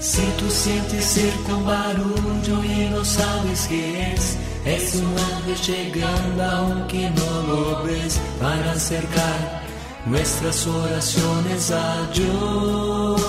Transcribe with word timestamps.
Si 0.00 0.22
tú 0.38 0.48
sientes 0.48 1.04
cerca 1.04 1.54
un 1.56 1.66
barullo 1.66 2.64
y 2.64 2.88
no 2.90 3.04
sabes 3.04 3.66
qué 3.68 4.12
es, 4.12 4.36
es 4.64 4.94
un 4.94 5.18
ángel 5.18 5.56
llegando 5.66 6.44
aunque 6.44 7.10
no 7.10 7.42
lo 7.48 7.82
ves 7.82 8.20
para 8.40 8.72
acercar 8.72 9.62
nuestras 10.06 10.66
oraciones 10.66 11.70
a 11.72 12.10
Dios. 12.14 13.20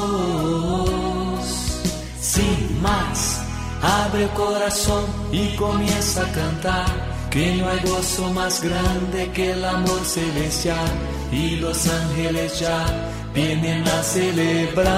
Sin 2.21 2.81
más, 2.81 3.41
abre 3.81 4.23
el 4.25 4.29
corazón 4.29 5.05
y 5.31 5.55
comienza 5.55 6.21
a 6.21 6.31
cantar. 6.31 7.09
Que 7.31 7.55
no 7.57 7.69
hay 7.69 7.79
gozo 7.81 8.33
más 8.33 8.61
grande 8.63 9.31
que 9.31 9.51
el 9.51 9.63
amor 9.63 10.03
celestial 10.03 10.89
y 11.31 11.57
los 11.57 11.87
ángeles 11.87 12.59
ya 12.59 12.85
vienen 13.33 13.87
a 13.87 14.03
celebrar. 14.03 14.89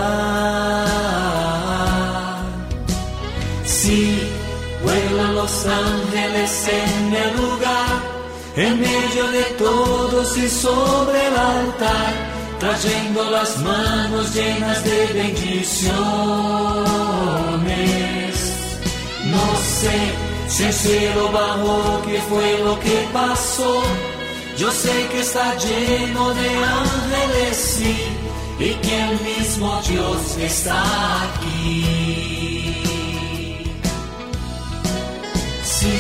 Sí, 3.66 4.20
vuelan 4.84 5.36
los 5.36 5.66
ángeles 5.66 6.68
en 6.68 7.14
el 7.14 7.36
lugar, 7.38 8.02
en 8.56 8.80
medio 8.80 9.32
de 9.32 9.44
todos 9.58 10.38
y 10.38 10.48
sobre 10.48 11.28
el 11.28 11.38
altar, 11.38 12.14
trayendo 12.60 13.30
las 13.32 13.58
manos 13.60 14.34
llenas 14.34 14.84
de 14.84 15.08
bendiciones. 15.14 15.92
No 19.26 19.56
sé 19.80 20.14
si 20.48 20.64
el 20.64 20.74
cielo 20.74 21.32
bajó, 21.32 22.02
qué 22.06 22.22
fue 22.30 22.60
lo 22.60 22.80
que 22.80 23.08
pasó. 23.14 23.82
Yo 24.58 24.70
sé 24.70 25.08
que 25.12 25.22
está 25.22 25.56
lleno 25.58 26.34
de 26.34 26.50
ángeles, 26.50 27.58
sí, 27.58 27.96
y 28.62 28.74
que 28.76 29.02
el 29.02 29.20
mismo 29.22 29.82
Dios 29.90 30.38
está 30.38 30.84
aquí. 31.24 32.84
Sí, 35.64 35.98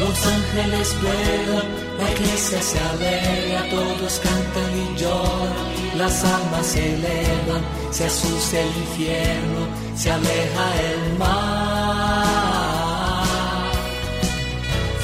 los 0.00 0.26
ángeles 0.26 0.96
vuelan, 1.00 1.68
la 1.98 2.10
iglesia 2.10 2.60
se 2.60 2.78
alegra, 2.80 3.70
todos 3.70 4.20
cantan 4.20 4.70
y 4.82 4.98
lloran, 5.00 5.96
las 5.96 6.24
almas 6.24 6.66
se 6.66 6.94
elevan, 6.94 7.62
se 7.92 8.06
asusta 8.06 8.58
el 8.58 8.66
infierno, 8.66 9.68
se 9.94 10.10
aleja 10.10 10.64
el 10.90 11.18
mar. 11.18 12.32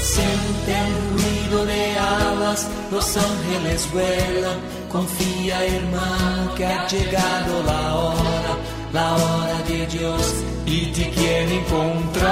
Siente 0.02 0.72
el 0.84 0.94
ruido 1.12 1.64
de 1.64 1.96
alas, 1.96 2.66
los 2.90 3.16
ángeles 3.16 3.88
vuelan, 3.92 4.58
confía 4.88 5.64
hermano 5.64 6.54
que 6.54 6.66
ha 6.66 6.86
llegado 6.86 7.62
la 7.64 7.94
hora, 7.96 8.56
la 8.92 9.14
hora 9.14 9.62
de 9.68 9.86
Dios 9.86 10.34
y 10.66 10.86
te 10.86 11.10
quiere 11.10 11.60
encontrar. 11.60 12.28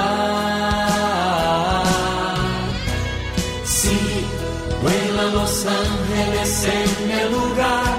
Sí, 3.63 3.99
vuelan 4.81 5.33
los 5.33 5.65
ángeles 5.65 6.65
en 6.65 7.11
el 7.11 7.31
lugar, 7.31 7.97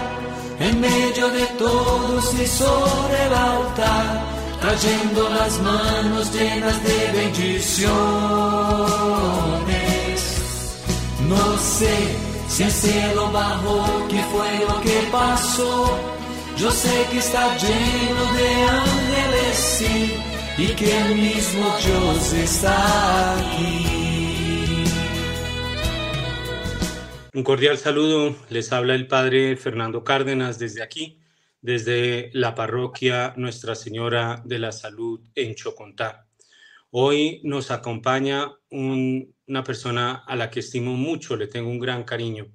en 0.61 0.81
medio 0.81 1.28
de 1.31 1.47
todos 1.59 2.34
y 2.34 2.47
sobre 2.47 3.27
el 3.27 3.34
altar, 3.34 4.25
trayendo 4.61 5.28
las 5.31 5.61
manos 5.61 6.33
llenas 6.33 6.83
de 6.83 7.12
bendiciones. 7.12 7.89
No 11.28 11.59
sé 11.59 12.28
si 12.48 12.62
el 12.62 12.70
cielo 12.70 13.30
bajó, 13.30 14.08
qué 14.08 14.22
fue 14.24 14.58
lo 14.66 14.80
que 14.80 15.08
pasó. 15.12 15.98
Yo 16.56 16.70
sé 16.70 17.06
que 17.10 17.18
está 17.18 17.56
lleno 17.56 18.32
de 18.32 18.48
ángeles, 18.64 19.56
sí, 19.56 20.14
y 20.58 20.66
que 20.75 20.98
el 20.98 21.14
mismo 21.14 21.66
Dios 21.84 22.32
está 22.32 23.38
aquí. 23.38 23.98
Un 27.34 27.44
cordial 27.44 27.78
saludo, 27.78 28.34
les 28.48 28.72
habla 28.72 28.94
el 28.94 29.06
Padre 29.06 29.56
Fernando 29.56 30.03
Cárdenas 30.03 30.58
desde 30.58 30.82
aquí, 30.82 31.20
desde 31.60 32.31
la 32.32 32.54
parroquia 32.54 33.34
Nuestra 33.37 33.75
Señora 33.76 34.42
de 34.44 34.58
la 34.58 34.72
Salud 34.72 35.20
en 35.37 35.54
Chocontá. 35.54 36.28
Hoy 36.91 37.41
nos 37.44 37.71
acompaña 37.71 38.50
un- 38.71 39.34
una 39.47 39.62
persona 39.65 40.25
a 40.26 40.37
la 40.37 40.50
que 40.50 40.60
estimo 40.60 40.94
mucho, 40.94 41.37
le 41.37 41.47
tengo 41.47 41.71
un 41.71 41.78
gran 41.78 42.04
cariño, 42.04 42.47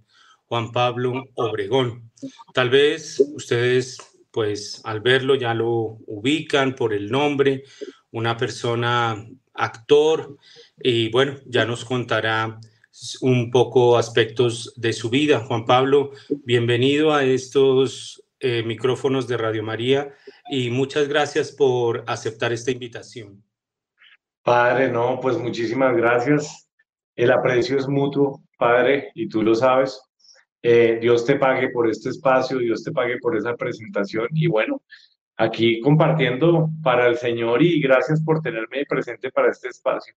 Juan 0.46 0.72
Pablo 0.72 1.26
Obregón. 1.36 2.12
Tal 2.54 2.70
vez 2.70 3.20
ustedes, 3.36 3.98
pues 4.32 4.82
al 4.84 5.02
verlo 5.02 5.36
ya 5.36 5.54
lo 5.54 5.98
ubican 6.08 6.76
por 6.76 6.94
el 6.94 7.10
nombre, 7.12 7.64
una 8.12 8.36
persona 8.38 9.28
actor 9.54 10.38
y 10.82 11.10
bueno, 11.10 11.38
ya 11.46 11.66
nos 11.66 11.86
contará 11.86 12.60
un 13.22 13.52
poco 13.52 13.98
aspectos 13.98 14.74
de 14.76 14.94
su 14.94 15.10
vida. 15.10 15.40
Juan 15.42 15.66
Pablo, 15.66 16.12
bienvenido 16.44 17.14
a 17.14 17.24
estos 17.24 18.24
eh, 18.40 18.62
micrófonos 18.64 19.28
de 19.28 19.38
Radio 19.38 19.64
María 19.64 20.14
y 20.50 20.70
muchas 20.70 21.08
gracias 21.08 21.52
por 21.52 22.04
aceptar 22.08 22.52
esta 22.52 22.72
invitación. 22.72 23.44
Padre, 24.44 24.92
no, 24.92 25.20
pues 25.22 25.38
muchísimas 25.38 25.96
gracias. 25.96 26.70
El 27.16 27.32
aprecio 27.32 27.78
es 27.78 27.88
mutuo, 27.88 28.44
Padre, 28.58 29.12
y 29.16 29.30
tú 29.30 29.42
lo 29.42 29.56
sabes. 29.56 30.02
Eh, 30.62 30.98
Dios 31.02 31.26
te 31.26 31.36
pague 31.36 31.70
por 31.70 31.90
este 31.90 32.10
espacio, 32.10 32.58
Dios 32.58 32.84
te 32.84 32.92
pague 32.92 33.18
por 33.20 33.36
esa 33.36 33.56
presentación 33.56 34.28
y 34.32 34.48
bueno, 34.48 34.82
aquí 35.38 35.82
compartiendo 35.82 36.70
para 36.82 37.08
el 37.08 37.18
Señor 37.18 37.62
y 37.62 37.82
gracias 37.82 38.24
por 38.24 38.42
tenerme 38.42 38.86
presente 38.86 39.32
para 39.32 39.50
este 39.52 39.70
espacio. 39.70 40.14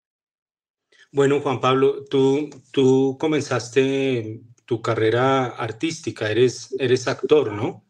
Bueno, 1.13 1.41
Juan 1.41 1.61
Pablo, 1.61 2.05
tú, 2.05 2.51
tú 2.73 3.17
comenzaste 3.19 4.41
tu 4.65 4.83
carrera 4.83 5.47
artística, 5.47 6.31
eres, 6.31 6.75
eres 6.79 7.09
actor, 7.09 7.53
¿no? 7.53 7.85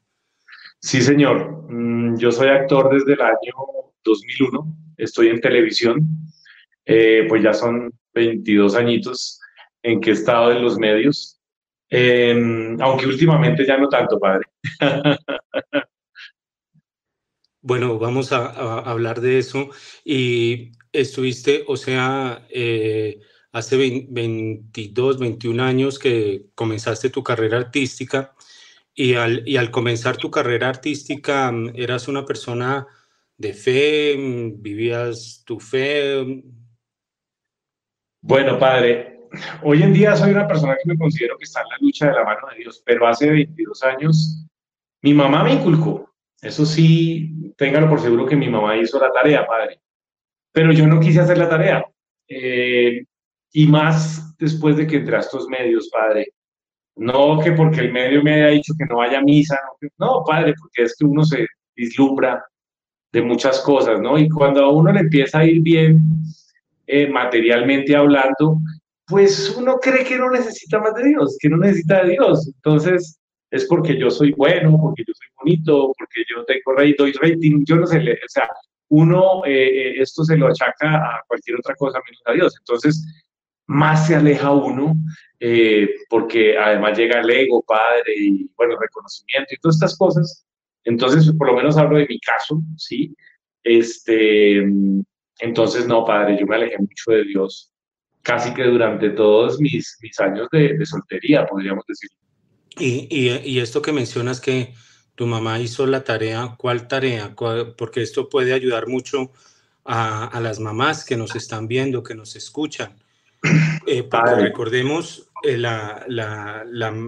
Sí, 0.81 1.01
señor. 1.01 1.71
Mm, 1.71 2.17
Yo 2.19 2.31
soy 2.31 2.49
actor 2.49 2.93
desde 2.93 3.15
el 3.15 3.21
año 3.21 3.55
2001. 4.05 4.86
Estoy 4.97 5.29
en 5.29 5.41
televisión. 5.41 6.07
Eh, 6.85 7.27
pues 7.29 7.43
ya 7.43 7.53
son 7.53 7.93
22 8.15 8.77
añitos 8.77 9.41
en 9.83 10.01
que 10.01 10.11
he 10.11 10.13
estado 10.13 10.53
en 10.53 10.63
los 10.63 10.79
medios. 10.79 11.41
Em, 11.89 12.81
aunque 12.81 13.07
últimamente 13.07 13.67
ya 13.67 13.77
no 13.77 13.89
tanto, 13.89 14.19
padre. 14.19 14.47
Bueno, 17.67 17.99
vamos 17.99 18.31
a, 18.31 18.79
hablar 18.79 19.21
de 19.21 19.39
eso. 19.39 19.71
Y 20.05 20.71
estuviste, 20.93 21.65
o 21.67 21.77
sea, 21.77 22.47
eh, 22.49 23.19
hace 23.51 23.77
20 23.77 24.07
22, 24.13 25.19
21 25.19 25.63
años 25.65 25.99
que 25.99 26.47
comenzaste 26.55 27.11
tu 27.11 27.25
carrera 27.25 27.59
artística 27.59 28.35
y 28.95 29.15
al, 29.15 29.43
y 29.49 29.57
al 29.57 29.73
comenzar 29.73 30.17
tu 30.17 30.31
carrera 30.31 30.69
artística 30.69 31.53
eras 31.75 32.07
una 32.07 32.25
persona 32.25 32.87
de 33.39 33.53
fe, 33.53 34.17
vivías 34.59 35.43
tu 35.47 35.61
fe. 35.61 36.43
Bueno, 38.21 38.59
padre, 38.59 39.21
hoy 39.63 39.83
en 39.83 39.93
día 39.93 40.17
soy 40.17 40.31
una 40.31 40.47
persona 40.47 40.75
que 40.75 40.89
me 40.89 40.99
considero 40.99 41.37
que 41.37 41.45
está 41.45 41.61
en 41.61 41.69
la 41.69 41.77
lucha 41.81 42.07
de 42.07 42.13
la 42.13 42.25
mano 42.25 42.49
de 42.51 42.59
Dios, 42.59 42.83
pero 42.85 43.07
hace 43.07 43.31
22 43.31 43.83
años 43.85 44.47
mi 45.03 45.15
mamá 45.15 45.45
me 45.45 45.55
inculcó. 45.55 46.13
Eso 46.41 46.67
sí, 46.67 47.53
téngalo 47.57 47.89
por 47.89 48.01
seguro 48.01 48.27
que 48.27 48.37
mi 48.37 48.49
mamá 48.49 48.77
hizo 48.77 49.01
la 49.01 49.13
tarea, 49.13 49.47
padre. 49.47 49.81
Pero 50.53 50.73
yo 50.73 50.87
no 50.87 51.01
quise 51.01 51.21
hacer 51.21 51.39
la 51.39 51.49
tarea. 51.49 51.85
Eh, 52.29 53.05
y 53.53 53.67
más 53.67 54.37
después 54.37 54.77
de 54.77 54.87
que 54.87 54.97
entré 54.97 55.17
a 55.17 55.21
estos 55.21 55.49
medios, 55.49 55.89
padre. 55.91 56.33
No 56.97 57.41
que 57.41 57.53
porque 57.53 57.81
el 57.81 57.93
medio 57.93 58.23
me 58.23 58.35
haya 58.35 58.49
dicho 58.49 58.73
que 58.79 58.87
no 58.87 58.97
vaya 58.97 59.19
a 59.19 59.23
misa, 59.23 59.59
no, 59.81 59.89
no, 59.99 60.25
padre, 60.25 60.55
porque 60.59 60.85
es 60.85 60.97
que 60.99 61.05
uno 61.05 61.25
se 61.25 61.47
vislumbra 61.75 62.43
de 63.17 63.23
muchas 63.23 63.61
cosas, 63.61 63.99
¿no? 63.99 64.19
Y 64.19 64.29
cuando 64.29 64.63
a 64.63 64.71
uno 64.71 64.93
le 64.93 65.01
empieza 65.01 65.39
a 65.39 65.47
ir 65.47 65.63
bien, 65.63 65.99
eh, 66.87 67.09
materialmente 67.09 67.97
hablando, 67.97 68.59
pues 69.07 69.57
uno 69.57 69.79
cree 69.81 70.05
que 70.05 70.19
no 70.19 70.31
necesita 70.31 70.81
más 70.81 70.95
de 70.95 71.09
Dios, 71.09 71.39
que 71.41 71.49
no 71.49 71.57
necesita 71.57 72.05
de 72.05 72.11
Dios. 72.11 72.47
Entonces, 72.57 73.19
es 73.51 73.65
porque 73.65 73.99
yo 73.99 74.11
soy 74.11 74.33
bueno, 74.33 74.79
porque 74.79 75.03
yo 75.07 75.15
soy 75.15 75.29
bonito, 75.39 75.93
porque 75.97 76.25
yo 76.29 76.45
tengo 76.45 76.77
rey, 76.77 76.95
doy 76.99 77.13
rating, 77.13 77.65
yo 77.65 77.77
no 77.77 77.87
sé, 77.87 77.97
o 78.01 78.29
sea, 78.29 78.51
uno 78.89 79.47
eh, 79.47 79.53
eh, 79.53 79.95
esto 80.03 80.23
se 80.23 80.37
lo 80.37 80.49
achaca 80.49 80.97
a 80.97 81.23
cualquier 81.27 81.59
otra 81.59 81.75
cosa 81.75 81.99
menos 82.05 82.23
a 82.27 82.33
Dios. 82.33 82.55
Entonces, 82.59 83.03
más 83.67 84.07
se 84.07 84.17
aleja 84.17 84.51
uno, 84.51 84.95
eh, 85.41 85.89
porque 86.11 86.59
además 86.59 86.99
llega 86.99 87.21
el 87.21 87.31
ego, 87.31 87.65
padre, 87.67 88.13
y 88.15 88.51
bueno, 88.59 88.77
reconocimiento 88.79 89.55
y 89.55 89.57
todas 89.57 89.77
estas 89.77 89.97
cosas. 89.97 90.46
Entonces, 90.87 91.33
por 91.37 91.49
lo 91.49 91.57
menos 91.57 91.77
hablo 91.77 91.99
de 91.99 92.07
mi 92.09 92.19
caso, 92.21 92.63
¿sí? 92.77 93.15
Este, 93.63 94.59
entonces, 95.41 95.87
no, 95.87 96.05
padre, 96.05 96.39
yo 96.39 96.47
me 96.47 96.57
alejé 96.57 96.79
mucho 96.79 97.11
de 97.11 97.25
Dios, 97.25 97.73
casi 98.23 98.55
que 98.55 98.65
durante 98.65 99.11
todos 99.11 99.61
mis, 99.61 99.99
mis 100.01 100.19
años 100.21 100.49
de, 100.53 100.79
de 100.79 100.87
soltería, 100.87 101.45
podríamos 101.45 101.85
decir. 101.87 102.11
Y, 102.79 103.09
y, 103.11 103.31
y 103.45 103.59
esto 103.59 103.83
que 103.83 103.93
mencionas 103.93 104.41
que 104.41 104.75
tu 105.17 105.27
mamá 105.27 105.59
hizo 105.59 105.87
la 105.87 106.05
tarea, 106.05 106.55
¿cuál 106.57 106.87
tarea? 106.87 107.35
Porque 107.35 108.03
esto 108.03 108.29
puede 108.29 108.53
ayudar 108.53 108.87
mucho 108.87 109.33
a, 109.85 110.39
las 110.41 110.61
mamás 110.61 111.05
que 111.05 111.17
nos 111.17 111.35
están 111.35 111.67
viendo, 111.67 112.03
que 112.03 112.15
nos 112.15 112.37
escuchan. 112.37 112.97
Eh, 113.89 114.03
porque 114.03 114.35
recordemos, 114.35 115.31
eh, 115.45 115.63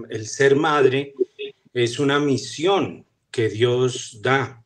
el 0.09 0.27
ser 0.27 0.55
madre 0.55 1.13
es 1.73 1.99
una 1.99 2.19
misión 2.19 3.05
que 3.31 3.49
Dios 3.49 4.19
da 4.21 4.63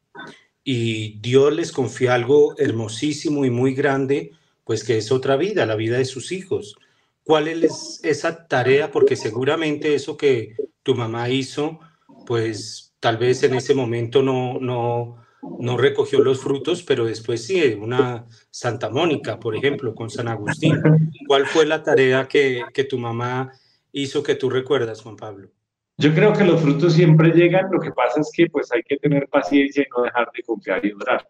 y 0.64 1.20
Dios 1.20 1.54
les 1.54 1.72
confía 1.72 2.14
algo 2.14 2.56
hermosísimo 2.58 3.46
y 3.46 3.50
muy 3.50 3.74
grande, 3.74 4.32
pues 4.64 4.84
que 4.84 4.98
es 4.98 5.12
otra 5.12 5.36
vida, 5.36 5.66
la 5.66 5.76
vida 5.76 5.98
de 5.98 6.06
sus 6.06 6.32
hijos. 6.32 6.76
¿Cuál 7.24 7.48
es 7.48 8.00
esa 8.04 8.48
tarea? 8.48 8.92
Porque 8.92 9.16
seguramente 9.16 9.96
eso 9.96 10.18
que 10.18 10.56
tu 10.84 10.96
mamá 10.96 11.30
hizo, 11.30 11.80
pues 12.26 12.94
tal 13.00 13.18
vez 13.18 13.44
en 13.44 13.56
ese 13.56 13.74
momento 13.74 14.22
no, 14.22 14.60
no, 14.60 15.18
no 15.60 15.78
recogió 15.78 16.20
los 16.20 16.40
frutos, 16.40 16.84
pero 16.84 17.06
después 17.06 17.46
sí, 17.46 17.78
una 17.80 18.26
Santa 18.50 18.90
Mónica, 18.90 19.40
por 19.40 19.56
ejemplo, 19.56 19.94
con 19.96 20.10
San 20.10 20.28
Agustín. 20.28 20.82
¿Cuál 21.28 21.46
fue 21.46 21.66
la 21.66 21.84
tarea 21.84 22.28
que, 22.28 22.64
que 22.74 22.84
tu 22.84 22.98
mamá 22.98 23.52
hizo 23.92 24.24
que 24.24 24.36
tú 24.36 24.50
recuerdas, 24.50 25.02
Juan 25.02 25.18
Pablo? 25.18 25.50
Yo 25.98 26.14
creo 26.14 26.34
que 26.34 26.44
los 26.44 26.62
frutos 26.62 26.94
siempre 26.94 27.30
llegan, 27.32 27.72
lo 27.72 27.80
que 27.80 27.92
pasa 27.92 28.20
es 28.20 28.32
que 28.36 28.48
pues 28.48 28.72
hay 28.72 28.82
que 28.84 28.98
tener 28.98 29.28
paciencia 29.28 29.84
y 29.84 29.88
no 29.96 30.04
dejar 30.04 30.30
de 30.36 30.44
confiar 30.44 30.86
y 30.86 30.92
orar. 30.92 31.28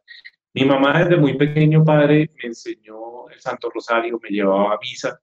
Mi 0.54 0.66
mamá 0.66 1.00
desde 1.00 1.18
muy 1.18 1.36
pequeño, 1.36 1.84
padre, 1.84 2.30
me 2.42 2.50
enseñó 2.50 3.28
el 3.30 3.40
Santo 3.40 3.70
Rosario, 3.70 4.20
me 4.22 4.30
llevaba 4.30 4.76
a 4.76 4.80
misa. 4.80 5.20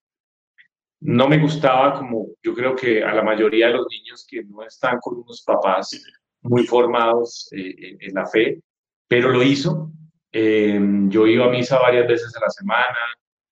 No 1.01 1.29
me 1.29 1.39
gustaba 1.39 1.95
como 1.95 2.27
yo 2.43 2.55
creo 2.55 2.77
que 2.77 3.03
a 3.03 3.15
la 3.15 3.23
mayoría 3.23 3.69
de 3.69 3.75
los 3.75 3.87
niños 3.89 4.27
que 4.29 4.45
no 4.45 4.63
están 4.63 4.99
con 5.01 5.19
unos 5.19 5.43
papás 5.43 5.99
muy 6.43 6.67
formados 6.67 7.49
eh, 7.53 7.97
en, 8.01 8.15
la 8.15 8.27
fe, 8.27 8.61
pero 9.09 9.31
lo 9.31 9.43
hizo. 9.43 9.91
Em, 10.33 11.09
yo 11.11 11.27
iba 11.27 11.47
a 11.47 11.51
misa 11.51 11.79
varias 11.79 12.07
veces 12.07 12.37
a 12.37 12.41
la 12.41 12.51
semana, 12.51 12.99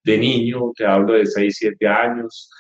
de 0.05 0.19
niño, 0.19 0.73
te 0.77 0.85
hablo 0.87 1.15
de 1.15 1.27
6, 1.27 1.57
7 1.59 1.87
años, 1.89 2.51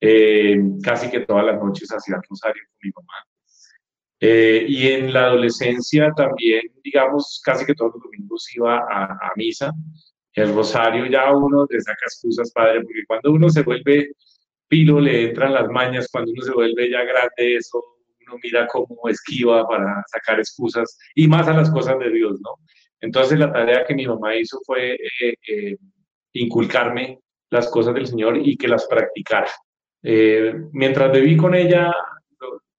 eh, 0.00 0.60
casi 0.82 1.10
que 1.10 1.20
todas 1.20 1.44
las 1.44 1.60
noches 1.60 1.90
hacía 1.92 2.20
rosario 2.28 2.62
con 2.68 2.78
mi 2.82 2.90
mamá. 2.94 3.14
Eh, 4.20 4.66
y 4.68 4.88
en 4.88 5.12
la 5.12 5.26
adolescencia 5.26 6.10
también, 6.16 6.62
digamos, 6.82 7.40
casi 7.44 7.64
que 7.64 7.74
todos 7.74 7.92
los 7.94 8.02
domingos 8.02 8.48
iba 8.54 8.78
a, 8.78 9.32
misa. 9.36 9.72
El 10.32 10.54
rosario 10.54 11.06
ya 11.06 11.32
uno 11.34 11.66
le 11.68 11.80
saca 11.80 12.04
excusas, 12.06 12.52
padre, 12.52 12.82
porque 12.82 13.04
cuando 13.06 13.32
uno 13.32 13.48
se 13.48 13.62
vuelve 13.62 14.12
pilo, 14.68 15.00
le 15.00 15.28
entran 15.30 15.54
las 15.54 15.68
mañas, 15.68 16.08
cuando 16.10 16.32
uno 16.32 16.42
se 16.42 16.52
vuelve 16.52 16.90
ya 16.90 17.02
grande, 17.04 17.56
eso 17.56 17.82
uno 18.26 18.38
mira 18.42 18.66
cómo 18.66 19.08
esquiva 19.08 19.66
para 19.66 20.02
sacar 20.08 20.38
excusas 20.38 20.98
y 21.14 21.26
más 21.26 21.48
a 21.48 21.54
las 21.54 21.70
cosas 21.70 21.98
de 21.98 22.10
Dios, 22.10 22.40
¿no? 22.42 22.56
Entonces 23.00 23.38
la 23.38 23.52
tarea 23.52 23.84
que 23.86 23.94
mi 23.94 24.06
mamá 24.06 24.36
hizo 24.36 24.58
fue 24.66 24.96
eh, 25.20 25.76
inculcarme 26.32 27.20
las 27.50 27.68
cosas 27.70 27.94
del 27.94 28.06
Señor 28.06 28.36
y 28.36 28.56
que 28.56 28.68
las 28.68 28.86
practicara. 28.86 29.50
Eh, 30.02 30.54
mientras 30.72 31.12
viví 31.12 31.36
con 31.36 31.54
ella, 31.54 31.92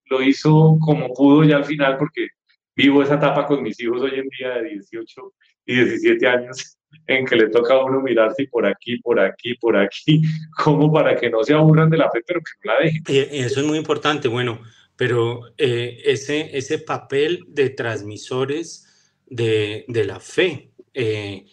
lo, 0.05 0.21
hizo 0.21 0.77
como 0.79 1.13
pudo 1.13 1.43
ya 1.43 1.57
al 1.57 1.65
final, 1.65 1.97
porque 1.97 2.29
vivo 2.75 3.03
esa 3.03 3.15
etapa 3.15 3.45
con 3.45 3.61
mis 3.61 3.79
hijos 3.81 4.01
hoy 4.01 4.15
en 4.15 4.29
día 4.37 4.55
de 4.61 4.69
18 4.69 5.33
y 5.65 5.75
17 5.75 6.27
años, 6.27 6.77
en 7.07 7.25
que 7.25 7.35
le 7.35 7.49
toca 7.49 7.75
a 7.75 7.85
uno 7.85 8.01
mirarse 8.01 8.47
por 8.49 8.65
aquí, 8.65 8.97
por 8.97 9.19
aquí, 9.19 9.55
por 9.55 9.77
aquí, 9.77 10.21
como 10.63 10.91
para 10.91 11.15
que 11.15 11.29
no 11.29 11.43
se 11.43 11.53
aburran 11.53 11.89
de 11.89 11.97
la 11.97 12.09
fe, 12.09 12.21
pero 12.25 12.39
que 12.39 12.67
no 12.67 12.73
la 12.73 12.79
dejen. 12.79 13.03
Eso 13.45 13.59
es 13.59 13.65
muy 13.65 13.77
importante, 13.77 14.27
bueno, 14.27 14.61
pero 14.95 15.53
eh, 15.57 16.01
ese, 16.05 16.57
ese 16.57 16.79
papel 16.79 17.45
de 17.47 17.69
transmisores 17.69 18.85
de, 19.27 19.85
de 19.87 20.03
la 20.03 20.19
fe, 20.19 20.71
eh, 20.93 21.45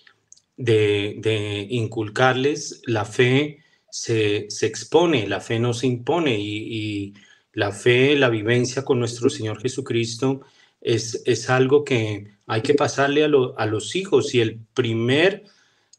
de, 0.56 1.16
de, 1.18 1.66
inculcarles 1.70 2.82
la 2.86 3.04
fe 3.04 3.58
se, 3.96 4.66
expone, 4.66 5.26
la 5.26 5.40
fe 5.40 5.58
no 5.58 5.72
se 5.72 5.87
impone 5.87 6.38
y, 6.38 7.14
la 7.52 7.72
fe, 7.72 8.16
la 8.16 8.28
vivencia 8.28 8.84
con 8.84 8.98
nuestro 8.98 9.31
Señor 9.31 9.62
Jesucristo 9.62 10.43
es, 10.82 11.22
es 11.25 11.48
algo 11.48 11.84
que 11.84 12.37
hay 12.46 12.60
que 12.60 12.75
pasarle 12.75 13.25
a, 13.25 13.31
a 13.56 13.66
los 13.66 13.96
hijos 13.96 14.34
y 14.34 14.40
el 14.40 14.60
primer, 14.75 15.44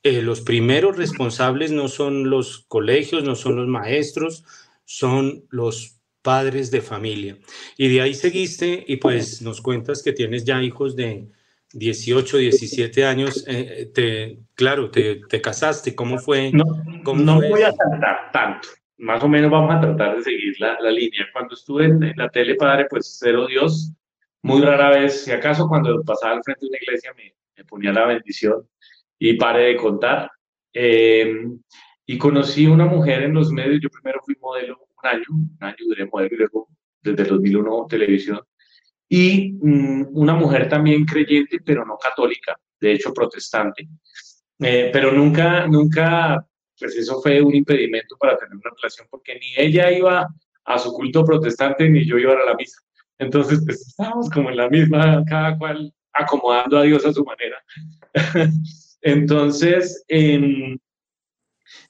eh, 0.03 0.21
los 0.21 0.41
primeros 0.41 0.97
responsables 0.97 1.71
no 1.71 1.87
son 1.87 2.29
los 2.29 2.59
colegios, 2.67 3.23
no 3.23 3.35
son 3.35 3.55
los 3.55 3.67
maestros, 3.67 4.43
son 4.85 5.45
los 5.49 5.97
padres 6.21 6.69
de 6.69 6.81
familia. 6.81 7.39
Y 7.75 7.87
de 7.87 8.01
ahí 8.01 8.13
seguiste 8.13 8.85
y 8.87 8.97
pues 8.97 9.41
nos 9.41 9.59
cuentas 9.59 10.03
que 10.03 10.13
tienes 10.13 10.45
ya 10.45 10.61
hijos 10.61 10.95
de, 10.95 11.27
18, 11.77 12.37
17 12.37 13.05
años, 13.05 13.45
eh, 13.47 13.91
te, 13.93 14.39
claro, 14.55 14.89
te, 14.89 15.21
te, 15.29 15.39
casaste, 15.39 15.93
¿cómo 15.93 16.17
fue? 16.17 16.51
No, 16.51 16.63
no 17.13 17.35
voy 17.35 17.61
a 17.61 17.71
saltar 17.71 18.31
tanto, 18.33 18.69
más 18.97 19.23
o 19.23 19.29
menos 19.29 19.51
vamos 19.51 19.75
a 19.75 19.81
tratar 19.81 20.17
de 20.17 20.23
seguir 20.23 20.55
la, 20.59 20.79
la 20.81 20.89
línea. 20.89 21.27
Cuando 21.31 21.53
estuve 21.53 21.85
en, 21.85 22.13
la 22.15 22.29
tele, 22.29 22.55
padre, 22.55 22.87
pues 22.89 23.17
cero 23.19 23.45
Dios, 23.45 23.93
muy 24.41 24.61
rara 24.61 24.89
vez, 24.89 25.23
si 25.23 25.31
acaso 25.31 25.67
cuando 25.67 26.03
pasaba 26.03 26.33
al 26.33 26.43
frente 26.43 26.65
de 26.65 26.69
una 26.69 26.79
iglesia 26.81 27.13
me, 27.15 27.35
me 27.55 27.63
ponía 27.63 27.93
la 27.93 28.07
bendición 28.07 28.67
y 29.19 29.33
paré 29.35 29.65
de 29.65 29.77
contar. 29.77 30.31
Em, 30.73 31.59
y 32.07 32.17
conocí 32.17 32.65
una 32.65 32.85
mujer 32.85 33.21
en 33.23 33.33
los 33.33 33.51
medios, 33.51 33.81
yo 33.81 33.89
primero 33.89 34.19
fui 34.25 34.35
modelo 34.41 34.79
un 34.79 35.09
año, 35.09 35.25
un 35.29 35.57
año 35.59 35.77
duré 35.87 36.05
modelo 36.05 36.33
y 36.33 36.37
luego 36.37 36.69
desde 37.01 37.21
el 37.21 37.29
2001 37.29 37.85
televisión 37.87 38.41
y 39.09 39.53
mm, 39.61 40.07
una 40.13 40.33
mujer 40.33 40.67
también 40.67 41.05
creyente, 41.05 41.59
pero 41.63 41.85
no 41.85 41.97
católica, 41.97 42.59
de 42.79 42.93
hecho 42.93 43.13
protestante. 43.13 43.87
Eh, 44.59 44.89
pero 44.91 45.11
nunca, 45.11 45.67
nunca, 45.67 46.45
pues 46.79 46.95
eso 46.95 47.21
fue 47.21 47.41
un 47.41 47.55
impedimento 47.55 48.17
para 48.17 48.37
tener 48.37 48.55
una 48.55 48.71
relación, 48.75 49.07
porque 49.09 49.35
ni 49.35 49.53
ella 49.55 49.91
iba 49.91 50.27
a 50.65 50.79
su 50.79 50.91
culto 50.91 51.23
protestante, 51.23 51.89
ni 51.89 52.05
yo 52.05 52.17
iba 52.17 52.33
a 52.33 52.45
la 52.45 52.55
misa. 52.55 52.81
Entonces, 53.19 53.61
pues 53.65 53.87
estábamos 53.87 54.29
como 54.29 54.49
en 54.49 54.57
la 54.57 54.69
misma, 54.69 55.23
cada 55.27 55.57
cual 55.57 55.93
acomodando 56.13 56.77
a 56.77 56.83
Dios 56.83 57.05
a 57.05 57.13
su 57.13 57.23
manera. 57.23 57.63
Entonces, 59.01 60.03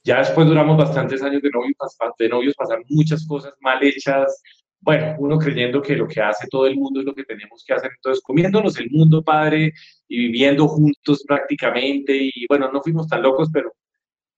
ya 0.03 0.19
después 0.19 0.47
duramos 0.47 0.77
bastantes 0.77 1.21
años 1.23 1.41
de 1.41 1.49
novios, 1.49 1.75
de 2.19 2.29
novios, 2.29 2.55
pasaron 2.55 2.83
muchas 2.89 3.25
cosas 3.25 3.53
mal 3.59 3.81
hechas, 3.83 4.41
bueno, 4.79 5.15
uno 5.19 5.37
creyendo 5.37 5.81
que 5.81 5.95
lo 5.95 6.07
que 6.07 6.21
hace 6.21 6.47
todo 6.47 6.67
el 6.67 6.75
mundo 6.75 6.99
es 6.99 7.05
lo 7.05 7.13
que 7.13 7.23
tenemos 7.23 7.63
que 7.65 7.73
hacer, 7.73 7.91
entonces 7.95 8.23
comiéndonos 8.23 8.77
el 8.79 8.89
mundo, 8.91 9.23
padre, 9.23 9.73
y 10.07 10.17
viviendo 10.17 10.67
juntos 10.67 11.23
prácticamente, 11.27 12.15
y 12.15 12.45
bueno, 12.47 12.71
no 12.71 12.81
fuimos 12.81 13.07
tan 13.07 13.21
locos, 13.21 13.49
pero 13.51 13.73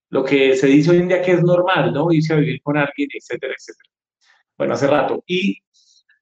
lo 0.10 0.24
que 0.24 0.56
se 0.56 0.68
dice 0.68 0.92
hoy 0.92 0.98
en 0.98 1.08
día 1.08 1.22
que 1.22 1.34
es 1.34 1.44
normal, 1.44 1.94
¿no? 1.94 2.12
Irse 2.12 2.34
a 2.34 2.38
vivir 2.38 2.62
con 2.64 2.78
alguien, 2.78 3.10
etcétera, 3.14 3.54
etcétera. 3.58 3.90
Bueno, 4.58 4.74
hace 4.74 4.88
rato. 4.88 5.24
Y 5.28 5.58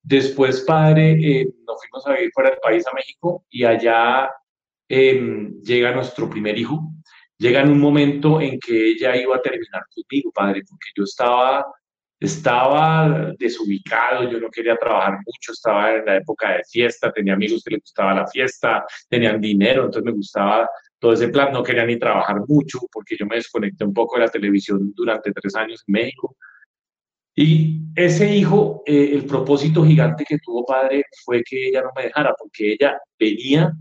después, 0.03 0.61
padre, 0.61 1.11
eh, 1.11 1.47
nos 1.65 1.79
fuimos 1.81 2.05
a 2.05 2.13
vivir 2.13 2.31
fuera 2.33 2.49
del 2.49 2.59
país, 2.59 2.85
a 2.87 2.93
México, 2.93 3.45
y 3.49 3.63
allá 3.63 4.29
em, 4.89 5.61
llega 5.61 5.93
nuestro 5.93 6.29
primer 6.29 6.57
hijo. 6.57 6.91
Llega 7.37 7.61
en 7.61 7.69
un 7.71 7.79
momento 7.79 8.41
en 8.41 8.59
que 8.59 8.91
ella 8.91 9.15
iba 9.15 9.35
a 9.37 9.41
terminar 9.41 9.83
conmigo, 9.93 10.31
padre, 10.33 10.63
porque 10.67 10.87
yo 10.95 11.03
estaba 11.03 11.65
estaba 12.19 13.33
desubicado, 13.37 14.29
yo 14.29 14.39
no 14.39 14.49
quería 14.49 14.75
trabajar 14.75 15.13
mucho, 15.13 15.51
estaba 15.51 15.95
en 15.95 16.05
la 16.05 16.15
época 16.17 16.57
de 16.57 16.63
fiesta, 16.63 17.11
tenía 17.11 17.33
amigos 17.33 17.63
que 17.63 17.71
les 17.71 17.81
gustaba 17.81 18.13
la 18.15 18.27
fiesta, 18.27 18.85
tenían 19.07 19.39
dinero, 19.39 19.85
entonces 19.85 20.03
me 20.03 20.11
gustaba 20.11 20.67
todo 20.99 21.13
ese 21.13 21.29
plan, 21.29 21.53
no 21.53 21.61
quería 21.61 21.85
ni 21.85 21.97
trabajar 21.99 22.37
mucho 22.47 22.79
porque 22.91 23.15
yo 23.17 23.25
me 23.27 23.35
desconecté 23.35 23.85
un 23.85 23.93
poco 23.93 24.15
de 24.15 24.25
la 24.25 24.31
televisión 24.31 24.91
durante 24.95 25.31
tres 25.31 25.55
años 25.55 25.83
en 25.87 25.91
México. 25.91 26.35
Y 27.35 27.81
ese 27.95 28.35
hijo, 28.35 28.81
eh, 28.87 29.11
el 29.13 29.25
propósito 29.25 29.85
gigante 29.85 30.25
que 30.27 30.39
tuvo 30.39 30.65
padre 30.65 31.03
fue 31.23 31.43
que 31.43 31.67
ella 31.67 31.83
no 31.83 31.91
me 31.95 32.03
dejara, 32.03 32.33
porque 32.35 32.73
ella 32.73 32.99
venía 33.19 33.71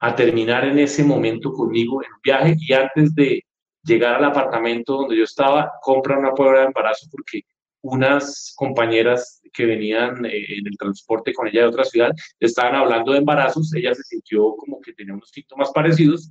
a 0.00 0.14
terminar 0.14 0.64
en 0.64 0.78
ese 0.78 1.04
momento 1.04 1.52
conmigo 1.52 2.02
en 2.02 2.10
un 2.10 2.20
viaje 2.22 2.56
y 2.58 2.72
antes 2.72 3.14
de 3.14 3.42
llegar 3.82 4.14
al 4.14 4.24
apartamento 4.24 4.94
donde 4.94 5.16
yo 5.16 5.24
estaba, 5.24 5.72
compra 5.82 6.18
una 6.18 6.32
prueba 6.32 6.60
de 6.60 6.66
embarazo 6.66 7.06
porque 7.10 7.42
unas 7.86 8.52
compañeras 8.56 9.40
que 9.52 9.66
venían 9.66 10.24
eh, 10.26 10.58
en 10.58 10.66
el 10.66 10.76
transporte 10.78 11.32
con 11.32 11.48
ella 11.48 11.62
de 11.62 11.68
otra 11.68 11.84
ciudad 11.84 12.12
estaban 12.38 12.74
hablando 12.74 13.12
de 13.12 13.18
embarazos, 13.18 13.72
ella 13.74 13.94
se 13.94 14.02
sintió 14.02 14.54
como 14.56 14.80
que 14.80 14.92
tenía 14.92 15.14
unos 15.14 15.30
síntomas 15.30 15.70
parecidos, 15.72 16.30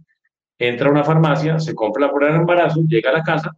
entra 0.57 0.87
a 0.87 0.91
una 0.91 1.03
farmacia, 1.03 1.59
se 1.59 1.73
compra 1.73 2.07
la 2.07 2.13
prueba 2.13 2.33
de 2.33 2.39
embarazo, 2.39 2.81
llega 2.87 3.09
a 3.09 3.13
la 3.13 3.23
casa 3.23 3.51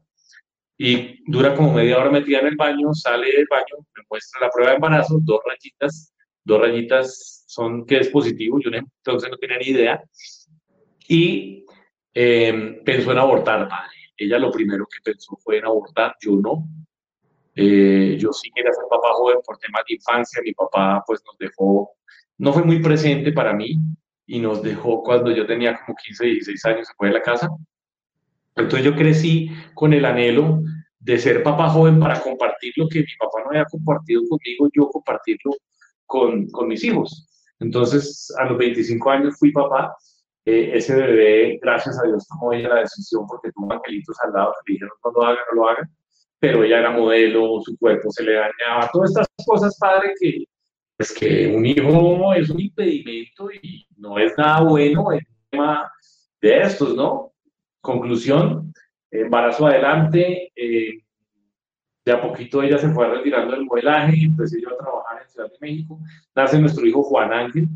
y 0.77 1.24
dura 1.25 1.56
como 1.56 1.74
media 1.74 1.98
hora 1.98 2.12
metida 2.12 2.39
en 2.39 2.48
el 2.48 2.56
baño, 2.56 2.94
sale 2.94 3.27
del 3.32 3.48
baño, 3.50 3.86
me 3.96 4.04
muestra 4.10 4.42
la 4.42 4.50
prueba 4.50 4.72
de 4.72 4.75
embarazo, 4.75 5.20
dos 5.22 5.42
rayitas, 5.46 6.13
dos 6.44 6.62
rayitas 6.62 7.44
son 7.48 7.86
que 7.86 7.98
es 7.98 8.10
positivo, 8.10 8.60
yo 8.60 8.70
entonces 8.72 9.30
no 9.30 9.38
tenía 9.38 9.58
ni 9.58 9.68
idea, 9.68 10.04
y 11.08 11.66
eh, 12.13 12.82
pensó 12.86 13.12
en 13.12 13.18
abortar, 13.18 13.68
padre. 13.68 13.96
Ella 14.18 14.39
lo 14.39 14.51
primero 14.51 14.88
que 14.88 15.01
pensó 15.04 15.38
fue 15.44 15.58
en 15.58 15.66
abortar, 15.66 16.16
yo 16.22 16.36
no, 16.36 16.68
eh, 17.58 18.18
yo 18.18 18.32
sí 18.32 18.50
quería 18.54 18.72
ser 18.72 18.86
papá 18.90 19.10
joven 19.14 19.40
por 19.46 19.58
temas 19.58 19.84
de 19.88 19.96
infancia. 19.96 20.42
Mi 20.44 20.54
papá 20.54 21.04
pues 21.06 21.22
nos 21.26 21.38
dejó 21.38 21.92
no 22.38 22.54
fue 22.54 22.64
muy 22.64 22.80
presente 22.82 23.32
para 23.32 23.54
mí 23.54 23.78
y 24.26 24.40
nos 24.40 24.62
dejó 24.62 25.04
cuando 25.04 25.32
yo 25.32 25.46
tenía 25.48 25.80
como 25.84 25.96
15, 25.96 26.26
16 26.26 26.66
años, 26.66 26.88
se 26.88 26.94
fue 26.96 27.08
de 27.08 27.16
la 27.16 27.22
casa. 27.22 27.50
Entonces 28.56 28.86
yo 28.86 28.96
crecí 28.96 29.50
con 29.74 29.94
el 29.94 30.06
anhelo 30.06 30.62
de 31.00 31.18
ser 31.18 31.44
papá 31.44 31.70
joven 31.70 32.00
para 32.00 32.22
compartir 32.22 32.74
lo 32.76 32.88
que 32.90 33.00
mi 33.00 33.16
papá 33.20 33.44
no 33.44 33.50
había 33.52 33.66
compartido 33.66 34.22
conmigo, 34.28 34.70
yo 34.74 34.90
compartirlo 34.90 35.52
con, 36.06 36.48
con 36.48 36.68
mis 36.68 36.84
hijos. 36.84 37.28
Entonces, 37.60 38.34
a 38.38 38.46
los 38.46 38.58
25 38.58 39.10
años 39.10 39.36
fui 39.40 39.52
papá. 39.52 39.96
Eh, 40.46 40.72
ese 40.78 40.96
bebé, 40.96 41.60
gracias 41.62 42.00
a 42.00 42.08
Dios, 42.08 42.28
tomó 42.28 42.54
ella 42.54 42.70
la 42.70 42.80
decisión 42.82 43.26
porque 43.28 43.52
tuvo 43.52 43.74
angelitos 43.74 44.16
al 44.24 44.34
lado 44.34 44.54
que 44.66 44.72
le 44.72 44.76
dijeron 44.76 44.94
no 45.04 45.12
lo 45.12 45.26
haga, 45.26 45.40
no 45.52 45.62
lo 45.62 45.70
haga. 45.70 45.90
Pero 46.39 46.63
ella 46.63 46.79
era 46.79 46.91
modelo, 46.91 47.62
su 47.62 47.77
cuerpo 47.77 48.12
se 48.12 48.24
le 48.24 48.34
dañaba, 48.34 48.89
todas 48.91 49.10
estas 49.12 49.27
cosas, 49.46 49.77
padre, 49.79 50.13
que, 50.20 50.44
es 51.00 51.12
que 51.12 51.48
un 51.48 51.65
hijo 51.65 52.34
es 52.34 52.50
un 52.50 52.60
impedimento 52.60 53.51
y 53.51 53.88
no 53.98 54.17
es 54.17 54.38
nada 54.38 54.62
bueno 54.62 55.12
el 55.12 55.25
tema 55.50 55.91
de 56.41 56.62
estos, 56.62 56.96
¿no? 56.96 57.34
Conclusión, 57.82 58.74
embarazo 59.12 59.67
adelante, 59.67 60.51
eh, 60.56 61.03
de 62.08 62.13
a 62.13 62.22
poquito 62.22 62.63
ella 62.63 62.77
se 62.77 62.89
fue 62.89 63.06
retirando 63.10 63.51
del 63.53 63.65
modelaje 63.65 64.24
empecé 64.24 64.62
yo 64.62 64.70
a 64.70 64.77
trabajar 64.77 65.22
en 65.22 65.29
Ciudad 65.29 65.51
de 65.51 65.58
México, 65.60 66.00
nace 66.34 66.58
nuestro 66.58 66.86
hijo 66.86 67.03
Juan 67.03 67.34
Ángel 67.34 67.67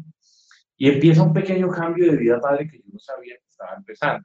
y 0.78 0.90
empieza 0.90 1.24
un 1.24 1.34
pequeño 1.34 1.70
cambio 1.70 2.10
de 2.10 2.18
vida 2.18 2.40
padre 2.40 2.70
que 2.70 2.78
yo 2.78 2.86
no 2.94 3.00
sabía 3.00 3.36
que 3.36 3.48
estaba 3.50 3.76
empezando. 3.76 4.24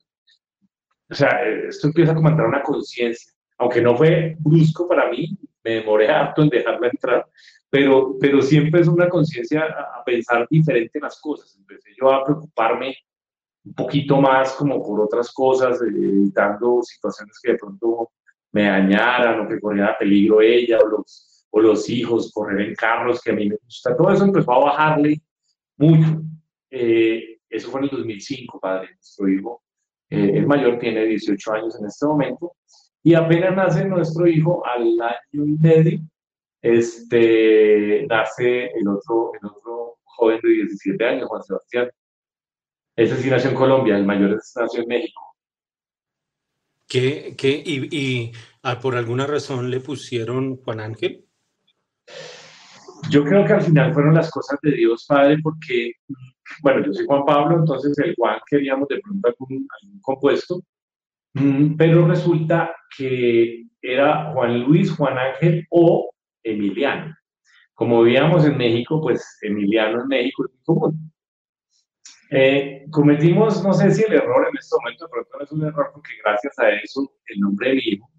O 1.10 1.14
sea, 1.14 1.42
esto 1.68 1.88
empieza 1.88 2.12
a 2.12 2.14
entrar 2.14 2.46
una 2.46 2.62
conciencia, 2.62 3.32
aunque 3.58 3.80
no 3.80 3.96
fue 3.96 4.36
brusco 4.38 4.88
para 4.88 5.10
mí, 5.10 5.36
me 5.64 5.70
demoré 5.72 6.08
harto 6.08 6.42
en 6.42 6.48
dejarla 6.48 6.88
entrar, 6.88 7.26
pero, 7.68 8.16
pero 8.20 8.40
siempre 8.40 8.80
es 8.80 8.88
una 8.88 9.08
conciencia 9.08 9.64
a, 9.64 10.04
pensar 10.04 10.46
diferente 10.48 10.98
en 10.98 11.02
las 11.02 11.20
cosas. 11.20 11.56
Empecé 11.56 11.90
yo 12.00 12.12
a 12.12 12.24
preocuparme 12.24 12.96
un 13.64 13.74
poquito 13.74 14.20
más 14.20 14.52
como 14.52 14.80
por 14.80 15.00
otras 15.00 15.32
cosas, 15.32 15.82
evitando 15.82 16.80
situaciones 16.82 17.40
que 17.42 17.52
de 17.52 17.58
pronto 17.58 18.12
me 18.52 18.68
dañaran 18.68 19.40
o 19.40 19.48
que 19.48 19.60
corriera 19.60 19.98
peligro 19.98 20.40
ella 20.40 20.78
o 20.78 20.86
los, 20.86 21.44
o 21.50 21.60
los 21.60 21.88
hijos, 21.90 22.30
correr 22.32 22.68
en 22.68 22.74
carros 22.76 23.20
que 23.20 23.32
a 23.32 23.34
mí 23.34 23.48
me 23.48 23.56
gusta. 23.56 23.96
Todo 23.96 24.12
eso 24.12 24.24
empezó 24.24 24.52
a 24.52 24.64
bajarle 24.66 25.20
mucho. 25.76 26.22
Eh, 26.70 27.40
eso 27.50 27.70
fue 27.70 27.80
en 27.80 27.84
el 27.84 27.90
2005, 27.90 28.60
padre, 28.60 28.90
nuestro 28.94 29.28
hijo. 29.28 29.62
Eh, 30.08 30.32
el 30.34 30.46
mayor 30.46 30.78
tiene 30.78 31.04
18 31.04 31.52
años 31.52 31.76
en 31.80 31.86
este 31.86 32.06
momento 32.06 32.52
y 33.06 33.14
apenas 33.14 33.54
nace 33.54 33.84
nuestro 33.84 34.26
hijo 34.26 34.66
al 34.66 35.00
año 35.00 35.44
y 35.46 35.56
medio 35.60 36.00
este, 36.60 38.04
nace 38.08 38.64
el 38.64 38.88
otro, 38.88 39.30
el 39.40 39.46
otro 39.46 39.98
joven 40.02 40.40
de 40.42 40.48
17 40.48 41.04
años, 41.06 41.28
Juan 41.28 41.42
Sebastián. 41.44 41.88
Ese 42.96 43.16
sí 43.18 43.30
nació 43.30 43.50
en 43.50 43.56
Colombia, 43.56 43.96
el 43.96 44.04
mayor 44.04 44.36
nació 44.56 44.82
en 44.82 44.88
México. 44.88 45.22
¿Qué, 46.88 47.36
qué, 47.38 47.62
y, 47.64 47.96
y 47.96 48.32
ah, 48.64 48.80
por 48.80 48.96
alguna 48.96 49.24
razón 49.24 49.70
le 49.70 49.78
pusieron 49.78 50.56
Juan 50.56 50.80
Ángel? 50.80 51.24
Yo 53.08 53.22
creo 53.22 53.44
que 53.44 53.52
al 53.52 53.62
final 53.62 53.94
fueron 53.94 54.14
las 54.14 54.32
cosas 54.32 54.58
de 54.62 54.72
Dios 54.72 55.06
Padre, 55.06 55.36
porque, 55.44 55.92
bueno, 56.60 56.84
yo 56.84 56.92
soy 56.92 57.06
Juan 57.06 57.24
Pablo, 57.24 57.58
entonces 57.60 57.96
el 58.00 58.16
Juan 58.16 58.40
queríamos 58.50 58.88
de 58.88 58.98
pronto 58.98 59.28
algún, 59.28 59.68
algún 59.80 60.00
compuesto, 60.00 60.60
pero 61.76 62.06
resulta 62.06 62.74
que 62.96 63.66
era 63.82 64.32
Juan 64.32 64.60
Luis, 64.60 64.90
Juan 64.92 65.18
Ángel 65.18 65.66
o 65.70 66.10
Emiliano. 66.42 67.14
Como 67.74 68.02
vivíamos 68.02 68.44
en 68.46 68.56
México, 68.56 69.00
pues 69.00 69.38
Emiliano 69.42 70.02
en 70.02 70.08
México 70.08 70.44
es 70.46 70.52
muy 70.52 70.62
común. 70.64 71.12
Eh, 72.30 72.86
cometimos, 72.90 73.62
no 73.62 73.72
sé 73.72 73.90
si 73.92 74.02
el 74.02 74.14
error 74.14 74.48
en 74.48 74.56
este 74.58 74.74
momento, 74.80 75.06
pero 75.10 75.26
no 75.32 75.44
es 75.44 75.52
un 75.52 75.64
error 75.64 75.90
porque 75.92 76.10
gracias 76.24 76.58
a 76.58 76.70
eso 76.70 77.12
el 77.26 77.40
nombre 77.40 77.68
de 77.68 77.74
mi 77.76 77.82
hijo, 77.82 78.10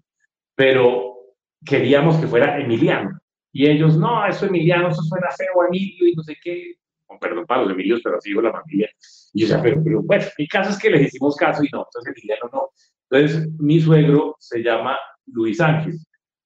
pero 0.54 1.18
queríamos 1.64 2.16
que 2.16 2.26
fuera 2.26 2.58
Emiliano. 2.58 3.18
Y 3.52 3.66
ellos, 3.66 3.98
no, 3.98 4.26
eso 4.26 4.46
Emiliano, 4.46 4.88
eso 4.88 5.02
suena 5.02 5.30
feo, 5.30 5.66
Emilio, 5.66 6.06
y 6.06 6.14
no 6.14 6.22
sé 6.22 6.36
qué. 6.42 6.74
perdón 7.20 7.46
para 7.46 7.62
los 7.62 7.72
Emilios, 7.72 8.00
pero 8.02 8.16
así 8.16 8.30
digo 8.30 8.42
la 8.42 8.52
familia. 8.52 8.88
Y 9.34 9.46
yo 9.46 9.62
pero, 9.62 9.82
pero 9.82 10.02
bueno, 10.02 10.24
mi 10.38 10.46
caso 10.46 10.70
es 10.70 10.78
que 10.78 10.90
les 10.90 11.08
hicimos 11.08 11.36
caso 11.36 11.62
y 11.62 11.68
no, 11.72 11.86
entonces 11.86 12.14
Emiliano 12.16 12.48
no. 12.52 12.70
Entonces, 13.10 13.48
mi 13.58 13.80
suegro 13.80 14.36
se 14.38 14.62
llama 14.62 14.96
Luis 15.26 15.60
Ángel 15.60 15.98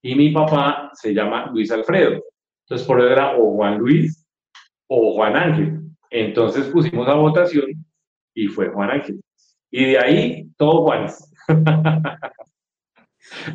y 0.02 0.14
mi 0.14 0.30
papá 0.30 0.90
se 0.94 1.12
llama 1.12 1.50
Luis 1.52 1.70
Alfredo. 1.70 2.22
Entonces, 2.64 2.86
por 2.86 3.00
eso 3.00 3.08
era 3.10 3.36
o 3.36 3.54
Juan 3.56 3.78
Luis 3.78 4.26
o 4.88 5.14
Juan 5.14 5.36
Ángel. 5.36 5.80
Entonces 6.10 6.66
pusimos 6.66 7.08
a 7.08 7.14
votación 7.14 7.84
y 8.34 8.46
fue 8.48 8.68
Juan 8.68 8.90
Ángel. 8.90 9.20
Y 9.70 9.86
de 9.86 9.98
ahí, 9.98 10.46
todo 10.58 10.82
Juanes. 10.84 11.32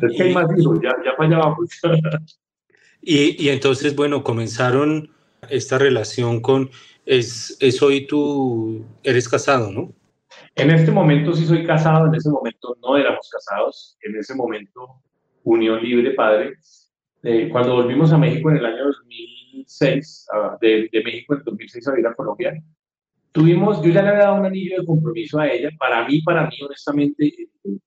es 0.02 0.16
que 0.16 0.22
hay 0.24 0.34
más 0.34 0.46
hijos, 0.58 0.80
ya, 0.82 0.90
ya 1.04 1.16
para 1.16 1.28
allá 1.28 1.38
vamos. 1.38 1.68
y, 3.00 3.44
y 3.44 3.48
entonces, 3.50 3.94
bueno, 3.94 4.24
comenzaron 4.24 5.10
esta 5.48 5.78
relación 5.78 6.40
con, 6.40 6.70
es, 7.06 7.56
es 7.60 7.80
hoy 7.80 8.06
tú 8.06 8.84
eres 9.04 9.28
casado, 9.28 9.70
¿no? 9.70 9.92
En 10.58 10.70
este 10.70 10.90
momento 10.90 11.32
sí 11.34 11.46
soy 11.46 11.64
casado, 11.64 12.06
en 12.06 12.14
ese 12.16 12.28
momento 12.30 12.76
no 12.82 12.96
éramos 12.96 13.30
casados, 13.30 13.96
en 14.02 14.16
ese 14.16 14.34
momento 14.34 15.00
Unión 15.44 15.80
Libre 15.80 16.10
Padre. 16.14 16.54
Eh, 17.22 17.48
cuando 17.52 17.76
volvimos 17.76 18.12
a 18.12 18.18
México 18.18 18.50
en 18.50 18.56
el 18.56 18.66
año 18.66 18.86
2006, 18.86 20.26
de, 20.60 20.88
de, 20.92 21.04
México 21.04 21.34
en 21.34 21.38
el 21.38 21.44
2006 21.44 21.88
a 21.88 21.98
ir 22.00 22.06
a 22.08 22.14
Colombia, 22.14 22.60
tuvimos, 23.30 23.80
yo 23.82 23.90
ya 23.90 24.02
le 24.02 24.08
había 24.08 24.24
dado 24.24 24.40
un 24.40 24.46
anillo 24.46 24.80
de 24.80 24.86
compromiso 24.86 25.38
a 25.38 25.48
ella. 25.48 25.70
Para 25.78 26.04
mí, 26.08 26.22
para 26.22 26.48
mí, 26.48 26.56
honestamente, 26.60 27.34
el 27.62 27.80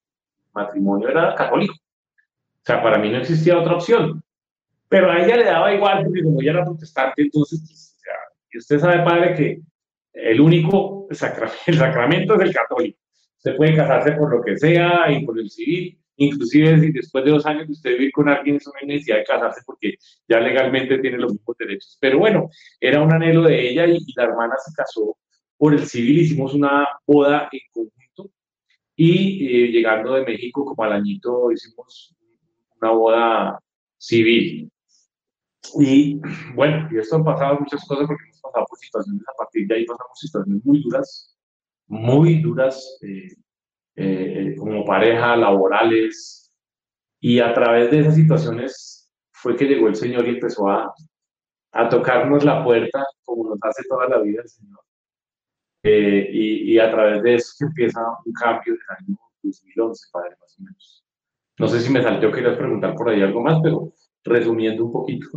matrimonio 0.53 1.09
era 1.09 1.35
católico. 1.35 1.73
O 1.73 2.63
sea, 2.63 2.81
para 2.81 2.99
mí 2.99 3.09
no 3.09 3.17
existía 3.17 3.59
otra 3.59 3.75
opción. 3.75 4.23
Pero 4.87 5.11
a 5.11 5.19
ella 5.21 5.35
le 5.35 5.43
daba 5.43 5.73
igual, 5.73 6.05
porque 6.05 6.23
como 6.23 6.41
ella 6.41 6.51
era 6.51 6.65
protestante, 6.65 7.21
entonces, 7.21 7.59
pues, 7.67 7.97
o 7.97 7.99
sea, 7.99 8.13
y 8.53 8.57
usted 8.57 8.79
sabe, 8.79 9.03
padre, 9.03 9.35
que 9.35 9.61
el 10.13 10.41
único 10.41 11.07
sacramento, 11.11 11.61
el 11.67 11.77
sacramento 11.77 12.35
es 12.35 12.41
el 12.41 12.53
católico. 12.53 12.99
Se 13.37 13.53
puede 13.53 13.75
casarse 13.75 14.11
por 14.13 14.31
lo 14.31 14.43
que 14.43 14.57
sea 14.57 15.11
y 15.11 15.25
por 15.25 15.39
el 15.39 15.49
civil, 15.49 15.99
inclusive 16.17 16.79
si 16.79 16.91
después 16.91 17.25
de 17.25 17.31
dos 17.31 17.45
años 17.45 17.67
de 17.67 17.73
usted 17.73 17.91
vivir 17.91 18.11
con 18.11 18.29
alguien, 18.29 18.57
eso 18.57 18.69
no 18.69 18.79
hay 18.79 18.87
necesidad 18.87 19.17
de 19.17 19.23
casarse 19.23 19.61
porque 19.65 19.95
ya 20.27 20.39
legalmente 20.39 20.99
tiene 20.99 21.17
los 21.17 21.33
mismos 21.33 21.57
derechos. 21.57 21.97
Pero 21.99 22.19
bueno, 22.19 22.49
era 22.79 23.01
un 23.01 23.11
anhelo 23.11 23.43
de 23.43 23.69
ella 23.69 23.87
y, 23.87 23.99
la 24.15 24.25
hermana 24.25 24.55
se 24.63 24.73
casó 24.75 25.17
por 25.57 25.73
el 25.73 25.85
civil, 25.85 26.21
hicimos 26.21 26.53
una 26.53 26.87
boda 27.05 27.49
en 27.51 27.59
conjunto 27.71 28.31
y 28.95 29.45
eh, 29.45 29.71
llegando 29.71 30.13
de 30.13 30.25
México 30.25 30.65
como 30.65 30.83
al 30.83 30.93
añito 30.93 31.51
hicimos 31.51 32.15
una 32.79 32.91
boda 32.91 33.59
civil. 33.97 34.71
Y 35.79 36.19
bueno, 36.55 36.89
y 36.91 36.97
esto 36.97 37.17
han 37.17 37.23
pasado 37.23 37.59
muchas 37.59 37.85
cosas 37.87 38.07
porque 38.07 38.23
hemos 38.23 38.41
pasado 38.41 38.65
por 38.67 38.79
situaciones, 38.79 39.23
a 39.27 39.37
partir 39.37 39.67
de 39.67 39.75
ahí 39.75 39.85
pasamos 39.85 40.19
situaciones 40.19 40.65
muy 40.65 40.81
duras, 40.81 41.37
muy 41.87 42.41
duras. 42.41 42.97
Eh, 43.01 43.35
eh, 43.95 44.55
como 44.57 44.85
pareja, 44.85 45.35
laborales, 45.35 46.49
y 47.19 47.39
a 47.39 47.53
través 47.53 47.91
de 47.91 47.99
esas 47.99 48.15
situaciones 48.15 49.11
fue 49.31 49.55
que 49.55 49.65
llegó 49.65 49.87
el 49.87 49.95
Señor 49.95 50.25
y 50.27 50.31
empezó 50.31 50.69
a, 50.69 50.93
a 51.73 51.89
tocarnos 51.89 52.43
la 52.43 52.63
puerta, 52.63 53.03
como 53.23 53.49
nos 53.49 53.59
hace 53.61 53.83
toda 53.89 54.07
la 54.07 54.19
vida 54.19 54.41
el 54.41 54.49
Señor. 54.49 54.79
Eh, 55.83 56.29
y, 56.31 56.73
y, 56.73 56.79
a 56.79 56.89
través 56.89 57.21
de 57.23 57.35
eso 57.35 57.65
empieza 57.65 57.99
un 58.25 58.33
cambio 58.33 58.73
del 58.73 58.97
año 58.97 59.17
2011, 59.43 60.07
Padre, 60.11 60.35
más 60.39 60.55
o 60.57 60.63
menos. 60.63 61.05
No 61.57 61.67
sé 61.67 61.79
si 61.81 61.91
me 61.91 62.01
saltó, 62.01 62.31
querías 62.31 62.57
preguntar 62.57 62.95
por 62.95 63.09
ahí 63.09 63.21
algo 63.21 63.41
más, 63.41 63.59
pero 63.61 63.91
resumiendo 64.23 64.85
un 64.85 64.91
poquito. 64.91 65.27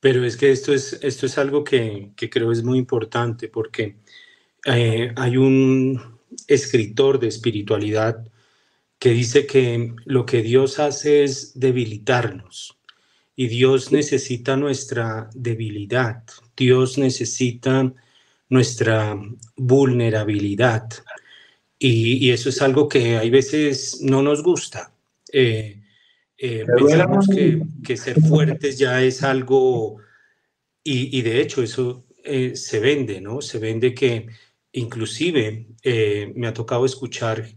Pero 0.00 0.24
es 0.24 0.36
que 0.36 0.50
esto 0.50 0.72
es, 0.72 0.98
esto 1.02 1.26
es 1.26 1.38
algo 1.38 1.64
que, 1.64 2.12
que 2.16 2.30
creo 2.30 2.52
es 2.52 2.62
muy 2.62 2.78
importante 2.78 3.48
porque 3.48 3.96
eh, 4.64 5.12
hay 5.16 5.36
un, 5.36 6.18
escritor 6.46 7.18
de 7.18 7.28
espiritualidad 7.28 8.26
que 8.98 9.10
dice 9.10 9.46
que 9.46 9.94
lo 10.04 10.26
que 10.26 10.42
Dios 10.42 10.78
hace 10.78 11.24
es 11.24 11.58
debilitarnos 11.58 12.78
y 13.36 13.46
Dios 13.46 13.92
necesita 13.92 14.56
nuestra 14.56 15.30
debilidad, 15.34 16.24
Dios 16.56 16.98
necesita 16.98 17.92
nuestra 18.48 19.16
vulnerabilidad 19.56 20.88
y, 21.78 22.30
eso 22.30 22.48
es 22.48 22.60
algo 22.60 22.88
que 22.88 23.16
hay 23.16 23.30
veces 23.30 24.00
no 24.02 24.22
nos 24.22 24.42
gusta. 24.42 24.92
Eh, 25.32 25.77
eh, 26.38 26.64
pensamos 26.66 27.26
que, 27.26 27.96
ser 27.96 28.20
fuertes 28.20 28.78
ya 28.78 29.02
es 29.02 29.22
algo 29.22 29.96
y, 30.84 31.20
de 31.20 31.40
hecho 31.40 31.62
eso 31.62 32.06
eh, 32.24 32.56
se 32.56 32.80
vende, 32.80 33.20
¿no? 33.20 33.42
Se 33.42 33.58
vende 33.58 33.94
que 33.94 34.28
Inclusive 34.72 35.66
eh, 35.82 36.32
me 36.36 36.46
ha 36.46 36.52
tocado 36.52 36.84
escuchar 36.84 37.48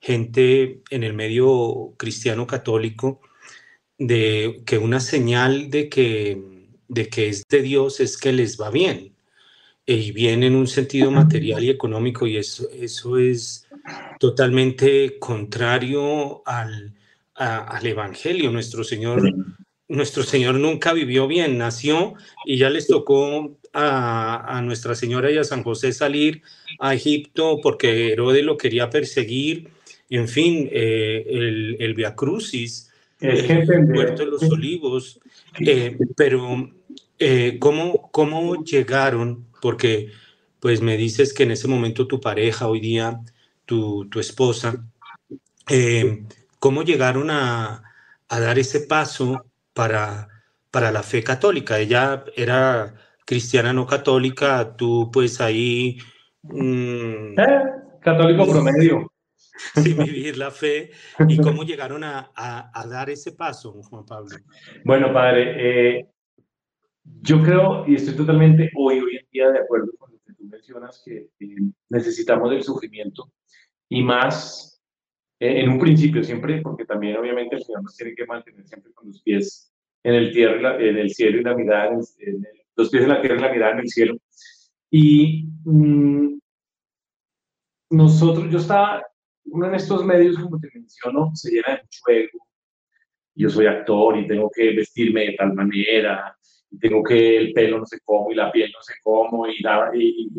gente 0.00 0.82
en 0.90 1.04
el 1.04 1.14
medio 1.14 1.94
cristiano 1.96 2.46
católico 2.46 3.20
de 3.98 4.62
que 4.66 4.76
una 4.76 5.00
señal 5.00 5.70
de 5.70 5.88
que, 5.88 6.68
de 6.88 7.08
que 7.08 7.28
es 7.28 7.44
de 7.48 7.62
Dios 7.62 8.00
es 8.00 8.18
que 8.18 8.32
les 8.32 8.60
va 8.60 8.70
bien. 8.70 9.14
y 9.86 10.10
bien 10.12 10.42
en 10.42 10.56
un 10.56 10.66
sentido 10.66 11.10
material 11.12 11.64
y 11.64 11.70
económico 11.70 12.26
y 12.26 12.36
eso, 12.36 12.68
eso 12.72 13.18
es 13.18 13.68
totalmente 14.18 15.18
contrario 15.20 16.42
al, 16.44 16.92
al 17.36 17.86
Evangelio. 17.86 18.50
Nuestro 18.50 18.84
Señor, 18.84 19.22
nuestro 19.88 20.22
Señor 20.22 20.56
nunca 20.56 20.92
vivió 20.92 21.26
bien, 21.26 21.58
nació 21.58 22.14
y 22.44 22.58
ya 22.58 22.70
les 22.70 22.86
tocó 22.86 23.56
a, 23.72 24.56
a, 24.56 24.62
Nuestra 24.62 24.94
Señora 24.94 25.30
y 25.30 25.38
a 25.38 25.44
San 25.44 25.62
José 25.62 25.92
salir 25.92 26.42
a 26.78 26.94
Egipto 26.94 27.60
porque 27.62 28.12
Herodes 28.12 28.44
lo 28.44 28.56
quería 28.56 28.90
perseguir. 28.90 29.68
En 30.08 30.28
fin, 30.28 30.68
eh, 30.72 31.24
el, 31.28 31.76
el 31.80 31.94
Via 31.94 32.14
Crucis, 32.14 32.90
el 33.20 33.86
Puerto 33.92 34.24
de 34.24 34.30
los 34.30 34.42
Olivos, 34.44 35.20
eh, 35.58 35.96
pero 36.16 36.70
eh, 37.18 37.56
¿cómo, 37.58 38.10
¿cómo 38.12 38.62
llegaron? 38.62 39.46
Porque 39.60 40.10
pues 40.60 40.80
me 40.80 40.96
dices 40.96 41.32
que 41.32 41.44
en 41.44 41.52
ese 41.52 41.68
momento 41.68 42.06
tu 42.06 42.20
pareja, 42.20 42.68
hoy 42.68 42.80
día 42.80 43.20
tu, 43.64 44.08
tu 44.08 44.20
esposa, 44.20 44.86
eh, 45.68 46.24
¿cómo 46.58 46.82
llegaron 46.82 47.30
a, 47.30 47.82
a, 48.28 48.40
dar 48.40 48.58
ese 48.58 48.80
paso 48.80 49.46
para, 49.72 50.28
para 50.70 50.90
la 50.90 51.02
fe 51.02 51.22
católica? 51.22 51.78
Ella 51.78 52.24
era 52.36 52.94
cristiana 53.24 53.72
no 53.72 53.86
católica, 53.86 54.76
tú 54.76 55.10
pues 55.12 55.40
ahí... 55.40 55.98
Mmm, 56.42 57.38
eh, 57.38 57.76
católico 58.00 58.46
promedio. 58.48 59.12
Sin 59.74 59.98
vivir 60.04 60.36
la 60.36 60.50
fe. 60.50 60.90
¿Y 61.28 61.38
cómo 61.38 61.64
llegaron 61.64 62.04
a, 62.04 62.30
a, 62.34 62.70
a, 62.78 62.86
dar 62.86 63.10
ese 63.10 63.32
paso, 63.32 63.82
Juan 63.82 64.04
Pablo? 64.04 64.36
Bueno, 64.84 65.12
padre, 65.12 65.98
eh, 65.98 66.06
yo 67.22 67.42
creo 67.42 67.86
y 67.86 67.96
estoy 67.96 68.14
totalmente 68.14 68.70
hoy, 68.76 69.00
hoy 69.00 69.16
en 69.16 69.26
día 69.30 69.50
de 69.50 69.60
acuerdo 69.60 69.92
con 69.98 70.12
lo 70.12 70.18
que 70.26 70.34
tú 70.34 70.44
mencionas, 70.44 71.02
que 71.04 71.30
eh, 71.40 71.56
necesitamos 71.88 72.50
del 72.50 72.62
sufrimiento 72.62 73.32
y 73.88 74.02
más 74.02 74.75
eh, 75.40 75.60
en 75.60 75.70
un 75.70 75.78
principio 75.78 76.22
siempre, 76.22 76.60
porque 76.62 76.84
también 76.84 77.16
obviamente 77.16 77.56
el 77.56 77.62
Señor 77.62 77.82
nos 77.82 77.96
tiene 77.96 78.14
que 78.14 78.26
mantener 78.26 78.66
siempre 78.66 78.92
con 78.92 79.08
los 79.08 79.22
pies 79.22 79.72
en 80.02 80.14
el, 80.14 80.32
tierra, 80.32 80.76
en 80.80 80.96
el 80.98 81.10
cielo 81.10 81.40
y 81.40 81.44
la 81.44 81.54
mirada, 81.54 81.88
en, 81.88 82.00
en 82.20 82.34
el, 82.44 82.62
los 82.76 82.90
pies 82.90 83.02
en 83.02 83.08
la 83.08 83.20
tierra 83.20 83.36
y 83.36 83.40
la 83.40 83.52
mirada 83.52 83.72
en 83.72 83.78
el 83.80 83.88
cielo. 83.88 84.16
Y 84.90 85.48
mmm, 85.64 86.38
nosotros, 87.90 88.50
yo 88.50 88.58
estaba, 88.58 89.04
uno 89.44 89.66
en 89.68 89.74
estos 89.74 90.04
medios, 90.04 90.38
como 90.38 90.58
te 90.58 90.68
menciono, 90.74 91.30
se 91.34 91.50
llena 91.50 91.76
de 91.76 91.82
mucho 91.82 92.00
ego. 92.08 92.46
Yo 93.34 93.50
soy 93.50 93.66
actor 93.66 94.18
y 94.18 94.26
tengo 94.26 94.50
que 94.54 94.74
vestirme 94.74 95.26
de 95.26 95.32
tal 95.32 95.52
manera, 95.54 96.36
tengo 96.80 97.02
que 97.02 97.38
el 97.38 97.52
pelo 97.52 97.78
no 97.78 97.86
sé 97.86 97.98
cómo 98.04 98.30
y 98.30 98.34
la 98.34 98.50
piel 98.50 98.70
no 98.72 98.82
sé 98.82 98.94
cómo 99.02 99.46
y, 99.46 99.54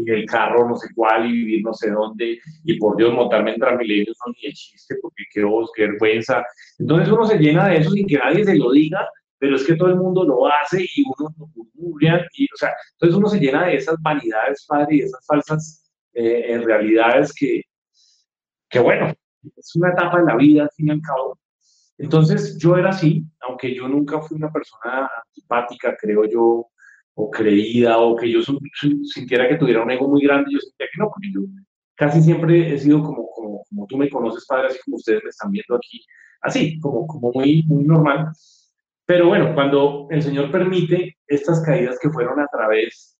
el 0.08 0.26
carro 0.26 0.68
no 0.68 0.76
sé 0.76 0.90
cuál 0.94 1.26
y 1.28 1.32
vivir 1.32 1.64
no 1.64 1.74
sé 1.74 1.92
dónde 1.92 2.40
y 2.64 2.78
por 2.78 2.98
Dios 2.98 3.14
montarme 3.14 3.54
en 3.54 3.60
Transmilenio 3.60 4.14
no 4.26 4.34
ni 4.34 4.48
de 4.48 4.54
chiste 4.54 4.96
porque 5.02 5.24
qué, 5.34 5.44
qué 5.76 5.88
vergüenza. 5.88 6.44
Entonces 6.80 7.10
uno 7.10 7.26
se 7.26 7.38
llena 7.38 7.68
de 7.68 7.78
eso 7.78 7.90
sin 7.92 8.08
que 8.08 8.18
nadie 8.18 8.44
se 8.46 8.56
lo 8.56 8.72
diga, 8.72 9.08
pero 9.40 9.56
es 9.56 9.66
que 9.66 9.76
todo 9.76 9.90
el 9.90 9.96
mundo 9.96 10.24
lo 10.24 10.48
hace 10.48 10.84
y 10.84 11.04
uno 11.04 11.34
lo 11.38 11.48
murmura 11.56 12.28
y 12.34 12.46
o 12.46 12.58
sea, 12.58 12.72
entonces 12.94 13.18
uno 13.18 13.28
se 13.28 13.40
llena 13.40 13.68
de 13.68 13.76
esas 13.76 13.96
vanidades, 14.02 14.66
padre, 14.68 14.98
y 14.98 15.00
esas 15.02 15.26
falsas 15.26 15.92
eh, 16.14 16.46
en 16.48 16.64
realidades 16.64 17.34
que, 17.34 17.62
que 18.70 18.80
bueno, 18.80 19.14
es 19.56 19.76
una 19.76 19.92
etapa 19.92 20.20
de 20.20 20.26
la 20.26 20.36
vida 20.36 20.64
al 20.64 20.72
fin 20.72 20.88
y 20.88 20.92
al 20.92 21.02
cabo 21.02 21.38
entonces 21.98 22.58
yo 22.58 22.78
era 22.78 22.90
así, 22.90 23.26
aunque 23.42 23.74
yo 23.74 23.88
nunca 23.88 24.22
fui 24.22 24.38
una 24.38 24.52
persona 24.52 25.10
antipática, 25.26 25.96
creo 26.00 26.26
yo, 26.26 26.68
o 27.16 27.32
creída, 27.32 27.98
o 27.98 28.16
que 28.16 28.32
yo 28.32 28.40
sintiera 29.04 29.50
que 29.50 29.58
tuviera 29.58 29.84
un 29.84 29.90
ego 29.92 30.08
muy 30.08 30.22
grande, 30.22 30.52
yo 30.52 30.60
sentía 30.60 30.88
que 30.92 31.00
no, 31.00 31.10
porque 31.10 31.32
yo 31.34 31.42
casi 31.96 32.22
siempre 32.22 32.74
he 32.74 32.78
sido 32.78 33.02
como, 33.02 33.28
como, 33.32 33.64
como 33.68 33.88
tú 33.88 33.98
me 33.98 34.10
conoces, 34.10 34.46
padre, 34.46 34.68
así 34.68 34.80
como 34.86 34.98
ustedes 34.98 35.24
me 35.24 35.30
están 35.30 35.52
viendo 35.52 35.76
aquí, 35.76 36.06
así, 36.42 36.80
como, 36.80 37.08
como 37.08 37.32
muy, 37.32 37.64
muy 37.64 37.84
normal. 37.84 38.32
Pero 39.06 39.30
bueno, 39.30 39.56
cuando 39.56 40.08
el 40.12 40.22
Señor 40.22 40.52
permite 40.52 41.18
estas 41.28 41.62
caídas 41.62 41.98
que 42.00 42.10
fueron 42.12 42.40
a 42.40 42.48
través 42.48 43.18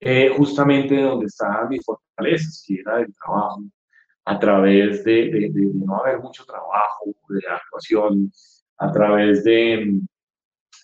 eh, 0.00 0.30
justamente 0.36 0.94
de 0.94 1.02
donde 1.02 1.26
estaban 1.26 1.68
mis 1.68 1.84
fortalezas, 1.84 2.64
que 2.66 2.80
era 2.80 3.00
el 3.00 3.14
trabajo, 3.14 3.62
a 4.26 4.38
través 4.40 5.04
de, 5.04 5.30
de, 5.30 5.50
de, 5.52 5.70
no 5.74 5.98
haber 5.98 6.18
mucho 6.18 6.44
trabajo, 6.44 7.14
de 7.28 7.40
actuación, 7.48 8.32
a 8.78 8.90
través 8.90 9.44
de, 9.44 10.00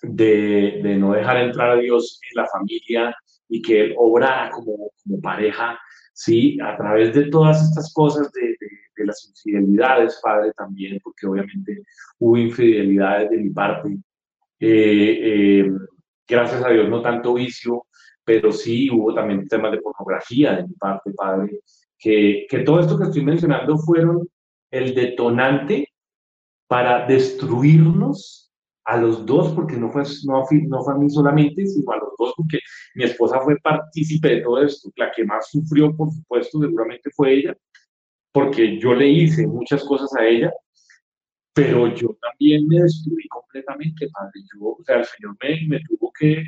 de, 0.03 0.97
no 0.97 1.13
dejar 1.13 1.39
entrar 1.39 1.71
a 1.71 1.77
Dios 1.81 2.21
en 2.31 2.43
la 2.43 2.49
familia 2.49 3.15
y 3.49 3.61
que 3.61 3.81
Él 3.81 3.95
obrara 3.99 4.49
como, 4.51 4.93
como 5.03 5.21
pareja, 5.21 5.79
¿sí? 6.13 6.57
A 6.63 6.77
través 6.77 7.15
de 7.15 7.25
todas 7.31 7.63
estas 7.63 7.93
cosas, 7.93 8.31
de, 8.33 8.57
las 9.05 9.29
infidelidades, 9.29 10.21
Padre, 10.23 10.53
también, 10.57 11.01
porque 11.03 11.27
obviamente 11.27 11.83
hubo 12.21 12.37
infidelidades 12.37 13.31
de 13.31 13.39
mi 13.39 13.51
parte. 13.51 13.89
Eh, 14.61 15.19
eh, 15.61 15.73
gracias 16.29 16.65
a 16.65 16.69
Dios, 16.69 16.89
no 16.89 17.03
tanto 17.03 17.35
vicio, 17.35 17.87
pero 18.25 18.53
sí 18.53 18.89
hubo 18.89 19.13
también 19.13 19.49
temas 19.49 19.73
de 19.73 19.81
pornografía 19.81 20.55
de 20.55 20.69
mi 20.69 20.75
parte, 20.75 21.11
Padre 21.15 21.63
que, 22.03 22.47
que 22.51 22.59
todo 22.61 22.81
esto 22.81 22.99
que 22.99 23.05
estoy 23.05 23.25
mencionando 23.25 23.79
fueron 23.79 24.29
el 24.73 24.93
detonante 24.95 25.89
para 26.67 27.07
destruirnos 27.07 28.53
a 28.85 28.97
los 28.97 29.25
dos, 29.25 29.53
porque 29.53 29.77
no 29.77 29.93
fue, 29.93 30.03
no, 30.25 30.43
no 30.69 30.83
fue 30.83 30.95
a 30.95 30.97
mí 30.97 31.09
solamente, 31.09 31.65
sino 31.65 31.93
a 31.93 31.99
los 31.99 32.11
dos, 32.19 32.35
porque 32.37 32.59
mi 32.97 33.05
esposa 33.05 33.41
fue 33.41 33.57
partícipe 33.59 34.29
de 34.29 34.41
todo 34.41 34.63
esto. 34.63 34.91
La 34.97 35.13
que 35.13 35.25
más 35.25 35.49
sufrió, 35.51 35.97
por 35.97 36.11
supuesto, 36.11 36.61
seguramente 36.61 37.09
fue 37.15 37.35
ella, 37.35 37.57
porque 38.33 38.81
yo 38.81 38.95
le 38.95 39.09
hice 39.09 39.47
muchas 39.47 39.85
cosas 39.85 40.13
a 40.19 40.27
ella, 40.27 40.53
pero 41.55 41.95
yo 41.95 42.17
también 42.21 42.67
me 42.67 42.83
destruí 42.83 43.29
completamente, 43.29 44.09
padre. 44.13 44.41
Yo, 44.53 44.71
o 44.71 44.83
sea, 44.85 44.97
el 44.97 45.05
Señor 45.05 45.37
me, 45.41 45.69
me 45.69 45.81
tuvo 45.85 46.11
que 46.19 46.43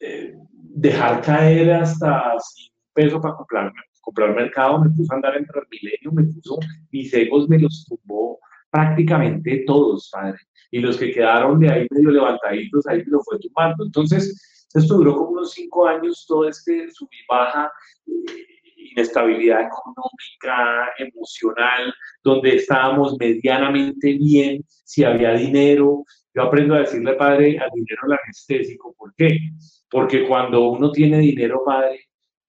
eh, 0.00 0.36
dejar 0.52 1.22
caer 1.22 1.70
hasta 1.70 2.38
sin 2.40 2.70
peso 2.92 3.20
para 3.20 3.36
comprarme 3.36 3.72
comprar 4.08 4.34
mercado, 4.34 4.80
me 4.82 4.90
puso 4.90 5.12
a 5.12 5.16
andar 5.16 5.36
en 5.36 5.44
Transmilenio, 5.44 6.12
me 6.12 6.24
puso, 6.24 6.58
mis 6.90 7.12
egos 7.12 7.46
me 7.46 7.58
los 7.58 7.84
tumbó 7.86 8.38
prácticamente 8.70 9.64
todos, 9.66 10.08
padre. 10.10 10.38
Y 10.70 10.80
los 10.80 10.96
que 10.96 11.12
quedaron 11.12 11.60
de 11.60 11.70
ahí 11.70 11.86
medio 11.90 12.10
levantaditos, 12.10 12.86
ahí 12.86 12.98
me 13.04 13.12
lo 13.12 13.20
fue 13.20 13.38
tumbando. 13.38 13.84
Entonces, 13.84 14.66
esto 14.72 14.96
duró 14.96 15.14
como 15.14 15.30
unos 15.32 15.52
cinco 15.52 15.86
años, 15.86 16.24
todo 16.26 16.48
este 16.48 16.90
sub 16.90 17.08
y 17.12 17.26
baja, 17.28 17.70
eh, 18.06 18.46
inestabilidad 18.76 19.60
económica, 19.60 20.90
emocional, 20.98 21.92
donde 22.24 22.56
estábamos 22.56 23.14
medianamente 23.18 24.14
bien, 24.14 24.64
si 24.84 25.04
había 25.04 25.32
dinero. 25.32 26.04
Yo 26.34 26.42
aprendo 26.44 26.74
a 26.74 26.80
decirle, 26.80 27.12
padre, 27.14 27.58
al 27.58 27.70
dinero 27.74 28.02
el 28.06 28.18
anestésico. 28.24 28.94
¿Por 28.96 29.14
qué? 29.16 29.38
Porque 29.90 30.26
cuando 30.26 30.70
uno 30.70 30.92
tiene 30.92 31.18
dinero, 31.18 31.62
padre, 31.64 32.07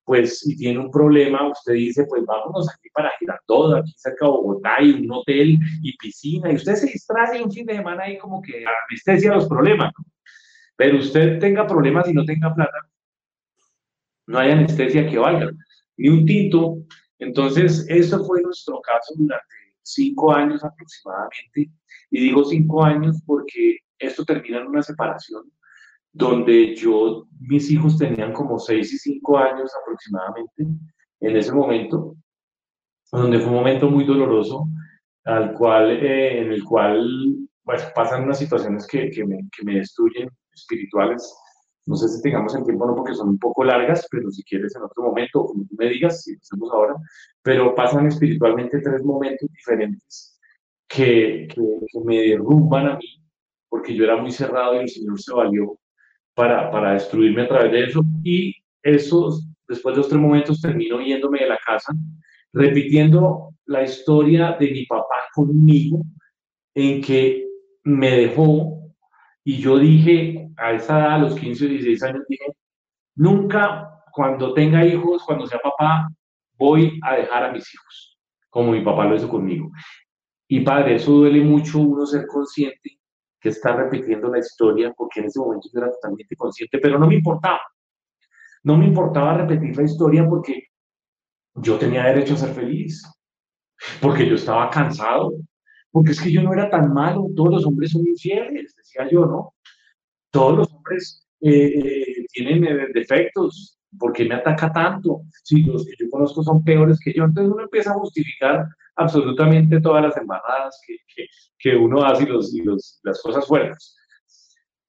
pues 0.10 0.40
si 0.40 0.58
tiene 0.58 0.80
un 0.80 0.90
problema, 0.90 1.52
usted 1.52 1.74
dice, 1.74 2.04
pues 2.10 2.26
vámonos 2.26 2.68
aquí 2.68 2.90
para 2.92 3.12
Girardot, 3.20 3.78
aquí 3.78 3.94
cerca 3.96 4.26
de 4.26 4.32
Bogotá, 4.32 4.78
hay 4.80 4.90
un 4.90 5.12
hotel 5.12 5.60
y 5.84 5.96
piscina, 5.98 6.52
y 6.52 6.56
usted 6.56 6.74
se 6.74 6.88
distrae 6.88 7.44
un 7.44 7.52
fin 7.52 7.64
de 7.68 7.76
semana 7.76 8.06
ahí 8.06 8.18
como 8.18 8.42
que 8.42 8.66
anestesia 8.90 9.36
los 9.36 9.48
problemas. 9.48 9.94
¿no? 9.96 10.06
Pero 10.76 10.98
usted 10.98 11.38
tenga 11.38 11.68
problemas 11.68 12.10
y 12.10 12.14
no 12.14 12.26
tenga 12.26 12.52
plata, 12.56 12.90
no 14.26 14.40
hay 14.40 14.50
anestesia 14.50 15.08
que 15.08 15.20
valga, 15.20 15.52
ni 15.98 16.10
un 16.10 16.26
tinto. 16.26 16.80
Entonces, 17.20 17.86
eso 17.88 18.26
fue 18.26 18.42
nuestro 18.42 18.82
caso 18.82 19.14
durante 19.16 19.46
cinco 19.84 20.34
años 20.34 20.64
aproximadamente. 20.64 21.70
Y 22.10 22.20
digo 22.20 22.44
cinco 22.46 22.84
años 22.84 23.22
porque 23.28 23.78
esto 24.00 24.26
termina 24.26 24.58
en 24.58 24.70
una 24.70 24.82
separación 24.82 25.44
donde 26.12 26.76
yo, 26.76 27.28
mis 27.40 27.70
hijos 27.72 27.98
tenían 27.98 28.34
como 28.34 28.60
6 28.60 28.94
y 28.94 28.98
5 28.98 29.38
años 29.38 29.72
aproximadamente 29.82 30.68
en 31.22 31.38
ese 31.38 31.54
momento, 31.54 32.16
donde 33.12 33.40
fue 33.40 33.50
un 33.50 33.56
momento 33.56 33.90
muy 33.90 34.06
doloroso, 34.06 34.68
al 35.26 35.54
cual, 35.54 35.92
eh, 35.92 36.42
en 36.42 36.52
el 36.52 36.64
cual 36.64 37.38
pues, 37.64 37.84
pasan 37.96 38.24
unas 38.24 38.40
situaciones 38.40 38.88
que, 38.88 39.10
que, 39.12 39.26
me, 39.26 39.38
que 39.56 39.64
me 39.64 39.76
destruyen 39.76 40.30
espirituales. 40.54 41.36
No 41.86 41.96
sé 41.96 42.08
si 42.08 42.22
tengamos 42.22 42.56
el 42.56 42.64
tiempo 42.64 42.86
no, 42.86 42.96
porque 42.96 43.16
son 43.16 43.30
un 43.30 43.40
poco 43.40 43.64
largas, 43.64 44.08
pero 44.12 44.30
si 44.32 44.44
quieres 44.44 44.76
en 44.76 44.84
otro 44.84 45.04
momento, 45.04 45.46
como 45.46 45.66
me 45.78 45.90
digas, 45.90 46.24
si 46.24 46.34
lo 46.34 46.40
hacemos 46.42 46.72
ahora, 46.72 46.96
pero 47.42 47.74
pasan 47.74 48.08
espiritualmente 48.08 48.80
tres 48.80 49.04
momentos 49.04 49.50
diferentes 49.52 50.40
que, 50.88 51.48
que 51.48 52.00
me 52.04 52.18
derrumban 52.18 52.88
a 52.88 52.98
mí, 52.98 53.24
porque 53.70 53.96
yo 53.96 54.04
era 54.04 54.18
muy 54.18 54.32
cerrado 54.32 54.76
y 54.76 54.80
el 54.80 54.90
Señor 54.90 55.20
se 55.20 55.34
valió 55.34 55.79
para, 56.40 56.72
para 56.72 56.94
destruirme 56.94 57.42
a 57.42 57.48
través 57.50 57.70
de 57.74 57.84
eso. 57.84 58.02
Y 58.24 58.56
eso, 58.82 59.42
después 59.68 59.94
de 59.94 59.98
los 59.98 60.08
tres 60.08 60.22
momentos, 60.22 60.62
termino 60.62 61.02
yéndome 61.02 61.40
de 61.40 61.50
la 61.50 61.58
casa, 61.58 61.94
repitiendo 62.54 63.50
la 63.66 63.84
historia 63.84 64.56
de 64.58 64.72
mi 64.72 64.86
papá 64.86 65.18
conmigo, 65.34 66.02
en 66.74 67.02
que 67.02 67.46
me 67.84 68.12
dejó 68.12 68.80
y 69.44 69.58
yo 69.58 69.80
dije, 69.80 70.50
a 70.56 70.72
esa 70.72 71.00
edad, 71.00 71.16
a 71.16 71.18
los 71.18 71.36
15 71.36 71.66
o 71.66 71.70
16 71.70 72.04
años, 72.04 72.24
dije, 72.30 72.46
nunca, 73.16 74.02
cuando 74.14 74.54
tenga 74.54 74.86
hijos, 74.86 75.24
cuando 75.26 75.46
sea 75.46 75.60
papá, 75.60 76.08
voy 76.54 77.02
a 77.04 77.16
dejar 77.16 77.44
a 77.44 77.52
mis 77.52 77.74
hijos, 77.74 78.18
como 78.50 78.72
mi 78.72 78.80
papá 78.80 79.04
lo 79.06 79.16
hizo 79.18 79.28
conmigo. 79.28 79.72
Y 80.48 80.62
padre, 80.62 80.96
eso 80.96 81.12
duele 81.12 81.42
mucho 81.42 81.80
uno 81.80 82.06
ser 82.06 82.26
consciente 82.28 82.99
que 83.40 83.50
está 83.50 83.76
repitiendo 83.76 84.30
la 84.30 84.40
historia, 84.40 84.94
porque 84.96 85.22
en 85.22 85.28
ese 85.28 85.40
momento 85.40 85.70
yo 85.74 85.80
era 85.80 85.92
totalmente 85.92 86.36
consciente, 86.36 86.80
pero 86.80 87.00
no 87.00 87.08
me 87.08 87.16
importaba. 87.16 87.62
No 88.64 88.76
me 88.76 88.86
importaba 88.86 89.38
repetir 89.38 89.76
la 89.78 89.84
historia 89.84 90.28
porque 90.28 90.64
yo 91.56 91.78
tenía 91.78 92.04
derecho 92.06 92.34
a 92.34 92.38
ser 92.38 92.50
feliz, 92.50 93.04
porque 94.02 94.28
yo 94.28 94.36
estaba 94.36 94.70
cansado, 94.70 95.34
porque 95.92 96.12
es 96.12 96.22
que 96.22 96.32
yo 96.32 96.42
no 96.44 96.54
era 96.54 96.70
tan 96.70 96.94
malo, 96.94 97.28
todos 97.36 97.52
los 97.52 97.66
hombres 97.66 97.92
son 97.92 98.06
infieles, 98.08 98.76
decía 98.76 99.08
yo, 99.10 99.26
¿no? 99.26 99.54
Todos 100.32 100.58
los 100.58 100.74
hombres 100.74 101.28
eh, 101.42 101.80
eh, 101.80 102.26
tienen 102.32 102.66
eh, 102.66 102.88
defectos, 102.94 103.80
¿por 103.98 104.14
qué 104.14 104.26
me 104.26 104.36
ataca 104.36 104.72
tanto? 104.72 105.22
Si 105.44 105.64
los 105.64 105.86
que 105.86 105.94
yo 105.98 106.10
conozco 106.10 106.44
son 106.44 106.64
peores 106.64 107.00
que 107.00 107.14
yo, 107.14 107.24
entonces 107.24 107.52
uno 107.52 107.64
empieza 107.64 107.92
a 107.92 107.96
justificar 107.96 108.68
absolutamente 109.00 109.80
todas 109.80 110.04
las 110.04 110.18
embarradas 110.18 110.80
que, 110.86 110.98
que, 111.16 111.26
que 111.58 111.76
uno 111.76 112.04
hace 112.04 112.24
y, 112.24 112.28
los, 112.28 112.54
y 112.54 112.62
los, 112.64 113.00
las 113.04 113.22
cosas 113.22 113.48
fuertes. 113.48 113.96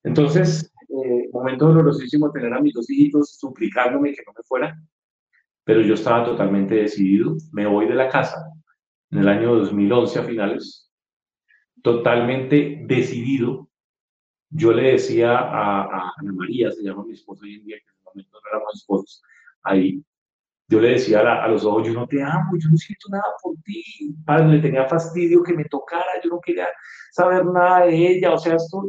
Entonces, 0.02 0.72
eh, 0.88 1.28
momento 1.32 1.68
dolorosísimo 1.68 2.32
tener 2.32 2.52
a 2.52 2.60
mis 2.60 2.74
dos 2.74 2.90
hijitos 2.90 3.38
suplicándome 3.38 4.12
que 4.12 4.22
no 4.26 4.32
me 4.36 4.42
fuera, 4.42 4.76
pero 5.64 5.82
yo 5.82 5.94
estaba 5.94 6.24
totalmente 6.24 6.74
decidido, 6.74 7.36
me 7.52 7.66
voy 7.66 7.86
de 7.86 7.94
la 7.94 8.08
casa 8.08 8.44
en 9.10 9.18
el 9.18 9.28
año 9.28 9.54
2011 9.54 10.18
a 10.18 10.24
finales, 10.24 10.90
totalmente 11.82 12.82
decidido. 12.86 13.68
Yo 14.50 14.72
le 14.72 14.92
decía 14.92 15.38
a, 15.38 15.82
a 15.82 16.12
Ana 16.18 16.32
María, 16.32 16.72
se 16.72 16.82
llama 16.82 17.04
mi 17.04 17.12
esposa 17.12 17.44
hoy 17.44 17.54
en 17.54 17.64
día, 17.64 17.76
que 17.76 17.84
en 17.84 17.94
ese 17.94 18.04
momento 18.04 18.38
no 18.42 18.48
éramos 18.50 18.74
esposos, 18.74 19.22
ahí, 19.62 20.02
yo 20.70 20.80
le 20.80 20.90
decía 20.90 21.20
a, 21.20 21.48
los 21.48 21.64
ojos, 21.64 21.84
yo 21.88 21.92
no 21.92 22.06
te 22.06 22.22
amo, 22.22 22.52
yo 22.56 22.70
no 22.70 22.76
siento 22.76 23.08
nada 23.10 23.24
por 23.42 23.56
ti. 23.64 23.82
Padre, 24.24 24.48
le 24.48 24.58
tenía 24.60 24.86
fastidio 24.86 25.42
que 25.42 25.52
me 25.52 25.64
tocara, 25.64 26.06
yo 26.22 26.30
no 26.30 26.40
quería 26.40 26.68
saber 27.10 27.44
nada 27.44 27.86
de 27.86 28.12
ella, 28.12 28.32
o 28.32 28.38
sea, 28.38 28.54
esto 28.54 28.88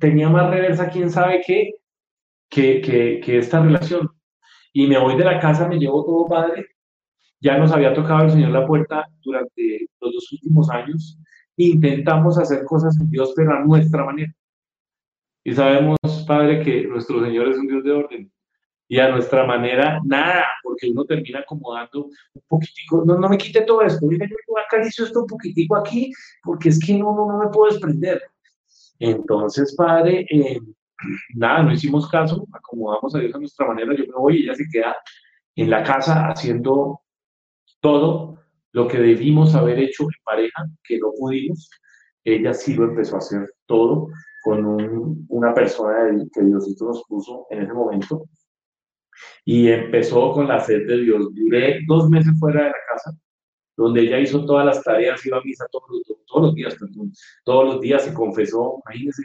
tenía 0.00 0.28
más 0.28 0.50
reversa, 0.50 0.90
quién 0.90 1.10
sabe 1.10 1.40
qué, 1.46 1.70
que, 2.50 2.80
que, 2.80 3.20
que 3.24 3.38
esta 3.38 3.62
relación. 3.62 4.10
Y 4.72 4.88
me 4.88 4.98
voy 4.98 5.16
de 5.16 5.24
la 5.24 5.38
casa, 5.38 5.68
me 5.68 5.78
llevo 5.78 6.04
todo, 6.04 6.26
padre. 6.26 6.66
Ya 7.40 7.56
nos 7.56 7.70
había 7.70 7.94
tocado 7.94 8.24
el 8.24 8.32
Señor 8.32 8.50
la 8.50 8.66
puerta 8.66 9.06
durante 9.22 9.86
los 10.00 10.14
dos 10.14 10.32
últimos 10.32 10.70
años. 10.70 11.20
Intentamos 11.56 12.36
hacer 12.36 12.64
cosas 12.64 12.98
en 13.00 13.08
Dios, 13.10 13.32
pero 13.36 13.52
a 13.52 13.60
nuestra 13.60 14.04
manera. 14.04 14.34
Y 15.44 15.52
sabemos, 15.54 15.98
Padre, 16.26 16.64
que 16.64 16.84
nuestro 16.88 17.22
Señor 17.24 17.48
es 17.48 17.58
un 17.58 17.68
Dios 17.68 17.84
de 17.84 17.92
orden 17.92 18.32
y 18.92 19.00
a 19.00 19.08
nuestra 19.08 19.46
manera, 19.46 20.02
nada, 20.04 20.44
porque 20.62 20.90
uno 20.90 21.06
termina 21.06 21.38
acomodando 21.38 22.10
un 22.34 22.42
poquitico, 22.46 23.02
no, 23.06 23.16
no 23.16 23.26
me 23.26 23.38
quite 23.38 23.62
todo 23.62 23.80
esto, 23.80 24.06
mira, 24.06 24.26
yo 24.28 24.58
acaricio 24.58 25.06
esto 25.06 25.20
un 25.20 25.26
poquitico 25.28 25.76
aquí, 25.76 26.12
porque 26.42 26.68
es 26.68 26.78
que 26.78 26.98
no, 26.98 27.16
no, 27.16 27.26
no 27.26 27.38
me 27.38 27.48
puedo 27.48 27.72
desprender. 27.72 28.20
Entonces, 28.98 29.74
padre, 29.74 30.26
eh, 30.28 30.60
nada, 31.34 31.62
no 31.62 31.72
hicimos 31.72 32.06
caso, 32.06 32.46
acomodamos 32.52 33.14
a 33.14 33.20
Dios 33.20 33.34
a 33.34 33.38
nuestra 33.38 33.66
manera, 33.66 33.94
yo 33.96 34.04
me 34.08 34.12
voy 34.12 34.36
y 34.36 34.42
ella 34.42 34.54
se 34.56 34.68
queda 34.70 34.94
en 35.56 35.70
la 35.70 35.82
casa 35.82 36.28
haciendo 36.28 37.00
todo 37.80 38.40
lo 38.72 38.88
que 38.88 38.98
debimos 38.98 39.54
haber 39.54 39.78
hecho 39.78 40.02
en 40.02 40.22
pareja, 40.22 40.66
que 40.84 40.98
no 40.98 41.12
pudimos, 41.18 41.70
ella 42.24 42.52
sí 42.52 42.74
lo 42.74 42.84
empezó 42.84 43.14
a 43.14 43.20
hacer 43.20 43.54
todo 43.64 44.08
con 44.42 44.66
un, 44.66 45.24
una 45.30 45.54
persona 45.54 46.10
que 46.30 46.42
Diosito 46.42 46.84
nos 46.84 47.02
puso 47.08 47.46
en 47.48 47.62
ese 47.62 47.72
momento, 47.72 48.26
y 49.44 49.68
empezó 49.68 50.32
con 50.32 50.48
la 50.48 50.60
sed 50.60 50.86
de 50.86 50.98
Dios. 50.98 51.34
Duré 51.34 51.80
dos 51.86 52.08
meses 52.08 52.32
fuera 52.38 52.64
de 52.64 52.70
la 52.70 52.76
casa, 52.90 53.16
donde 53.76 54.02
ella 54.02 54.18
hizo 54.18 54.44
todas 54.44 54.66
las 54.66 54.82
tareas, 54.82 55.24
iba 55.26 55.38
a 55.38 55.42
misa 55.42 55.66
todos 55.70 55.84
los, 55.90 56.18
todos 56.26 56.42
los 56.46 56.54
días, 56.54 56.76
todos 57.44 57.64
los 57.66 57.80
días 57.80 58.04
se 58.04 58.14
confesó, 58.14 58.82
imagínense, 58.86 59.22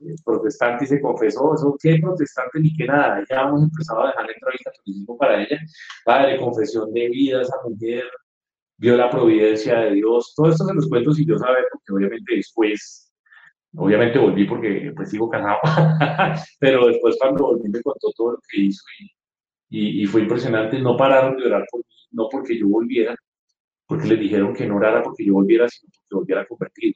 eh, 0.00 0.14
protestante 0.24 0.84
y 0.84 0.88
se 0.88 1.00
confesó, 1.00 1.54
eso 1.54 1.76
qué 1.80 1.98
protestante 2.00 2.60
ni 2.60 2.74
qué 2.76 2.86
nada, 2.86 3.24
ya 3.30 3.42
hemos 3.42 3.62
empezado 3.62 4.04
a 4.04 4.08
dejar 4.08 4.30
entrar 4.30 4.52
el 4.52 4.64
catolicismo 4.64 5.16
para 5.16 5.42
ella, 5.42 5.58
padre, 6.04 6.38
confesión 6.38 6.92
de 6.92 7.08
vida, 7.08 7.42
esa 7.42 7.56
mujer 7.64 8.04
vio 8.76 8.96
la 8.96 9.08
providencia 9.08 9.78
de 9.80 9.92
Dios, 9.92 10.34
todo 10.36 10.50
esto 10.50 10.64
se 10.64 10.74
los 10.74 10.88
cuento 10.88 11.12
si 11.12 11.24
yo 11.24 11.38
sabe, 11.38 11.58
porque 11.70 11.92
obviamente 11.92 12.36
después, 12.36 13.03
obviamente 13.76 14.18
volví 14.18 14.44
porque 14.44 14.92
pues 14.94 15.10
sigo 15.10 15.28
casado, 15.28 15.58
pero 16.60 16.86
después 16.86 17.16
cuando 17.20 17.44
volví 17.44 17.68
me 17.68 17.82
contó 17.82 18.10
todo 18.16 18.32
lo 18.32 18.38
que 18.48 18.60
hizo 18.60 18.82
y 19.70 20.06
fue 20.06 20.20
impresionante, 20.22 20.78
no 20.78 20.96
pararon 20.96 21.36
de 21.36 21.46
orar 21.46 21.64
por 21.68 21.80
mí, 21.80 21.94
no 22.12 22.28
porque 22.30 22.56
yo 22.56 22.68
volviera, 22.68 23.16
porque 23.86 24.06
les 24.06 24.20
dijeron 24.20 24.54
que 24.54 24.66
no 24.66 24.76
orara 24.76 25.02
porque 25.02 25.24
yo 25.24 25.34
volviera, 25.34 25.68
sino 25.68 25.90
porque 25.92 26.14
volviera 26.14 26.42
a 26.42 26.46
convertir. 26.46 26.94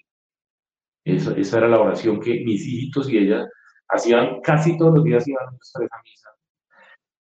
Esa, 1.04 1.58
era 1.58 1.68
la 1.68 1.80
oración 1.80 2.20
que 2.20 2.40
mis 2.44 2.66
hijitos 2.66 3.08
y 3.10 3.18
ella 3.18 3.46
hacían 3.88 4.40
casi 4.42 4.76
todos 4.76 4.94
los 4.96 5.04
días, 5.04 5.26
iban 5.26 5.46
a 5.46 5.56
esa 5.56 6.02
misa. 6.04 6.30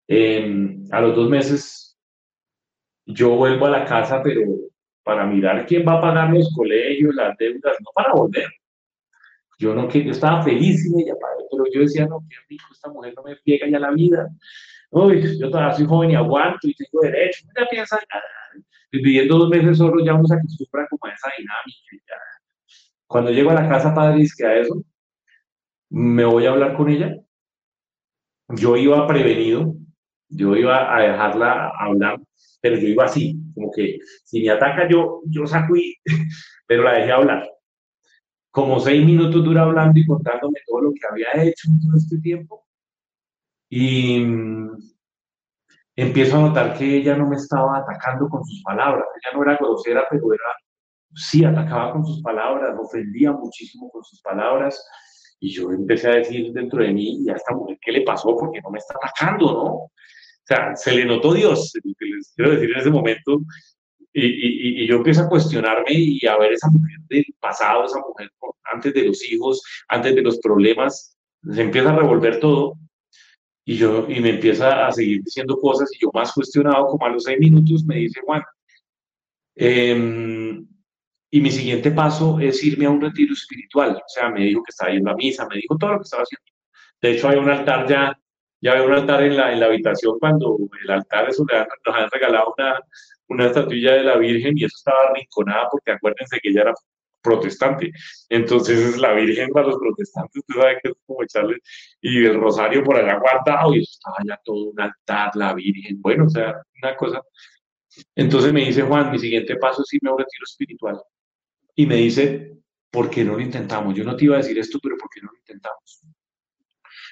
Eh, 0.08 0.78
a 0.90 1.00
los 1.00 1.16
dos 1.16 1.28
meses 1.28 1.98
yo 3.06 3.36
vuelvo 3.36 3.66
a 3.66 3.70
la 3.70 3.84
casa, 3.84 4.22
pero 4.22 4.42
para 5.02 5.26
mirar 5.26 5.66
quién 5.66 5.86
va 5.86 5.94
a 5.94 6.00
pagar 6.00 6.30
los 6.32 6.52
colegios, 6.54 7.14
las 7.14 7.36
deudas, 7.38 7.76
no 7.80 7.90
para 7.94 8.12
volver. 8.12 8.48
Yo 9.58 9.74
no 9.74 9.88
que 9.88 10.04
yo 10.04 10.12
estaba 10.12 10.42
feliz 10.42 10.82
sin 10.82 11.00
ella, 11.00 11.14
padre, 11.20 11.44
pero 11.50 11.64
yo 11.72 11.80
decía, 11.80 12.06
no, 12.06 12.24
qué 12.28 12.36
rico, 12.48 12.64
esta 12.72 12.88
mujer 12.90 13.12
no 13.16 13.22
me 13.24 13.36
friega 13.36 13.68
ya 13.68 13.78
la 13.78 13.90
vida 13.90 14.28
uy, 14.90 15.38
yo 15.38 15.50
todavía 15.50 15.74
soy 15.74 15.86
joven 15.86 16.10
y 16.10 16.14
aguanto 16.14 16.68
y 16.68 16.74
tengo 16.74 17.02
derecho, 17.02 17.46
ya 17.56 17.66
piensa, 17.68 17.98
viviendo 18.90 19.38
dos 19.38 19.50
meses 19.50 19.78
solo 19.78 20.04
ya 20.04 20.14
uno 20.14 20.26
se 20.26 20.34
acostumbra 20.34 20.86
como 20.88 21.12
esa 21.12 21.30
dinámica. 21.36 22.16
Cuando 23.06 23.30
llego 23.30 23.50
a 23.50 23.54
la 23.54 23.68
casa, 23.68 23.94
padre, 23.94 24.18
dice 24.18 24.34
que 24.36 24.46
a 24.46 24.58
eso, 24.58 24.82
me 25.90 26.24
voy 26.24 26.46
a 26.46 26.50
hablar 26.50 26.76
con 26.76 26.88
ella. 26.90 27.14
Yo 28.48 28.76
iba 28.76 29.06
prevenido, 29.06 29.74
yo 30.28 30.56
iba 30.56 30.94
a 30.94 31.02
dejarla 31.02 31.70
hablar, 31.78 32.18
pero 32.60 32.76
yo 32.78 32.88
iba 32.88 33.04
así, 33.04 33.38
como 33.54 33.70
que 33.72 33.98
si 34.24 34.42
me 34.42 34.50
ataca 34.50 34.88
yo, 34.88 35.22
yo 35.26 35.46
saco 35.46 35.76
y, 35.76 35.94
pero 36.66 36.82
la 36.82 36.98
dejé 36.98 37.12
hablar. 37.12 37.48
Como 38.58 38.80
seis 38.80 39.06
minutos 39.06 39.44
dura 39.44 39.62
hablando 39.62 40.00
y 40.00 40.04
contándome 40.04 40.58
todo 40.66 40.80
lo 40.80 40.92
que 40.92 41.06
había 41.08 41.44
hecho 41.44 41.68
en 41.70 41.78
todo 41.80 41.96
este 41.96 42.18
tiempo 42.18 42.66
y 43.70 44.18
mm, 44.18 44.76
empiezo 45.94 46.38
a 46.38 46.40
notar 46.40 46.76
que 46.76 46.96
ella 46.96 47.14
no 47.14 47.28
me 47.28 47.36
estaba 47.36 47.78
atacando 47.78 48.28
con 48.28 48.44
sus 48.44 48.60
palabras, 48.64 49.04
ella 49.14 49.36
no 49.36 49.44
era 49.44 49.56
grosera, 49.58 50.08
pero 50.10 50.32
era, 50.32 50.56
sí, 51.14 51.44
atacaba 51.44 51.92
con 51.92 52.04
sus 52.04 52.20
palabras, 52.20 52.76
ofendía 52.76 53.30
muchísimo 53.30 53.88
con 53.92 54.02
sus 54.02 54.20
palabras, 54.22 54.84
y 55.38 55.50
yo 55.50 55.70
empecé 55.70 56.08
a 56.08 56.14
decir 56.16 56.52
dentro 56.52 56.82
de 56.82 56.92
mí, 56.92 57.22
y 57.22 57.30
a 57.30 57.34
esta 57.34 57.54
mujer, 57.54 57.78
¿qué 57.80 57.92
le 57.92 58.02
pasó? 58.02 58.36
Porque 58.36 58.60
no 58.60 58.70
me 58.70 58.78
está 58.78 58.96
atacando, 59.00 59.52
¿no? 59.52 59.64
O 59.66 59.92
sea, 60.42 60.74
se 60.74 60.96
le 60.96 61.04
notó 61.04 61.32
Dios, 61.32 61.72
les 61.84 62.32
quiero 62.34 62.50
decir 62.50 62.72
en 62.72 62.80
ese 62.80 62.90
momento, 62.90 63.38
y, 64.18 64.80
y, 64.80 64.82
y, 64.84 64.86
yo 64.86 64.96
empiezo 64.96 65.22
a 65.22 65.28
cuestionarme 65.28 65.92
y 65.92 66.26
a 66.26 66.36
ver 66.38 66.52
esa 66.52 66.68
mujer 66.70 66.98
del 67.08 67.24
pasado, 67.40 67.84
esa 67.84 68.00
mujer 68.00 68.30
antes 68.72 68.94
de 68.94 69.04
los 69.04 69.24
hijos, 69.30 69.62
antes 69.88 70.14
de 70.14 70.22
los 70.22 70.38
problemas, 70.38 71.16
se 71.50 71.62
empieza 71.62 71.90
a 71.90 71.96
revolver 71.96 72.40
todo 72.40 72.74
y, 73.64 73.76
yo, 73.76 74.06
y 74.08 74.20
me 74.20 74.30
empieza 74.30 74.86
a 74.86 74.92
seguir 74.92 75.22
diciendo 75.22 75.58
cosas 75.60 75.90
y 75.94 76.00
yo 76.00 76.10
más 76.12 76.32
cuestionado, 76.32 76.86
como 76.86 77.06
a 77.06 77.10
los 77.10 77.24
seis 77.24 77.38
minutos, 77.38 77.84
me 77.84 77.96
dice, 77.96 78.20
Juan, 78.24 78.42
eh, 79.56 80.64
y 81.30 81.40
mi 81.40 81.50
siguiente 81.50 81.90
paso 81.90 82.40
es 82.40 82.62
irme 82.64 82.86
a 82.86 82.90
un 82.90 83.00
retiro 83.00 83.34
espiritual. 83.34 83.96
O 83.96 84.08
sea, 84.08 84.30
me 84.30 84.44
dijo 84.44 84.62
que 84.62 84.70
estaba 84.70 84.92
yendo 84.92 85.10
a 85.10 85.14
misa, 85.14 85.46
me 85.46 85.56
dijo 85.56 85.76
todo 85.76 85.92
lo 85.92 85.98
que 85.98 86.04
estaba 86.04 86.22
haciendo. 86.22 86.44
De 87.02 87.10
hecho, 87.12 87.28
hay 87.28 87.38
un 87.38 87.50
altar 87.50 87.86
ya, 87.86 88.18
ya 88.60 88.72
hay 88.72 88.86
un 88.86 88.92
altar 88.92 89.22
en 89.22 89.36
la, 89.36 89.52
en 89.52 89.60
la 89.60 89.66
habitación 89.66 90.18
cuando 90.18 90.56
el 90.82 90.90
altar 90.90 91.28
eso 91.28 91.44
le 91.50 91.58
han, 91.58 91.66
nos 91.86 91.96
han 91.96 92.10
regalado 92.10 92.54
una, 92.56 92.80
una 93.28 93.46
estatuilla 93.46 93.94
de 93.94 94.04
la 94.04 94.16
Virgen 94.16 94.56
y 94.56 94.64
eso 94.64 94.74
estaba 94.76 95.12
rinconada 95.14 95.68
porque 95.70 95.92
acuérdense 95.92 96.40
que 96.40 96.48
ella 96.50 96.62
era 96.62 96.74
protestante. 97.22 97.92
Entonces 98.28 98.78
es 98.78 98.98
la 98.98 99.12
Virgen 99.12 99.50
para 99.50 99.68
los 99.68 99.78
protestantes, 99.78 100.42
tú 100.46 100.54
sabes 100.54 100.78
que 100.82 100.90
es 100.90 100.94
como 101.06 101.22
echarle, 101.22 101.58
y 102.00 102.24
el 102.24 102.40
rosario 102.40 102.82
por 102.84 102.96
allá 102.96 103.18
guardado, 103.18 103.74
y 103.74 103.82
estaba 103.82 104.16
ya 104.26 104.40
todo 104.44 104.70
un 104.70 104.80
altar, 104.80 105.34
la 105.34 105.54
Virgen, 105.54 106.00
bueno, 106.00 106.26
o 106.26 106.30
sea, 106.30 106.54
una 106.82 106.96
cosa. 106.96 107.22
Entonces 108.14 108.52
me 108.52 108.64
dice 108.64 108.82
Juan, 108.82 109.10
mi 109.10 109.18
siguiente 109.18 109.56
paso 109.56 109.82
es 109.82 109.92
irme 109.94 110.10
a 110.10 110.12
un 110.12 110.18
retiro 110.18 110.44
espiritual. 110.44 111.00
Y 111.74 111.86
me 111.86 111.96
dice, 111.96 112.56
¿por 112.90 113.10
qué 113.10 113.24
no 113.24 113.34
lo 113.34 113.40
intentamos? 113.40 113.94
Yo 113.94 114.04
no 114.04 114.16
te 114.16 114.24
iba 114.24 114.34
a 114.36 114.38
decir 114.38 114.58
esto, 114.58 114.78
pero 114.82 114.96
¿por 114.96 115.08
qué 115.10 115.20
no 115.22 115.30
lo 115.32 115.38
intentamos? 115.38 116.02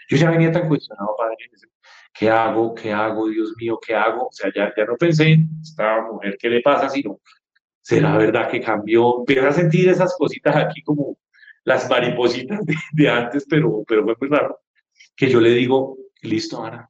Yo 0.09 0.17
ya 0.17 0.31
venía 0.31 0.53
tan 0.53 0.69
cuestionado, 0.69 1.15
padre, 1.17 1.37
¿qué 2.19 2.31
hago? 2.31 2.75
¿Qué 2.75 2.93
hago? 2.93 3.29
Dios 3.29 3.55
mío, 3.57 3.79
¿qué 3.85 3.95
hago? 3.95 4.29
O 4.29 4.33
sea, 4.33 4.51
ya, 4.55 4.73
ya 4.77 4.85
no 4.85 4.97
pensé 4.97 5.33
en 5.33 5.49
esta 5.61 6.03
mujer, 6.03 6.37
¿qué 6.39 6.49
le 6.49 6.61
pasa? 6.61 6.89
Sino, 6.89 7.21
¿será 7.83 8.17
verdad 8.17 8.49
que 8.51 8.61
cambió? 8.61 9.21
Empiezo 9.21 9.49
a 9.49 9.53
sentir 9.53 9.89
esas 9.89 10.17
cositas 10.17 10.57
aquí 10.57 10.83
como 10.83 11.17
las 11.65 11.89
maripositas 11.91 12.61
de, 12.93 13.09
antes, 13.09 13.47
pero, 13.49 13.83
pero 13.87 14.05
fue 14.05 14.15
muy 14.21 14.29
raro. 14.29 14.61
Que 15.17 15.29
yo 15.29 15.41
le 15.41 15.51
digo, 15.51 15.99
listo, 16.23 16.65
Ana, 16.65 16.89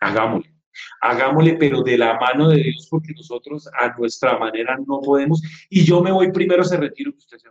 hagámoslo. 0.00 0.50
hagámosle, 1.00 1.54
pero 1.54 1.82
de 1.82 1.98
la 1.98 2.18
mano 2.18 2.48
de 2.48 2.58
Dios, 2.58 2.86
porque 2.90 3.12
nosotros 3.14 3.68
a 3.78 3.96
nuestra 3.96 4.38
manera 4.38 4.76
no 4.86 5.00
podemos. 5.00 5.42
Y 5.70 5.84
yo 5.84 6.02
me 6.02 6.12
voy 6.12 6.30
primero 6.30 6.62
a 6.62 6.64
ese 6.66 6.76
retiro 6.76 7.12
que 7.12 7.18
usted 7.18 7.38
se. 7.38 7.48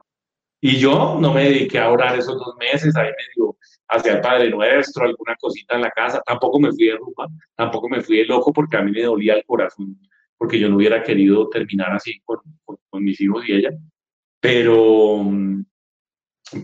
Y 0.64 0.78
yo 0.78 1.18
no 1.20 1.34
me 1.34 1.46
dediqué 1.46 1.80
a 1.80 1.90
orar 1.90 2.18
esos 2.18 2.38
dos 2.38 2.56
meses, 2.60 2.96
ahí 2.96 3.08
me 3.08 3.24
digo, 3.36 3.58
hacia 3.88 4.14
el 4.14 4.22
Padre 4.22 4.52
Nuestro, 4.52 5.06
alguna 5.06 5.36
cosita 5.40 5.76
en 5.76 5.82
la 5.82 5.90
casa, 5.90 6.22
tampoco 6.24 6.60
me 6.60 6.72
fui 6.72 6.86
de 6.86 6.98
rumba, 6.98 7.28
tampoco 7.56 7.90
me 7.90 8.02
fui 8.02 8.18
de 8.18 8.26
loco 8.26 8.54
porque 8.54 8.78
a 8.78 8.82
mí 8.84 8.92
me 8.92 9.02
dolía 9.02 9.34
el 9.34 9.44
corazón, 9.44 10.00
porque 10.38 10.60
yo 10.60 10.70
no 10.70 10.76
hubiera 10.76 11.02
querido 11.02 11.50
terminar 11.50 11.92
así 11.92 12.20
con, 12.24 12.38
con 12.64 13.04
mis 13.04 13.20
hijos 13.20 13.44
y 13.50 13.54
ella. 13.54 13.72
Pero, 14.40 15.24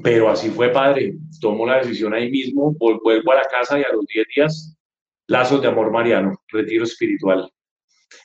pero 0.04 0.30
así 0.30 0.50
fue, 0.50 0.70
padre. 0.70 1.16
Tomo 1.42 1.66
la 1.66 1.78
decisión 1.78 2.14
ahí 2.14 2.30
mismo, 2.30 2.76
vuelvo 2.80 3.32
a 3.32 3.36
la 3.36 3.46
casa 3.46 3.80
y 3.80 3.84
a 3.84 3.94
los 3.94 4.06
10 4.06 4.28
días, 4.36 4.78
lazos 5.28 5.62
de 5.62 5.70
amor 5.70 5.92
mariano, 5.92 6.40
retiro 6.50 6.84
espiritual. 6.84 7.52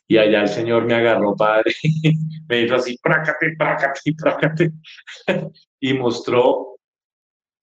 Y 0.07 0.19
allá 0.19 0.43
el 0.43 0.49
Señor 0.49 0.85
me 0.85 0.95
agarró, 0.95 1.35
padre, 1.37 1.75
me 2.49 2.57
dijo 2.59 2.77
así, 2.77 2.99
prácate, 3.03 3.55
prácate, 3.59 4.15
prácate. 4.17 4.73
y 5.81 5.95
mostró 5.95 6.77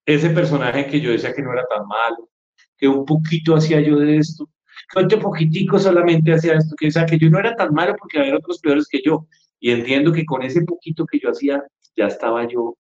ese 0.06 0.30
personaje 0.32 0.88
que 0.88 1.00
yo 1.00 1.12
decía 1.12 1.34
que 1.34 1.42
no 1.42 1.54
era 1.54 1.66
tan 1.68 1.88
malo, 1.88 2.30
que 2.78 2.88
un 2.88 3.06
poquito 3.06 3.56
hacía 3.56 3.80
yo 3.82 3.98
de 3.98 4.18
esto, 4.18 4.50
que 4.92 5.00
otro 5.00 5.20
poquitico 5.20 5.78
solamente 5.78 6.34
hacía 6.34 6.54
esto, 6.56 6.76
que, 6.76 6.88
o 6.88 7.06
que 7.06 7.18
yo 7.18 7.30
no 7.30 7.40
era 7.40 7.56
tan 7.56 7.74
malo 7.74 7.96
porque 7.98 8.20
había 8.20 8.38
otros 8.38 8.60
peores 8.60 8.88
que 8.90 9.02
yo. 9.06 9.28
Y 9.60 9.72
entiendo 9.72 10.12
que 10.12 10.26
con 10.26 10.42
ese 10.42 10.64
poquito 10.64 11.06
que 11.06 11.20
yo 11.20 11.30
hacía, 11.30 11.64
ya 11.96 12.08
estaba 12.08 12.48
yo 12.48 12.76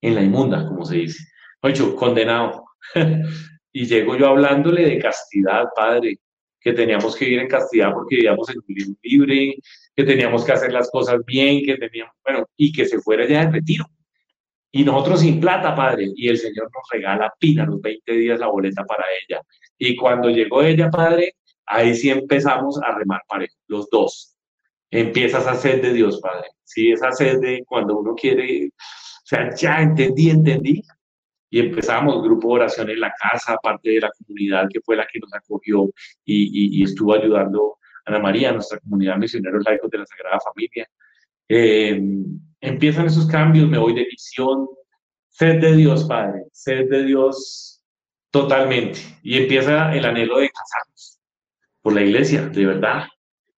en 0.00 0.14
la 0.14 0.22
inmunda, 0.22 0.66
como 0.66 0.84
se 0.84 0.96
dice. 0.96 1.24
Ocho, 1.60 1.94
condenado. 1.94 2.64
y 3.72 3.86
llego 3.86 4.16
yo 4.16 4.28
hablándole 4.28 4.84
de 4.86 4.98
castidad, 4.98 5.66
padre, 5.76 6.18
que 6.64 6.72
teníamos 6.72 7.14
que 7.14 7.28
ir 7.28 7.38
en 7.38 7.48
castidad 7.48 7.92
porque 7.92 8.16
vivíamos 8.16 8.48
en 8.48 8.56
un 8.56 8.98
libre, 9.02 9.56
que 9.94 10.04
teníamos 10.04 10.44
que 10.44 10.52
hacer 10.52 10.72
las 10.72 10.90
cosas 10.90 11.20
bien, 11.26 11.62
que 11.64 11.76
teníamos, 11.76 12.14
bueno, 12.24 12.46
y 12.56 12.72
que 12.72 12.86
se 12.86 13.00
fuera 13.00 13.28
ya 13.28 13.44
de 13.44 13.52
retiro. 13.52 13.84
Y 14.72 14.82
nosotros 14.82 15.20
sin 15.20 15.38
plata, 15.38 15.74
padre, 15.76 16.10
y 16.16 16.28
el 16.28 16.38
Señor 16.38 16.70
nos 16.74 16.88
regala 16.90 17.32
pina 17.38 17.66
los 17.66 17.80
20 17.80 18.12
días 18.12 18.40
la 18.40 18.48
boleta 18.48 18.82
para 18.84 19.04
ella. 19.22 19.40
Y 19.78 19.94
cuando 19.94 20.30
llegó 20.30 20.62
ella, 20.62 20.90
padre, 20.90 21.34
ahí 21.66 21.94
sí 21.94 22.10
empezamos 22.10 22.80
a 22.82 22.96
remar 22.96 23.20
parejo, 23.28 23.54
los 23.68 23.88
dos. 23.90 24.34
Empieza 24.90 25.38
esa 25.38 25.54
sed 25.54 25.82
de 25.82 25.92
Dios, 25.92 26.18
padre. 26.20 26.48
Sí, 26.64 26.90
esa 26.90 27.12
sed 27.12 27.40
de 27.40 27.62
cuando 27.66 27.98
uno 27.98 28.14
quiere 28.14 28.70
o 29.24 29.26
sea, 29.26 29.54
ya 29.54 29.80
entendí, 29.80 30.28
entendí. 30.28 30.82
Y 31.54 31.60
empezamos 31.60 32.20
grupo 32.20 32.48
de 32.48 32.54
oración 32.54 32.90
en 32.90 32.98
la 32.98 33.14
casa, 33.16 33.56
parte 33.62 33.88
de 33.88 34.00
la 34.00 34.10
comunidad 34.10 34.66
que 34.68 34.80
fue 34.80 34.96
la 34.96 35.06
que 35.06 35.20
nos 35.20 35.32
acogió 35.32 35.88
y, 36.24 36.82
estuvo 36.82 37.14
ayudando 37.14 37.78
a 38.04 38.10
Ana 38.10 38.18
María, 38.18 38.50
nuestra 38.50 38.80
comunidad 38.80 39.18
misioneros 39.18 39.62
laicos 39.64 39.88
de 39.88 39.98
la 39.98 40.04
Sagrada 40.04 40.40
Familia. 40.40 40.88
Eh, 41.48 42.02
empiezan 42.60 43.06
esos 43.06 43.28
cambios, 43.28 43.68
me 43.68 43.78
voy 43.78 43.94
de 43.94 44.04
misión, 44.04 44.66
sed 45.28 45.60
de 45.60 45.76
Dios, 45.76 46.02
Padre, 46.06 46.42
sed 46.50 46.90
de 46.90 47.04
Dios 47.04 47.80
totalmente. 48.32 48.98
Y 49.22 49.38
empieza 49.38 49.94
el 49.94 50.06
anhelo 50.06 50.38
de 50.38 50.50
casarnos 50.50 51.20
por 51.82 51.92
la 51.92 52.02
iglesia, 52.02 52.48
de 52.48 52.66
verdad, 52.66 53.04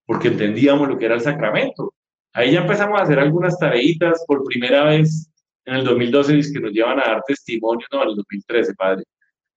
porque 0.05 0.29
entendíamos 0.29 0.87
lo 0.87 0.99
que 0.99 1.07
era 1.07 1.15
el 1.15 1.23
sacramento. 1.23 1.95
Ahí 2.35 2.53
ya 2.53 2.61
empezamos 2.61 3.01
a 3.01 3.05
hacer 3.05 3.19
algunas 3.19 3.59
tareitas 3.59 4.23
por 4.27 4.45
primera 4.45 4.85
vez 4.85 5.33
en 5.67 5.75
el 5.75 5.85
2012 5.85 6.33
dice 6.33 6.53
que 6.53 6.61
nos 6.61 6.73
llevan 6.73 7.01
a 7.01 7.05
dar 7.05 7.23
testimonio, 7.27 7.87
no, 7.93 8.03
en 8.05 8.09
el 8.11 8.17
2013, 8.17 8.75
padre, 8.75 9.05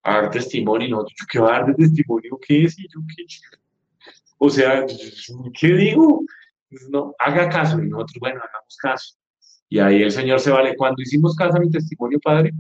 a 0.04 0.22
dar 0.22 0.32
testimonio, 0.32 0.88
y 0.88 0.92
nosotros, 0.92 1.28
¿qué 1.32 1.40
va 1.40 1.56
a 1.56 1.60
dar 1.60 1.68
de 1.68 1.74
testimonio? 1.76 2.40
¿Qué 2.46 2.66
es? 2.66 2.80
Y 2.80 2.84
yo, 2.84 3.00
¿qué? 3.16 3.26
O 4.40 4.50
sea, 4.50 4.86
¿qué 5.54 5.68
digo? 5.68 6.22
No, 6.90 7.14
haga 7.20 7.48
caso, 7.50 7.82
y 7.82 7.88
nosotros, 7.88 8.18
bueno, 8.20 8.40
hagamos 8.40 8.78
caso. 8.82 9.16
Y 9.70 9.78
ahí 9.80 10.02
el 10.02 10.12
Señor 10.12 10.40
se 10.40 10.50
vale. 10.50 10.76
Cuando 10.76 11.02
hicimos 11.02 11.36
caso 11.36 11.58
a 11.58 11.60
mi 11.60 11.70
testimonio, 11.70 12.20
padre, 12.20 12.52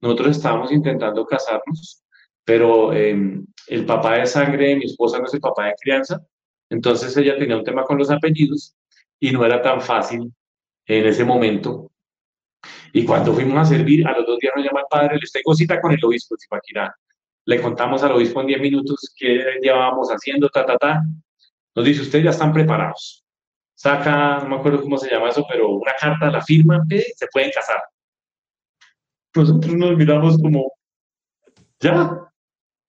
nosotros 0.00 0.36
estábamos 0.36 0.72
intentando 0.72 1.24
casarnos, 1.26 2.02
pero 2.44 2.92
em, 2.92 3.46
el 3.68 3.86
papá 3.86 4.16
de 4.16 4.26
sangre 4.26 4.68
de 4.68 4.76
mi 4.76 4.84
esposa 4.86 5.18
no 5.18 5.26
es 5.26 5.34
el 5.34 5.40
papá 5.40 5.66
de 5.66 5.74
crianza, 5.80 6.20
entonces 6.68 7.16
ella 7.16 7.38
tenía 7.38 7.56
un 7.56 7.64
tema 7.64 7.84
con 7.84 7.98
los 7.98 8.10
apellidos 8.10 8.74
y 9.20 9.30
no 9.30 9.44
era 9.44 9.62
tan 9.62 9.80
fácil 9.80 10.32
en 10.86 11.06
ese 11.06 11.24
momento 11.24 11.90
y 12.92 13.04
cuando 13.04 13.32
fuimos 13.32 13.58
a 13.58 13.64
servir, 13.64 14.06
a 14.06 14.16
los 14.16 14.26
dos 14.26 14.38
días 14.38 14.52
nos 14.56 14.64
llama 14.64 14.80
el 14.80 14.86
padre, 14.90 15.16
le 15.16 15.24
estoy 15.24 15.42
cosita 15.42 15.80
con 15.80 15.92
el 15.92 16.04
obispo 16.04 16.34
de 16.34 16.40
Zipaquirá. 16.40 16.94
Le 17.46 17.60
contamos 17.60 18.02
al 18.02 18.12
obispo 18.12 18.40
en 18.40 18.48
10 18.48 18.60
minutos 18.60 19.12
qué 19.16 19.44
llevábamos 19.62 20.08
haciendo, 20.08 20.48
ta, 20.48 20.66
ta, 20.66 20.76
ta. 20.76 21.02
Nos 21.74 21.84
dice, 21.84 22.02
ustedes 22.02 22.24
ya 22.24 22.30
están 22.30 22.52
preparados. 22.52 23.24
Saca, 23.74 24.40
no 24.40 24.48
me 24.48 24.56
acuerdo 24.56 24.82
cómo 24.82 24.98
se 24.98 25.10
llama 25.10 25.30
eso, 25.30 25.46
pero 25.48 25.70
una 25.70 25.92
carta, 25.98 26.30
la 26.30 26.42
firma, 26.42 26.82
se 26.88 27.26
pueden 27.32 27.50
casar. 27.50 27.80
Nosotros 29.34 29.74
nos 29.74 29.96
miramos 29.96 30.36
como, 30.38 30.72
ya, 31.78 32.10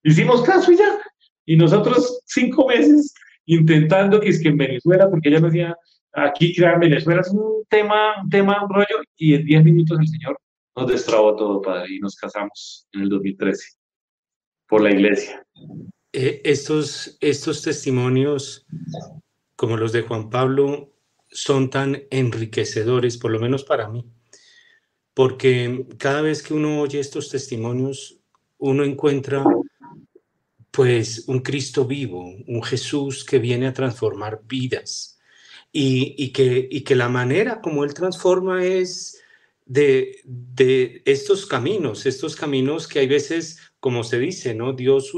hicimos 0.04 0.42
caso 0.42 0.72
y 0.72 0.78
ya. 0.78 1.00
Y 1.46 1.56
nosotros 1.56 2.22
cinco 2.26 2.68
meses 2.68 3.14
intentando 3.46 4.20
que 4.20 4.30
es 4.30 4.42
que 4.42 4.50
en 4.50 4.58
Venezuela, 4.58 5.10
porque 5.10 5.30
ella 5.30 5.40
me 5.40 5.48
decía, 5.48 5.76
aquí 6.13 6.54
crear 6.54 6.80
Venezuela 6.80 7.21
es 7.21 7.30
un 7.30 7.63
tema, 7.69 8.21
un 8.21 8.30
tema, 8.30 8.63
un 8.63 8.69
rollo, 8.69 9.04
y 9.17 9.36
en 9.36 9.45
10 9.45 9.63
minutos 9.63 10.00
el 10.00 10.08
Señor 10.08 10.38
nos 10.76 10.88
destrabó 10.88 11.36
todo, 11.36 11.62
Padre, 11.62 11.95
y 11.95 12.00
nos 12.00 12.15
casamos 12.15 12.88
en 12.93 13.02
el 13.02 13.10
2013 13.10 13.78
por 14.67 14.82
la 14.82 14.91
iglesia. 14.91 15.45
Eh, 16.13 16.41
estos, 16.43 17.17
estos 17.21 17.62
testimonios, 17.62 18.65
como 19.56 19.78
los 19.78 19.91
de 19.91 20.02
Juan 20.02 20.30
Pablo, 20.30 20.93
son 21.30 21.69
tan 21.69 22.04
enriquecedores, 22.10 23.17
por 23.17 23.32
lo 23.32 23.39
menos 23.39 23.63
para 23.63 23.88
mí, 23.88 24.06
porque 25.13 25.88
cada 25.97 26.21
vez 26.21 26.41
que 26.41 26.54
uno 26.54 26.82
oye 26.82 27.00
estos 27.00 27.30
testimonios, 27.30 28.19
uno 28.58 28.84
encuentra 28.84 29.43
pues 30.71 31.28
un 31.28 31.39
Cristo 31.39 31.86
vivo, 31.86 32.24
un 32.47 32.63
Jesús 32.63 33.26
que 33.26 33.39
viene 33.39 33.67
a 33.67 33.74
transformar 33.74 34.41
vidas 34.45 35.11
y, 35.71 36.34
que, 36.34 36.67
y 36.69 36.81
que 36.81 36.95
la 36.95 37.10
manera 37.10 37.62
como 37.62 37.84
Él 37.84 37.93
transforma 37.93 38.65
es 38.65 39.21
de, 39.65 40.19
de 40.25 41.01
estos 41.05 41.45
caminos, 41.45 42.05
estos 42.05 42.36
caminos 42.36 42.88
que 42.88 42.99
hay 42.99 43.07
veces, 43.07 43.60
como 43.79 44.03
se 44.03 44.19
dice, 44.19 44.53
¿no? 44.53 44.73
Dios 44.73 45.13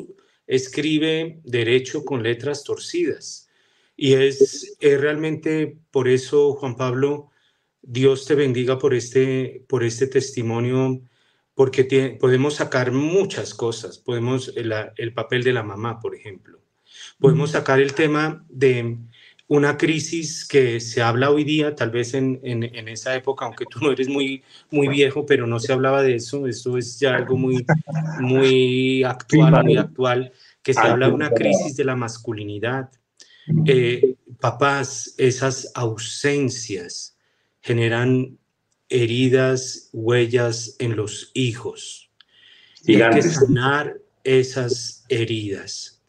escribe 0.45 1.39
derecho 1.43 2.05
con 2.05 2.21
letras 2.21 2.63
torcidas. 2.63 3.49
Y 3.95 4.13
es, 4.13 4.75
es 4.79 5.01
realmente 5.01 5.77
por 5.91 6.07
eso, 6.07 6.53
Juan 6.53 6.75
Pablo, 6.75 7.31
Dios 7.81 8.25
te 8.25 8.35
bendiga 8.35 8.79
por 8.79 8.93
este, 8.93 9.65
por 9.67 9.83
este 9.83 10.07
testimonio, 10.07 11.01
porque 11.55 12.17
podemos 12.19 12.55
sacar 12.55 12.91
muchas 12.91 13.53
cosas. 13.53 13.97
Podemos, 13.97 14.51
el, 14.55 14.73
el, 14.97 15.13
papel 15.13 15.43
de 15.43 15.53
la 15.53 15.63
mamá, 15.63 15.99
por 15.99 16.15
ejemplo. 16.15 16.59
Podemos 17.19 17.51
sacar 17.51 17.79
el 17.79 17.93
tema 17.93 18.45
de 18.49 18.97
una 19.53 19.77
crisis 19.77 20.47
que 20.47 20.79
se 20.79 21.03
habla 21.03 21.29
hoy 21.29 21.43
día, 21.43 21.75
tal 21.75 21.91
vez 21.91 22.15
en, 22.15 22.39
en, 22.41 22.87
esa 22.87 23.15
época, 23.15 23.45
aunque 23.45 23.65
tú 23.69 23.79
no 23.81 23.91
eres 23.91 24.09
muy, 24.09 24.41
muy 24.71 24.87
viejo, 24.87 25.27
pero 25.27 25.45
no 25.45 25.59
se 25.59 25.71
hablaba 25.71 26.01
de 26.01 26.15
eso, 26.15 26.47
esto 26.47 26.75
es 26.75 26.99
ya 26.99 27.15
algo 27.15 27.37
muy, 27.37 27.63
muy 28.19 29.03
actual, 29.03 29.63
muy 29.63 29.77
actual, 29.77 30.31
que 30.63 30.73
se 30.73 30.79
habla 30.79 31.07
de 31.07 31.13
una 31.13 31.29
crisis 31.29 31.75
de 31.75 31.85
la 31.85 31.95
masculinidad. 31.95 32.89
Eh, 33.67 34.15
papás, 34.39 35.13
esas 35.19 35.71
ausencias 35.75 37.15
generan 37.61 38.39
heridas, 38.89 39.89
huellas 39.93 40.75
en 40.79 40.95
los 40.95 41.29
hijos. 41.35 42.09
Y 42.85 42.99
hay 42.99 43.13
que 43.13 43.21
sanar 43.21 43.99
esas 44.23 45.05
heridas. 45.09 46.01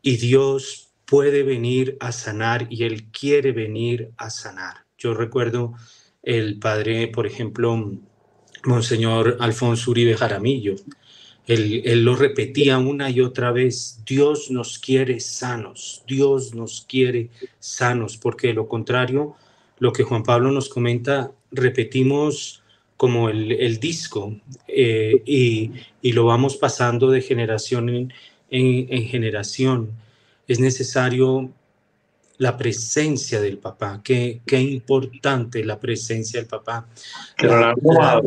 Y 0.00 0.16
Dios 0.16 0.83
puede 1.04 1.42
venir 1.42 1.96
a 2.00 2.12
sanar 2.12 2.66
y 2.70 2.84
Él 2.84 3.10
quiere 3.10 3.52
venir 3.52 4.10
a 4.16 4.30
sanar. 4.30 4.84
Yo 4.98 5.14
recuerdo 5.14 5.74
el 6.22 6.58
padre, 6.58 7.08
por 7.08 7.26
ejemplo, 7.26 7.92
Monseñor 8.64 9.36
Alfonso 9.40 9.90
Uribe 9.90 10.16
Jaramillo. 10.16 10.74
Él, 11.46 12.04
lo 12.04 12.16
repetía 12.16 12.78
una 12.78 13.10
y 13.10 13.20
otra 13.20 13.52
vez, 13.52 14.02
Dios 14.06 14.50
nos 14.50 14.78
quiere 14.78 15.20
sanos, 15.20 16.02
Dios 16.08 16.54
nos 16.54 16.86
quiere 16.88 17.28
sanos, 17.58 18.16
porque 18.16 18.48
de 18.48 18.54
lo 18.54 18.66
contrario, 18.66 19.34
lo 19.78 19.92
que 19.92 20.04
Juan 20.04 20.22
Pablo 20.22 20.50
nos 20.52 20.70
comenta, 20.70 21.32
repetimos 21.50 22.62
como 22.96 23.28
el, 23.28 23.78
disco 23.78 24.34
eh, 24.68 25.22
y, 25.26 26.12
lo 26.12 26.24
vamos 26.24 26.56
pasando 26.56 27.10
de 27.10 27.20
generación 27.20 27.90
en, 27.90 28.12
en, 28.48 28.86
en 28.88 29.04
generación 29.08 29.90
es 30.46 30.60
necesario 30.60 31.50
la 32.38 32.56
presencia 32.56 33.40
del 33.40 33.58
papá. 33.58 34.00
Qué, 34.02 34.40
qué 34.46 34.60
importante 34.60 35.64
la 35.64 35.78
presencia 35.78 36.40
del 36.40 36.48
papá. 36.48 36.86
Pero 37.36 37.60
la 37.60 37.74
robado. 37.74 38.22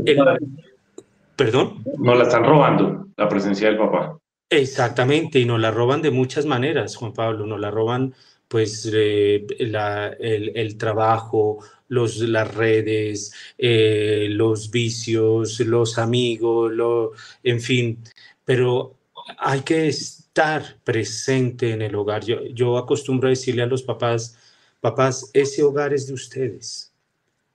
¿Perdón? 1.36 1.84
No 1.99 2.15
la 2.15 2.23
están 2.23 2.43
robando, 2.43 3.08
la 3.15 3.30
presencia 3.30 3.67
del 3.67 3.77
papá. 3.77 4.17
Exactamente, 4.49 5.39
y 5.39 5.45
nos 5.45 5.60
la 5.60 5.71
roban 5.71 6.01
de 6.01 6.10
muchas 6.10 6.45
maneras, 6.45 6.95
Juan 6.95 7.13
Pablo, 7.13 7.45
nos 7.45 7.60
la 7.60 7.69
roban 7.69 8.15
pues 8.47 8.89
eh, 8.93 9.45
el, 9.60 10.77
trabajo, 10.77 11.60
los, 11.89 12.17
las 12.19 12.56
redes, 12.56 13.34
eh, 13.58 14.27
los 14.32 14.71
vicios, 14.71 15.60
los 15.60 15.97
amigos, 15.97 16.71
lo, 16.71 17.12
en 17.43 17.60
fin, 17.60 18.01
pero 18.45 18.95
hay 19.38 19.62
que 19.62 19.91
estar 20.38 20.80
presente 20.84 21.71
en 21.71 21.82
el 21.82 21.95
hogar. 21.95 22.23
Yo, 22.23 22.45
yo 22.54 22.78
acostumbro 22.78 23.28
a 23.28 23.32
decirle 23.32 23.63
a 23.63 23.65
los 23.65 23.82
papás, 23.82 24.38
papás, 24.80 25.32
ese 25.34 25.63
hogar 25.63 25.95
es 25.95 26.06
de 26.06 26.13
ustedes. 26.13 26.93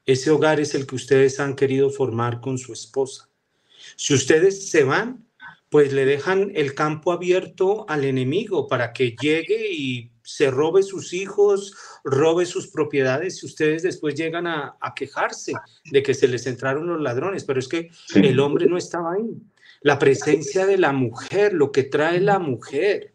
Ese 0.05 0.33
hogar 0.33 0.59
es 0.59 0.75
el 0.75 0.85
que 0.85 0.97
ustedes 0.97 1.39
han 1.39 1.55
querido 1.55 1.91
formar 1.91 2.41
con 2.41 2.59
su 2.59 2.73
esposa. 2.73 3.29
Si 3.95 4.15
ustedes 4.15 4.69
se 4.69 4.83
van, 4.83 5.25
pues 5.71 5.93
le 5.93 6.05
dejan 6.05 6.51
el 6.57 6.75
campo 6.75 7.13
abierto 7.13 7.87
al 7.89 8.05
enemigo 8.05 8.67
para 8.67 8.93
que 8.93 9.15
llegue 9.15 9.73
y 9.73 10.11
se 10.25 10.51
robe 10.51 10.83
sus 10.83 11.13
hijos, 11.13 11.77
robe 12.03 12.47
sus 12.47 12.67
propiedades 12.67 13.45
y 13.45 13.47
ustedes 13.47 13.85
después 13.85 14.17
llegan 14.17 14.49
a, 14.49 14.77
quejarse 14.97 15.53
de 15.85 16.03
que 16.03 16.15
se 16.15 16.27
les 16.27 16.49
entraron 16.49 16.89
los 16.89 17.01
ladrones, 17.01 17.45
pero 17.45 17.61
es 17.61 17.69
que 17.69 17.91
el 18.17 18.41
hombre 18.41 18.67
no 18.67 18.77
estaba 18.77 19.13
ahí. 19.13 19.41
La 19.83 19.99
presencia 19.99 20.67
de 20.67 20.79
la 20.79 20.93
mujer, 20.93 21.53
lo 21.53 21.73
que 21.73 21.83
trae 21.83 22.21
la 22.21 22.39
mujer. 22.39 23.15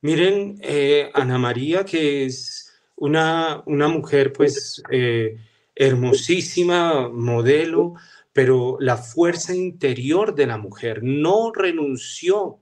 Miren, 0.00 0.58
eh, 0.60 1.10
Ana 1.14 1.38
María, 1.38 1.84
que 1.84 2.26
es 2.26 2.72
una, 2.96 3.62
una 3.66 3.88
mujer 3.88 4.32
pues 4.32 4.82
eh, 4.90 5.36
hermosísima, 5.74 7.08
modelo, 7.08 7.94
pero 8.32 8.76
la 8.80 8.96
fuerza 8.96 9.54
interior 9.54 10.34
de 10.34 10.46
la 10.46 10.58
mujer 10.58 11.02
no 11.02 11.52
renunció 11.52 12.60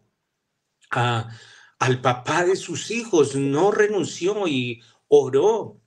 a, 0.90 1.30
al 1.78 2.00
papá 2.00 2.44
de 2.44 2.56
sus 2.56 2.90
hijos, 2.90 3.34
no 3.34 3.72
renunció 3.72 4.46
y 4.46 4.82
oró. 5.08 5.80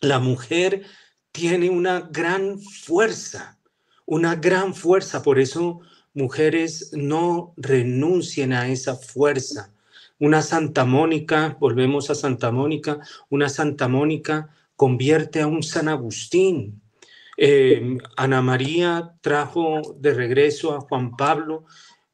La 0.00 0.18
mujer 0.18 0.82
tiene 1.30 1.70
una 1.70 2.00
gran 2.00 2.58
fuerza, 2.58 3.60
una 4.06 4.34
gran 4.34 4.74
fuerza, 4.74 5.22
por 5.22 5.38
eso 5.38 5.82
mujeres 6.14 6.90
no 6.92 7.54
renuncien 7.56 8.52
a 8.52 8.68
esa 8.68 8.96
fuerza. 8.96 9.72
Una 10.18 10.42
Santa 10.42 10.84
Mónica, 10.84 11.56
volvemos 11.60 12.10
a 12.10 12.14
Santa 12.14 12.50
Mónica, 12.50 13.00
una 13.28 13.48
Santa 13.48 13.88
Mónica 13.88 14.50
convierte 14.76 15.40
a 15.40 15.46
un 15.46 15.62
San 15.62 15.88
Agustín, 15.88 16.80
eh, 17.36 17.96
Ana 18.16 18.42
María 18.42 19.14
trajo 19.22 19.80
de 19.98 20.12
regreso 20.12 20.74
a 20.74 20.80
Juan 20.80 21.16
Pablo 21.16 21.64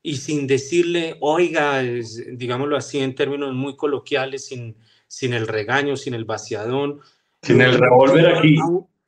y 0.02 0.18
sin 0.18 0.46
decirle, 0.46 1.16
oiga, 1.20 1.82
digámoslo 1.82 2.76
así 2.76 3.00
en 3.00 3.16
términos 3.16 3.52
muy 3.54 3.76
coloquiales, 3.76 4.46
sin, 4.46 4.76
sin 5.08 5.34
el 5.34 5.48
regaño, 5.48 5.96
sin 5.96 6.14
el 6.14 6.24
vaciadón. 6.24 7.00
Sin 7.42 7.60
el 7.60 7.78
revólver 7.78 8.36
aquí. 8.36 8.56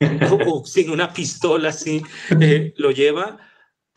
O, 0.46 0.64
sin 0.64 0.90
una 0.90 1.12
pistola 1.12 1.70
así, 1.70 2.00
eh, 2.40 2.72
lo 2.76 2.92
lleva 2.92 3.47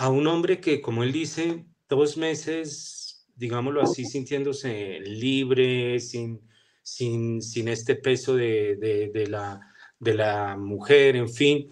a 0.02 0.10
un 0.10 0.26
hombre 0.26 0.60
que, 0.60 0.82
como 0.82 1.04
él 1.04 1.12
dice, 1.12 1.64
dos 1.88 2.18
meses, 2.18 3.28
digámoslo 3.36 3.84
así, 3.84 4.04
sintiéndose 4.04 5.00
libre, 5.02 6.00
sin, 6.00 6.42
sin, 6.82 7.40
sin 7.42 7.68
este 7.68 7.96
peso 7.96 8.36
de, 8.36 8.78
de, 9.14 9.28
la, 9.28 9.62
de 10.00 10.16
la 10.16 10.58
mujer, 10.58 11.16
en 11.16 11.30
fin 11.30 11.72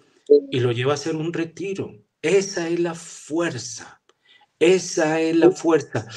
y 0.52 0.60
lo 0.60 0.72
lleva 0.72 0.92
a 0.92 0.96
hacer 0.96 1.16
un 1.16 1.34
retiro. 1.34 1.92
Esa 2.22 2.70
es 2.70 2.80
la 2.80 2.94
fuerza. 2.94 4.00
Esa 4.60 5.20
es 5.22 5.36
la 5.36 5.50
fuerza. 5.50 6.08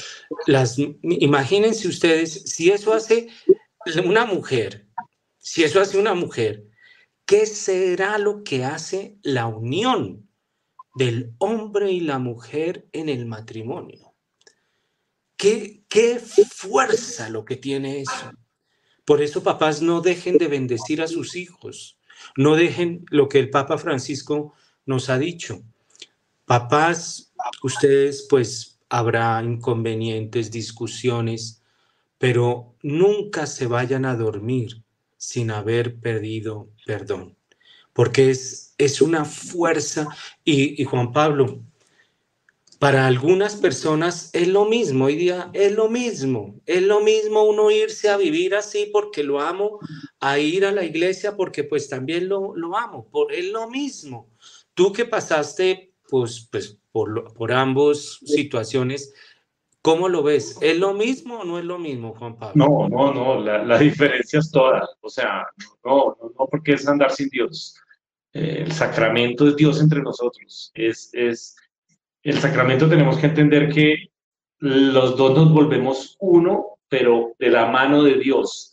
Las, 0.45 0.77
imagínense 0.77 1.87
ustedes, 1.87 2.43
si 2.45 2.69
eso 2.69 2.93
hace 2.93 3.29
una 4.05 4.25
mujer, 4.25 4.87
si 5.39 5.63
eso 5.63 5.81
hace 5.81 5.97
una 5.97 6.13
mujer, 6.13 6.67
¿qué 7.25 7.47
será 7.47 8.19
lo 8.19 8.43
que 8.43 8.65
hace 8.65 9.17
la 9.23 9.47
unión 9.47 10.29
del 10.95 11.33
hombre 11.39 11.91
y 11.91 11.99
la 11.99 12.19
mujer 12.19 12.87
en 12.91 13.09
el 13.09 13.25
matrimonio? 13.25 14.13
¿Qué, 15.37 15.83
qué 15.89 16.19
fuerza 16.19 17.29
lo 17.29 17.43
que 17.45 17.55
tiene 17.55 18.01
eso? 18.01 18.31
Por 19.05 19.21
eso, 19.21 19.43
papás, 19.43 19.81
no 19.81 20.01
dejen 20.01 20.37
de 20.37 20.47
bendecir 20.47 21.01
a 21.01 21.07
sus 21.07 21.35
hijos. 21.35 21.97
No 22.37 22.55
dejen 22.55 23.05
lo 23.09 23.27
que 23.27 23.39
el 23.39 23.49
Papa 23.49 23.77
Francisco 23.77 24.53
nos 24.85 25.09
ha 25.09 25.17
dicho. 25.17 25.61
Papás, 26.45 27.33
ustedes 27.61 28.27
pues 28.29 28.79
habrá 28.89 29.41
inconvenientes, 29.43 30.51
discusiones, 30.51 31.61
pero 32.17 32.75
nunca 32.81 33.47
se 33.47 33.67
vayan 33.67 34.05
a 34.05 34.15
dormir 34.15 34.83
sin 35.17 35.51
haber 35.51 35.99
perdido 35.99 36.69
perdón, 36.85 37.37
porque 37.93 38.31
es, 38.31 38.73
es 38.77 39.01
una 39.01 39.25
fuerza. 39.25 40.07
Y, 40.43 40.81
y 40.81 40.85
Juan 40.85 41.11
Pablo, 41.11 41.63
para 42.83 43.07
algunas 43.07 43.55
personas 43.55 44.29
es 44.33 44.49
lo 44.49 44.65
mismo, 44.65 45.05
hoy 45.05 45.15
día 45.15 45.49
es 45.53 45.71
lo 45.71 45.87
mismo, 45.87 46.59
es 46.65 46.81
lo 46.81 46.99
mismo 46.99 47.43
uno 47.43 47.71
irse 47.71 48.09
a 48.09 48.17
vivir 48.17 48.55
así 48.55 48.89
porque 48.91 49.23
lo 49.23 49.39
amo, 49.39 49.79
a 50.19 50.37
ir 50.37 50.65
a 50.65 50.71
la 50.73 50.83
iglesia 50.83 51.37
porque 51.37 51.63
pues 51.63 51.87
también 51.87 52.27
lo, 52.27 52.53
lo 52.57 52.75
amo, 52.77 53.07
por, 53.09 53.33
es 53.33 53.45
lo 53.45 53.69
mismo. 53.69 54.29
Tú 54.73 54.91
que 54.91 55.05
pasaste 55.05 55.93
pues, 56.09 56.49
pues 56.51 56.77
por, 56.91 57.33
por 57.33 57.53
ambas 57.53 58.19
situaciones, 58.25 59.13
¿cómo 59.83 60.09
lo 60.09 60.23
ves? 60.23 60.57
¿Es 60.61 60.79
lo 60.79 60.95
mismo 60.95 61.41
o 61.41 61.43
no 61.43 61.59
es 61.59 61.65
lo 61.65 61.77
mismo, 61.77 62.15
Juan 62.15 62.39
Pablo? 62.39 62.53
No, 62.55 62.89
no, 62.89 63.13
no, 63.13 63.39
la, 63.39 63.63
la 63.63 63.77
diferencia 63.77 64.39
es 64.39 64.49
toda, 64.49 64.89
o 65.01 65.09
sea, 65.09 65.45
no, 65.85 66.17
no, 66.19 66.31
no 66.39 66.47
porque 66.49 66.73
es 66.73 66.87
andar 66.87 67.11
sin 67.11 67.29
Dios. 67.29 67.79
Eh, 68.33 68.63
el 68.65 68.71
sacramento 68.71 69.47
es 69.47 69.55
Dios 69.55 69.79
entre 69.79 70.01
nosotros, 70.01 70.71
es... 70.73 71.11
es 71.13 71.55
el 72.23 72.37
sacramento 72.39 72.87
tenemos 72.87 73.17
que 73.17 73.27
entender 73.27 73.69
que 73.69 74.09
los 74.59 75.17
dos 75.17 75.35
nos 75.35 75.51
volvemos 75.51 76.15
uno, 76.21 76.77
pero 76.87 77.33
de 77.37 77.49
la 77.49 77.65
mano 77.65 78.01
de 78.01 78.15
Dios. 78.17 78.71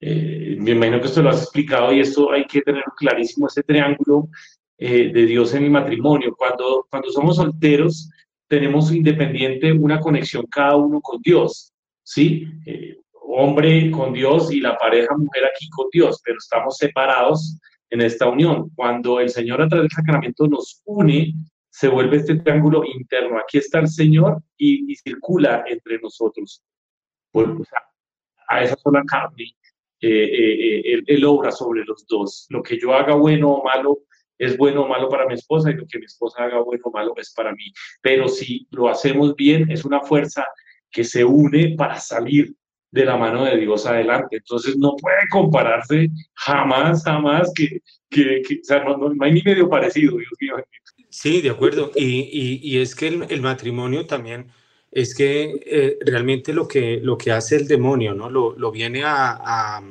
Eh, 0.00 0.56
me 0.60 0.72
imagino 0.72 1.00
que 1.00 1.08
esto 1.08 1.20
lo 1.20 1.30
has 1.30 1.42
explicado 1.42 1.92
y 1.92 1.98
esto 2.00 2.30
hay 2.30 2.46
que 2.46 2.62
tener 2.62 2.84
clarísimo, 2.96 3.48
ese 3.48 3.64
triángulo 3.64 4.28
eh, 4.78 5.10
de 5.12 5.26
Dios 5.26 5.54
en 5.54 5.64
el 5.64 5.70
matrimonio. 5.70 6.36
Cuando, 6.36 6.86
cuando 6.88 7.10
somos 7.10 7.36
solteros, 7.36 8.10
tenemos 8.54 8.92
independiente 8.92 9.72
una 9.72 9.98
conexión 9.98 10.46
cada 10.46 10.76
uno 10.76 11.00
con 11.00 11.20
Dios, 11.20 11.72
¿sí? 12.04 12.46
Eh, 12.66 12.96
hombre 13.12 13.90
con 13.90 14.12
Dios 14.12 14.52
y 14.52 14.60
la 14.60 14.78
pareja 14.78 15.16
mujer 15.16 15.46
aquí 15.46 15.68
con 15.70 15.88
Dios, 15.90 16.20
pero 16.24 16.38
estamos 16.38 16.76
separados 16.76 17.58
en 17.90 18.00
esta 18.00 18.28
unión. 18.28 18.70
Cuando 18.76 19.18
el 19.18 19.28
Señor 19.28 19.60
a 19.60 19.68
través 19.68 19.88
del 19.88 19.96
sacramento 19.96 20.46
nos 20.46 20.80
une, 20.84 21.34
se 21.68 21.88
vuelve 21.88 22.18
este 22.18 22.36
triángulo 22.36 22.84
interno. 22.84 23.38
Aquí 23.40 23.58
está 23.58 23.80
el 23.80 23.88
Señor 23.88 24.40
y, 24.56 24.94
circula 24.94 25.64
entre 25.66 25.98
nosotros. 25.98 26.62
Pues, 27.32 27.48
a, 28.48 28.62
esa 28.62 28.76
sola 28.76 29.02
carne, 29.04 29.46
eh, 30.00 30.08
eh, 30.08 30.80
eh 30.94 31.02
él, 31.08 31.24
obra 31.24 31.50
sobre 31.50 31.84
los 31.84 32.06
dos. 32.06 32.46
Lo 32.50 32.62
que 32.62 32.78
yo 32.78 32.94
haga 32.94 33.16
bueno 33.16 33.50
o 33.50 33.64
malo 33.64 33.98
es 34.44 34.56
bueno 34.56 34.82
o 34.82 34.88
malo 34.88 35.08
para 35.08 35.26
mi 35.26 35.34
esposa 35.34 35.70
y 35.70 35.74
lo 35.74 35.86
que 35.86 35.98
mi 35.98 36.04
esposa 36.06 36.44
haga 36.44 36.60
bueno 36.60 36.82
o 36.84 36.90
malo 36.90 37.14
es 37.16 37.32
para 37.34 37.52
mí. 37.52 37.72
Pero 38.00 38.28
si 38.28 38.66
lo 38.70 38.88
hacemos 38.88 39.34
bien, 39.36 39.70
es 39.70 39.84
una 39.84 40.00
fuerza 40.00 40.46
que 40.90 41.04
se 41.04 41.24
une 41.24 41.74
para 41.76 41.98
salir 41.98 42.54
de 42.94 43.04
la 43.04 43.16
mano 43.16 43.44
de 43.44 43.56
Dios 43.56 43.86
adelante. 43.86 44.36
Entonces 44.36 44.76
no 44.76 44.94
puede 44.96 45.28
compararse 45.30 46.08
jamás, 46.34 47.02
jamás, 47.04 47.52
que, 47.52 47.80
que, 48.08 48.40
o 48.40 48.64
sea, 48.64 48.84
no, 48.84 48.96
no, 48.96 49.24
hay 49.24 49.32
ni 49.32 49.42
medio 49.42 49.68
parecido, 49.68 50.16
Dios. 50.16 50.30
Sí, 51.10 51.42
de 51.42 51.50
acuerdo. 51.50 51.90
Y, 51.96 52.60
y, 52.62 52.78
es 52.78 52.94
que 52.94 53.08
el, 53.08 53.40
matrimonio 53.40 54.06
también 54.06 54.46
es 54.92 55.14
que 55.14 55.60
eh, 55.66 55.98
realmente 56.06 56.52
lo 56.52 56.68
que, 56.68 57.00
lo 57.02 57.18
que 57.18 57.32
hace 57.32 57.56
el 57.56 57.66
demonio, 57.66 58.14
¿no? 58.14 58.30
Lo, 58.30 58.56
lo 58.56 58.70
viene 58.70 59.02
a, 59.04 59.82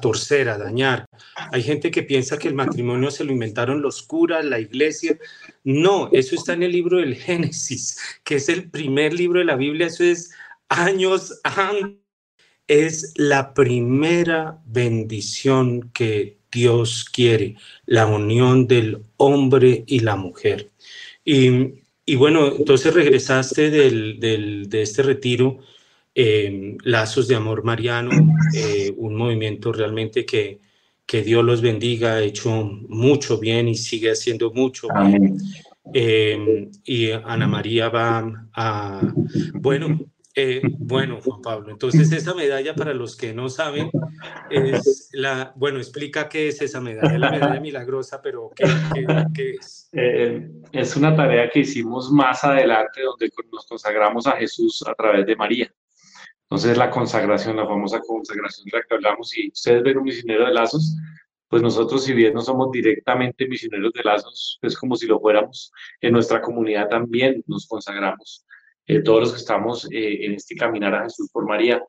torcer, 0.00 0.48
a 0.48 0.58
dañar. 0.58 1.06
Hay 1.52 1.62
gente 1.62 1.90
que 1.90 2.02
piensa 2.02 2.38
que 2.38 2.48
el 2.48 2.54
matrimonio 2.54 3.10
se 3.10 3.24
lo 3.24 3.32
inventaron 3.32 3.82
los 3.82 4.02
curas, 4.02 4.44
la 4.44 4.60
iglesia. 4.60 5.18
No, 5.64 6.10
eso 6.12 6.34
está 6.34 6.52
en 6.52 6.62
el 6.62 6.72
libro 6.72 6.98
del 6.98 7.16
Génesis, 7.16 7.98
que 8.24 8.36
es 8.36 8.48
el 8.48 8.70
primer 8.70 9.14
libro 9.14 9.38
de 9.38 9.46
la 9.46 9.56
Biblia. 9.56 9.86
Eso 9.86 10.04
es 10.04 10.30
años 10.68 11.40
antes. 11.44 12.00
Es 12.68 13.14
la 13.16 13.52
primera 13.52 14.62
bendición 14.64 15.90
que 15.92 16.38
Dios 16.52 17.04
quiere, 17.04 17.56
la 17.84 18.06
unión 18.06 18.68
del 18.68 19.02
hombre 19.16 19.82
y 19.88 20.00
la 20.00 20.14
mujer. 20.14 20.70
Y, 21.24 22.14
bueno, 22.14 22.46
entonces 22.56 22.94
regresaste 22.94 23.70
del, 23.70 24.20
de 24.20 24.82
este 24.82 25.02
retiro, 25.02 25.58
eh, 26.14 26.76
Lazos 26.84 27.28
de 27.28 27.36
Amor 27.36 27.64
Mariano, 27.64 28.10
eh, 28.54 28.92
un 28.96 29.16
movimiento 29.16 29.72
realmente 29.72 30.24
que, 30.24 30.60
que 31.06 31.22
Dios 31.22 31.44
los 31.44 31.60
bendiga, 31.60 32.14
ha 32.14 32.22
hecho 32.22 32.50
mucho 32.88 33.38
bien 33.38 33.68
y 33.68 33.74
sigue 33.74 34.10
haciendo 34.10 34.52
mucho. 34.52 34.88
Eh, 35.92 36.68
y 36.84 37.10
Ana 37.10 37.46
María 37.48 37.88
va 37.88 38.48
a, 38.54 39.12
bueno, 39.54 39.98
Eh, 40.36 40.62
bueno, 40.78 41.20
Juan 41.20 41.42
Pablo, 41.42 41.72
entonces 41.72 42.12
esa 42.12 42.34
medalla, 42.34 42.72
para 42.72 42.94
los 42.94 43.16
que 43.16 43.34
no 43.34 43.48
saben, 43.48 43.90
es 44.48 45.10
la, 45.12 45.52
bueno, 45.56 45.78
explica 45.78 46.28
qué 46.28 46.46
es 46.48 46.62
esa 46.62 46.80
medalla, 46.80 47.18
la 47.18 47.32
medalla 47.32 47.60
milagrosa, 47.60 48.22
pero 48.22 48.50
¿qué, 48.54 49.50
es? 49.58 49.90
Eh, 49.92 50.48
es 50.70 50.96
una 50.96 51.16
tarea 51.16 51.50
que 51.50 51.60
hicimos 51.60 52.12
más 52.12 52.44
adelante, 52.44 53.02
donde 53.02 53.28
nos 53.52 53.66
consagramos 53.66 54.28
a 54.28 54.36
Jesús 54.36 54.84
a 54.86 54.94
través 54.94 55.26
de 55.26 55.34
María. 55.34 55.74
Entonces 56.50 56.76
la 56.76 56.90
consagración, 56.90 57.56
la 57.56 57.66
famosa 57.66 58.00
consagración 58.00 58.66
de 58.66 58.78
la 58.78 58.82
que 58.82 58.94
hablamos, 58.94 59.36
y 59.38 59.50
ustedes 59.52 59.84
ven 59.84 59.98
un 59.98 60.04
misionero 60.04 60.46
de 60.46 60.52
lazos, 60.52 60.96
pues 61.46 61.62
nosotros 61.62 62.02
si 62.02 62.12
bien 62.12 62.34
no 62.34 62.40
somos 62.40 62.72
directamente 62.72 63.46
misioneros 63.46 63.92
de 63.92 64.02
lazos, 64.02 64.58
es 64.60 64.76
como 64.76 64.96
si 64.96 65.06
lo 65.06 65.20
fuéramos, 65.20 65.72
en 66.00 66.12
nuestra 66.12 66.42
comunidad 66.42 66.88
también 66.88 67.44
nos 67.46 67.68
consagramos 67.68 68.44
eh, 68.86 69.00
todos 69.00 69.20
los 69.20 69.32
que 69.32 69.38
estamos 69.38 69.84
eh, 69.92 70.26
en 70.26 70.32
este 70.32 70.56
caminar 70.56 70.92
a 70.92 71.04
Jesús 71.04 71.30
por 71.32 71.46
María. 71.46 71.80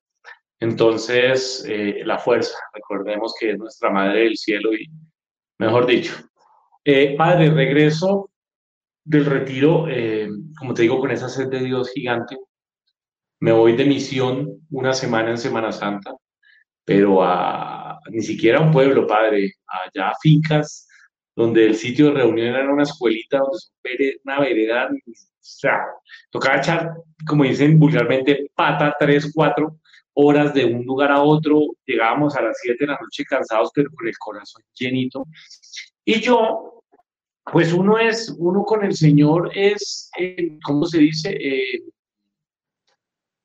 Entonces, 0.59 1.65
eh, 1.67 2.03
la 2.05 2.19
fuerza, 2.19 2.55
recordemos 2.71 3.33
que 3.39 3.51
es 3.51 3.57
nuestra 3.57 3.89
Madre 3.89 4.25
del 4.25 4.37
Cielo 4.37 4.75
y, 4.75 4.87
mejor 5.57 5.87
dicho, 5.87 6.13
Padre, 7.17 7.49
regreso 7.49 8.29
del 9.03 9.25
retiro, 9.25 9.87
como 10.59 10.73
te 10.75 10.83
digo, 10.83 10.99
con 10.99 11.09
esa 11.09 11.29
sed 11.29 11.47
de 11.47 11.61
Dios 11.61 11.91
gigante. 11.91 12.37
Me 13.41 13.51
voy 13.51 13.75
de 13.75 13.85
misión 13.85 14.61
una 14.69 14.93
semana 14.93 15.31
en 15.31 15.37
Semana 15.39 15.71
Santa, 15.71 16.13
pero 16.85 17.21
ni 18.11 18.21
siquiera 18.21 18.59
a 18.59 18.61
un 18.61 18.71
pueblo, 18.71 19.07
Padre, 19.07 19.55
allá 19.65 20.09
a 20.09 20.15
fincas, 20.21 20.87
donde 21.35 21.65
el 21.65 21.75
sitio 21.75 22.07
de 22.07 22.21
reunión 22.21 22.55
era 22.55 22.71
una 22.71 22.83
escuelita, 22.83 23.39
donde 23.39 24.19
una 24.23 24.39
vereda 24.39 24.89
o 24.91 25.11
sea, 25.39 25.79
tocaba 26.29 26.57
echar, 26.57 26.93
como 27.27 27.43
dicen 27.43 27.79
vulgarmente, 27.79 28.51
pata 28.53 28.95
tres, 28.99 29.31
cuatro 29.33 29.79
horas 30.13 30.53
de 30.53 30.65
un 30.65 30.85
lugar 30.85 31.11
a 31.11 31.23
otro. 31.23 31.61
Llegábamos 31.83 32.35
a 32.35 32.43
las 32.43 32.59
siete 32.61 32.85
de 32.85 32.91
la 32.91 32.99
noche 33.01 33.25
cansados, 33.25 33.71
pero 33.73 33.89
con 33.89 34.07
el 34.07 34.17
corazón 34.19 34.61
llenito. 34.75 35.25
Y 36.05 36.21
yo, 36.21 36.83
pues 37.51 37.73
uno 37.73 37.97
es, 37.97 38.35
uno 38.37 38.63
con 38.63 38.85
el 38.85 38.95
Señor 38.95 39.49
es, 39.55 40.11
eh, 40.19 40.59
¿cómo 40.63 40.85
se 40.85 40.99
dice? 40.99 41.31
Eh, 41.31 41.81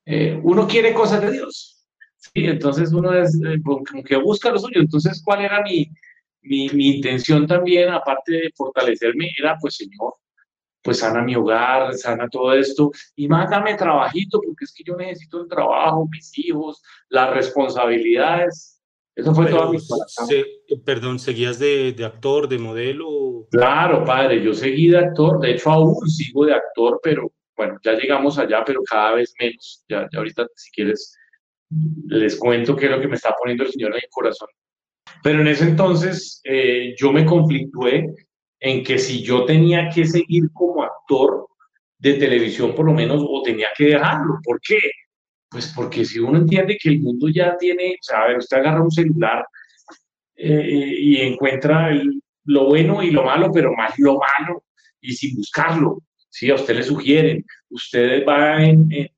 eh, 0.07 0.41
uno 0.43 0.67
quiere 0.67 0.95
cosas 0.95 1.21
de 1.21 1.33
Dios. 1.33 1.85
¿sí? 2.17 2.47
Entonces 2.47 2.93
uno 2.93 3.13
es 3.13 3.39
como 3.65 4.03
que 4.05 4.17
busca 4.17 4.51
lo 4.51 4.59
suyo. 4.59 4.81
Entonces, 4.81 5.21
¿cuál 5.25 5.45
era 5.45 5.63
mi, 5.63 5.91
mi, 6.43 6.69
mi 6.71 6.97
intención 6.97 7.47
también, 7.47 7.91
aparte 7.91 8.33
de 8.33 8.53
fortalecerme? 8.57 9.33
Era, 9.37 9.57
pues, 9.61 9.77
Señor, 9.77 10.15
pues 10.87 11.01
sana 11.01 11.21
mi 11.21 11.35
hogar, 11.35 11.93
sana 11.95 12.29
todo 12.29 12.53
esto 12.55 12.93
y 13.17 13.27
mándame 13.27 13.75
trabajito 13.75 14.41
porque 14.41 14.65
es 14.65 14.73
que 14.73 14.85
yo 14.85 14.95
necesito 14.97 15.43
el 15.43 15.49
trabajo, 15.49 16.09
mis 16.09 16.39
hijos, 16.39 16.81
las 17.09 17.35
responsabilidades. 17.35 18.81
Eso 19.17 19.35
fue 19.35 19.47
todo 19.47 19.73
mi 19.73 19.79
Perdón, 20.85 21.19
¿seguías 21.19 21.59
de, 21.59 21.93
de, 21.93 22.05
actor, 22.05 22.49
de 22.49 22.59
modelo? 22.59 23.49
Claro, 23.51 24.05
padre, 24.05 24.43
yo 24.43 24.55
seguí 24.55 24.89
de 24.89 24.99
actor, 24.99 25.41
de 25.41 25.53
hecho 25.53 25.71
aún 25.71 26.09
sigo 26.09 26.47
de 26.47 26.55
actor, 26.55 27.01
pero 27.03 27.33
bueno, 27.57 27.79
ya 27.83 27.93
llegamos 27.93 28.39
allá, 28.39 28.63
pero 28.65 28.83
cada 28.83 29.15
vez 29.15 29.35
menos. 29.41 29.85
Ya, 29.89 30.09
ahorita, 30.15 30.47
si 30.55 30.71
quieres, 30.71 31.17
les 32.07 32.37
cuento 32.37 32.77
qué 32.77 32.87
es 32.87 32.91
lo 32.91 33.01
que 33.01 33.09
me 33.09 33.17
está 33.17 33.35
poniendo 33.39 33.65
el 33.65 33.71
Señor 33.71 33.93
en 33.93 33.99
el 34.03 34.11
corazón. 34.11 34.49
Pero 35.23 35.41
en 35.41 35.49
ese 35.49 35.65
entonces 35.65 36.41
eh, 36.45 36.95
yo 36.99 37.13
me 37.13 37.25
conflictué 37.25 38.15
en 38.61 38.85
que 38.85 38.99
si 38.99 39.23
yo 39.23 39.45
tenía 39.45 39.89
que 39.89 40.05
seguir 40.05 40.51
como 40.53 40.83
actor 40.83 41.47
de 41.99 42.15
televisión 42.15 42.75
por 42.75 42.87
lo 42.87 42.93
menos 42.93 43.23
o 43.27 43.43
tenía 43.43 43.69
que 43.77 43.87
dejarlo. 43.87 44.39
¿Por 44.45 44.61
qué? 44.61 44.79
Pues 45.49 45.73
porque 45.75 46.05
si 46.05 46.19
uno 46.19 46.39
entiende 46.39 46.79
que 46.81 46.91
el 46.91 47.01
mundo 47.01 47.29
ya 47.29 47.57
tiene, 47.57 47.93
o 48.01 48.03
sea, 48.03 48.37
usted 48.37 48.59
agarra 48.59 48.83
un 48.83 48.91
celular 48.91 49.47
eh, 50.37 50.97
y 50.99 51.21
encuentra 51.21 51.91
lo 52.45 52.67
bueno 52.67 53.03
y 53.03 53.11
lo 53.11 53.25
malo, 53.25 53.51
pero 53.53 53.73
más 53.75 53.99
lo 53.99 54.19
malo 54.19 54.65
y 55.01 55.13
sin 55.15 55.37
buscarlo. 55.37 56.03
Si 56.37 56.51
a 56.51 56.55
usted 56.55 56.77
le 56.77 56.83
sugieren, 56.83 57.47
usted 57.71 58.23
va 58.29 58.63
en, 58.63 58.93
en, 58.93 59.09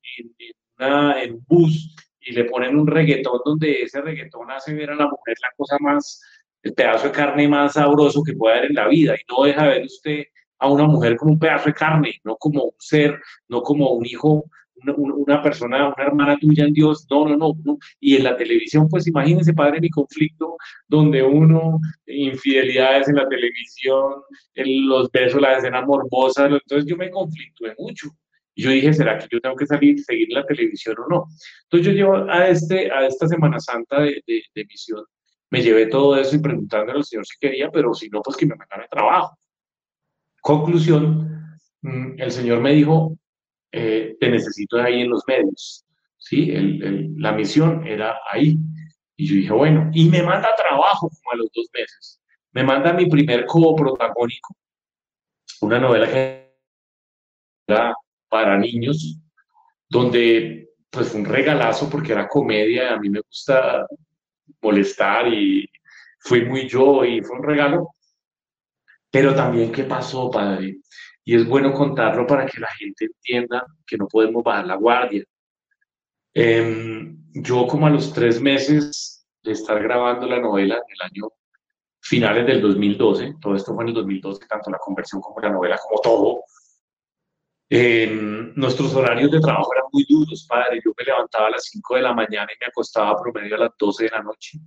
en 0.77 1.33
un 1.33 1.45
bus 1.45 1.93
y 2.21 2.31
le 2.31 2.45
ponen 2.45 2.77
un 2.77 2.87
reggaetón 2.87 3.41
donde 3.43 3.81
ese 3.81 3.99
reggaetón 3.99 4.49
hace 4.51 4.73
ver 4.73 4.91
a 4.91 4.95
la 4.95 5.05
mujer 5.05 5.35
la 5.41 5.49
cosa 5.57 5.75
más 5.81 6.21
el 6.63 6.73
pedazo 6.73 7.07
de 7.07 7.11
carne 7.11 7.45
más 7.49 7.73
sabroso 7.73 8.23
que 8.23 8.31
puede 8.31 8.59
haber 8.59 8.69
en 8.69 8.75
la 8.75 8.87
vida. 8.87 9.15
Y 9.15 9.29
no 9.29 9.43
deja 9.43 9.67
ver 9.67 9.83
usted 9.83 10.23
a 10.59 10.69
una 10.69 10.85
mujer 10.85 11.17
como 11.17 11.33
un 11.33 11.39
pedazo 11.39 11.65
de 11.65 11.73
carne, 11.73 12.21
no 12.23 12.37
como 12.37 12.63
un 12.63 12.75
ser, 12.79 13.19
no 13.49 13.63
como 13.63 13.91
un 13.91 14.05
hijo, 14.05 14.45
una, 14.97 15.41
persona, 15.41 15.87
una 15.87 16.05
hermana 16.05 16.37
tuya 16.37 16.65
en 16.65 16.73
Dios, 16.73 17.05
no, 17.09 17.25
no, 17.27 17.53
no. 17.63 17.77
Y 17.99 18.15
en 18.15 18.23
la 18.23 18.37
televisión, 18.37 18.87
pues 18.89 19.07
imagínense, 19.07 19.53
padre, 19.53 19.81
mi 19.81 19.89
conflicto, 19.89 20.57
donde 20.87 21.23
uno, 21.23 21.79
infidelidades 22.07 23.07
en 23.09 23.15
la 23.15 23.27
televisión, 23.27 24.21
los 24.55 25.11
besos, 25.11 25.41
la 25.41 25.57
escena 25.57 25.85
morbosa, 25.85 26.45
entonces 26.45 26.85
yo 26.85 26.97
me 26.97 27.09
conflictué 27.09 27.75
mucho. 27.77 28.09
Y 28.55 28.63
yo 28.63 28.71
dije, 28.71 28.93
¿será 28.93 29.17
que 29.17 29.27
yo 29.31 29.39
tengo 29.39 29.55
que 29.55 29.65
salir, 29.65 29.99
seguir 29.99 30.27
la 30.31 30.45
televisión 30.45 30.95
o 30.99 31.07
no? 31.07 31.25
Entonces 31.63 31.87
yo 31.87 31.91
llevo 31.93 32.29
a, 32.29 32.47
este, 32.49 32.91
a 32.91 33.05
esta 33.07 33.27
Semana 33.27 33.59
Santa 33.59 34.01
de, 34.01 34.21
de, 34.27 34.43
de 34.53 34.65
misión 34.65 35.05
me 35.49 35.61
llevé 35.61 35.87
todo 35.87 36.15
eso 36.17 36.35
y 36.35 36.39
preguntándole 36.39 36.99
al 36.99 37.03
señor 37.03 37.25
si 37.25 37.37
quería, 37.39 37.69
pero 37.71 37.93
si 37.93 38.09
no, 38.09 38.21
pues 38.21 38.37
que 38.37 38.45
me 38.45 38.55
mandara 38.55 38.83
el 38.83 38.89
trabajo. 38.89 39.37
Conclusión, 40.41 41.57
mm, 41.81 42.21
el 42.21 42.31
señor 42.31 42.61
me 42.61 42.73
dijo, 42.73 43.17
eh, 43.71 44.15
te 44.19 44.29
necesito 44.29 44.77
ahí 44.77 45.01
en 45.01 45.09
los 45.09 45.23
medios. 45.27 45.85
¿sí? 46.17 46.51
la 47.17 47.31
misión 47.31 47.85
era 47.87 48.19
ahí. 48.31 48.57
Y 49.15 49.27
yo 49.27 49.35
dije, 49.35 49.51
bueno, 49.51 49.89
y 49.93 50.09
me 50.09 50.23
manda 50.23 50.49
trabajo 50.55 51.09
como 51.09 51.31
a 51.33 51.35
los 51.37 51.49
dos 51.53 51.67
meses. 51.73 52.21
Me 52.51 52.63
manda 52.63 52.93
mi 52.93 53.07
primer 53.07 53.45
coprotagónico, 53.45 54.55
una 55.61 55.79
novela 55.79 56.07
que 56.07 56.55
era 57.67 57.93
para 58.27 58.57
niños, 58.57 59.19
donde 59.87 60.69
pues 60.89 61.09
fue 61.09 61.19
un 61.19 61.25
regalazo 61.25 61.89
porque 61.89 62.13
era 62.13 62.27
comedia, 62.27 62.93
a 62.93 62.99
mí 62.99 63.09
me 63.09 63.21
gusta 63.21 63.85
molestar 64.61 65.27
y 65.27 65.69
fui 66.19 66.45
muy 66.45 66.67
yo 66.67 67.03
y 67.05 67.21
fue 67.21 67.37
un 67.37 67.43
regalo. 67.43 67.89
Pero 69.11 69.35
también, 69.35 69.71
¿qué 69.71 69.83
pasó, 69.83 70.29
padre? 70.29 70.77
Y 71.29 71.35
es 71.35 71.47
bueno 71.47 71.71
contarlo 71.73 72.25
para 72.25 72.47
que 72.47 72.59
la 72.59 72.69
gente 72.69 73.05
entienda 73.05 73.63
que 73.85 73.97
no 73.97 74.07
podemos 74.07 74.43
bajar 74.43 74.65
la 74.65 74.73
guardia. 74.73 75.23
Em, 76.33 77.23
yo 77.33 77.67
como 77.67 77.85
a 77.85 77.91
los 77.91 78.11
tres 78.11 78.41
meses 78.41 79.27
de 79.43 79.51
estar 79.51 79.79
grabando 79.79 80.25
la 80.25 80.39
novela 80.39 80.77
en 80.77 80.81
el 80.91 81.01
año 81.03 81.31
finales 82.01 82.47
del 82.47 82.63
2012, 82.63 83.35
todo 83.39 83.55
esto 83.55 83.75
fue 83.75 83.83
en 83.83 83.89
el 83.89 83.93
2012, 83.93 84.47
tanto 84.47 84.71
la 84.71 84.79
conversión 84.79 85.21
como 85.21 85.39
la 85.39 85.51
novela, 85.51 85.77
como 85.77 86.01
todo, 86.01 86.41
em, 87.69 88.51
nuestros 88.55 88.95
horarios 88.95 89.29
de 89.29 89.39
trabajo 89.39 89.71
eran 89.71 89.85
muy 89.93 90.07
duros, 90.09 90.47
padre. 90.49 90.81
Yo 90.83 90.93
me 90.97 91.05
levantaba 91.05 91.45
a 91.45 91.51
las 91.51 91.65
5 91.65 91.95
de 91.95 92.01
la 92.01 92.13
mañana 92.15 92.51
y 92.51 92.57
me 92.59 92.65
acostaba 92.65 93.21
promedio 93.21 93.55
a 93.55 93.59
las 93.59 93.71
12 93.77 94.05
de 94.05 94.09
la 94.09 94.23
noche 94.23 94.57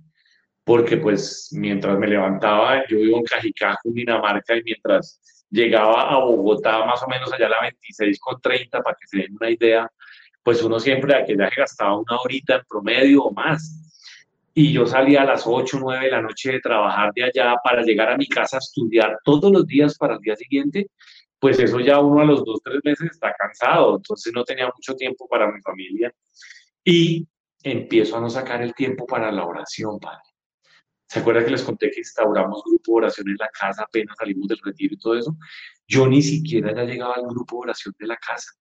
porque 0.63 0.95
pues 0.95 1.49
mientras 1.51 1.99
me 1.99 2.07
levantaba, 2.07 2.87
yo 2.87 2.97
vivo 2.97 3.17
en 3.17 3.25
Cajicajo, 3.25 3.89
Dinamarca, 3.91 4.55
y 4.55 4.63
mientras 4.63 5.19
llegaba 5.53 6.09
a 6.09 6.17
Bogotá, 6.17 6.83
más 6.83 7.01
o 7.03 7.07
menos 7.07 7.31
allá 7.31 7.45
a 7.45 7.49
la 7.49 7.61
26 7.61 8.19
con 8.19 8.41
30, 8.41 8.81
para 8.81 8.97
que 8.99 9.07
se 9.07 9.17
den 9.19 9.37
una 9.39 9.51
idea, 9.51 9.89
pues 10.41 10.61
uno 10.63 10.79
siempre 10.79 11.13
de 11.13 11.21
aquel 11.21 11.37
viaje 11.37 11.61
gastaba 11.61 11.95
una 11.95 12.17
horita 12.17 12.55
en 12.55 12.63
promedio 12.67 13.23
o 13.23 13.31
más. 13.31 13.79
Y 14.55 14.73
yo 14.73 14.85
salía 14.85 15.21
a 15.21 15.25
las 15.25 15.43
8, 15.45 15.77
9 15.79 16.05
de 16.05 16.11
la 16.11 16.21
noche 16.21 16.53
de 16.53 16.59
trabajar 16.59 17.11
de 17.13 17.23
allá 17.23 17.55
para 17.63 17.81
llegar 17.83 18.09
a 18.09 18.17
mi 18.17 18.27
casa 18.27 18.57
a 18.57 18.59
estudiar 18.59 19.17
todos 19.23 19.51
los 19.51 19.65
días 19.65 19.97
para 19.97 20.15
el 20.15 20.19
día 20.19 20.35
siguiente, 20.35 20.89
pues 21.39 21.59
eso 21.59 21.79
ya 21.79 21.99
uno 21.99 22.21
a 22.21 22.25
los 22.25 22.43
dos, 22.45 22.61
tres 22.63 22.79
meses 22.83 23.11
está 23.11 23.33
cansado, 23.33 23.97
entonces 23.97 24.31
no 24.33 24.43
tenía 24.43 24.65
mucho 24.65 24.95
tiempo 24.95 25.27
para 25.27 25.51
mi 25.51 25.61
familia. 25.61 26.13
Y 26.83 27.27
empiezo 27.63 28.17
a 28.17 28.21
no 28.21 28.29
sacar 28.29 28.61
el 28.61 28.73
tiempo 28.73 29.05
para 29.05 29.31
la 29.31 29.45
oración, 29.45 29.99
Padre. 29.99 30.32
¿Se 31.13 31.19
acuerdan 31.19 31.45
que 31.45 31.51
les 31.51 31.61
conté 31.61 31.91
que 31.91 31.99
instauramos 31.99 32.63
grupo 32.65 32.93
de 32.93 33.05
oración 33.05 33.29
en 33.29 33.35
la 33.39 33.47
casa 33.49 33.83
apenas 33.83 34.17
salimos 34.17 34.47
del 34.47 34.57
retiro 34.63 34.95
y 34.95 34.97
todo 34.97 35.15
eso? 35.15 35.37
Yo 35.87 36.07
ni 36.07 36.23
siquiera 36.23 36.73
ya 36.75 36.85
llegaba 36.85 37.13
al 37.13 37.27
grupo 37.27 37.57
de 37.57 37.69
oración 37.69 37.93
de 37.99 38.07
la 38.07 38.17
casa. 38.17 38.51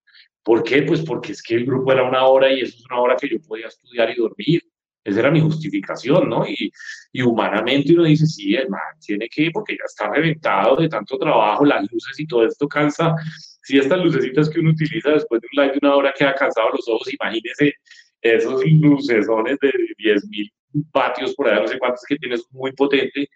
¿Por 0.43 0.63
qué? 0.63 0.83
Pues 0.83 1.01
porque 1.01 1.33
es 1.33 1.43
que 1.43 1.55
el 1.55 1.65
grupo 1.65 1.91
era 1.93 2.03
una 2.03 2.27
hora 2.27 2.53
y 2.53 2.61
eso 2.61 2.77
es 2.77 2.85
una 2.85 3.01
hora 3.01 3.17
que 3.17 3.31
yo 3.31 3.41
podía 3.41 3.69
estudiar 3.69 4.11
y 4.11 4.17
dormir. 4.17 4.61
Esa 5.03 5.21
era 5.21 5.31
mi 5.31 5.41
justificación, 5.41 6.29
¿no? 6.29 6.47
Y, 6.47 6.71
y 7.13 7.23
humanamente 7.23 7.95
uno 7.95 8.05
dice, 8.05 8.27
sí, 8.27 8.55
hermano, 8.55 8.99
tiene 9.01 9.31
que 9.31 9.51
porque 9.51 9.73
ya 9.73 9.85
está 9.87 10.11
reventado 10.11 10.77
de 10.77 10.91
tanto 10.91 11.17
trabajo, 11.17 11.65
las 11.65 11.91
luces 11.91 12.21
y 12.21 12.27
todo 12.27 12.47
esto 12.47 12.69
cansa. 12.69 13.15
Si 13.63 13.79
estas 13.79 13.99
lucecitas 13.99 14.51
que 14.51 14.61
uno 14.61 14.73
utiliza 14.73 15.09
después 15.09 15.41
de 15.41 15.49
un 15.51 15.63
live 15.63 15.73
de 15.73 15.87
una 15.87 15.97
hora 15.97 16.13
queda 16.15 16.35
cansado 16.35 16.69
los 16.69 16.87
ojos, 16.87 17.11
imagínese 17.15 17.77
esos 18.23 18.65
lucesones 18.65 19.59
de 19.61 19.73
10 19.99 20.29
mil 20.29 20.53
patios 20.91 21.35
por 21.35 21.49
allá, 21.49 21.61
no 21.61 21.69
sé 21.69 21.79
cuántos 21.79 22.05
que 22.07 22.17
tienes, 22.17 22.47
muy 22.51 22.73
potente. 22.73 23.29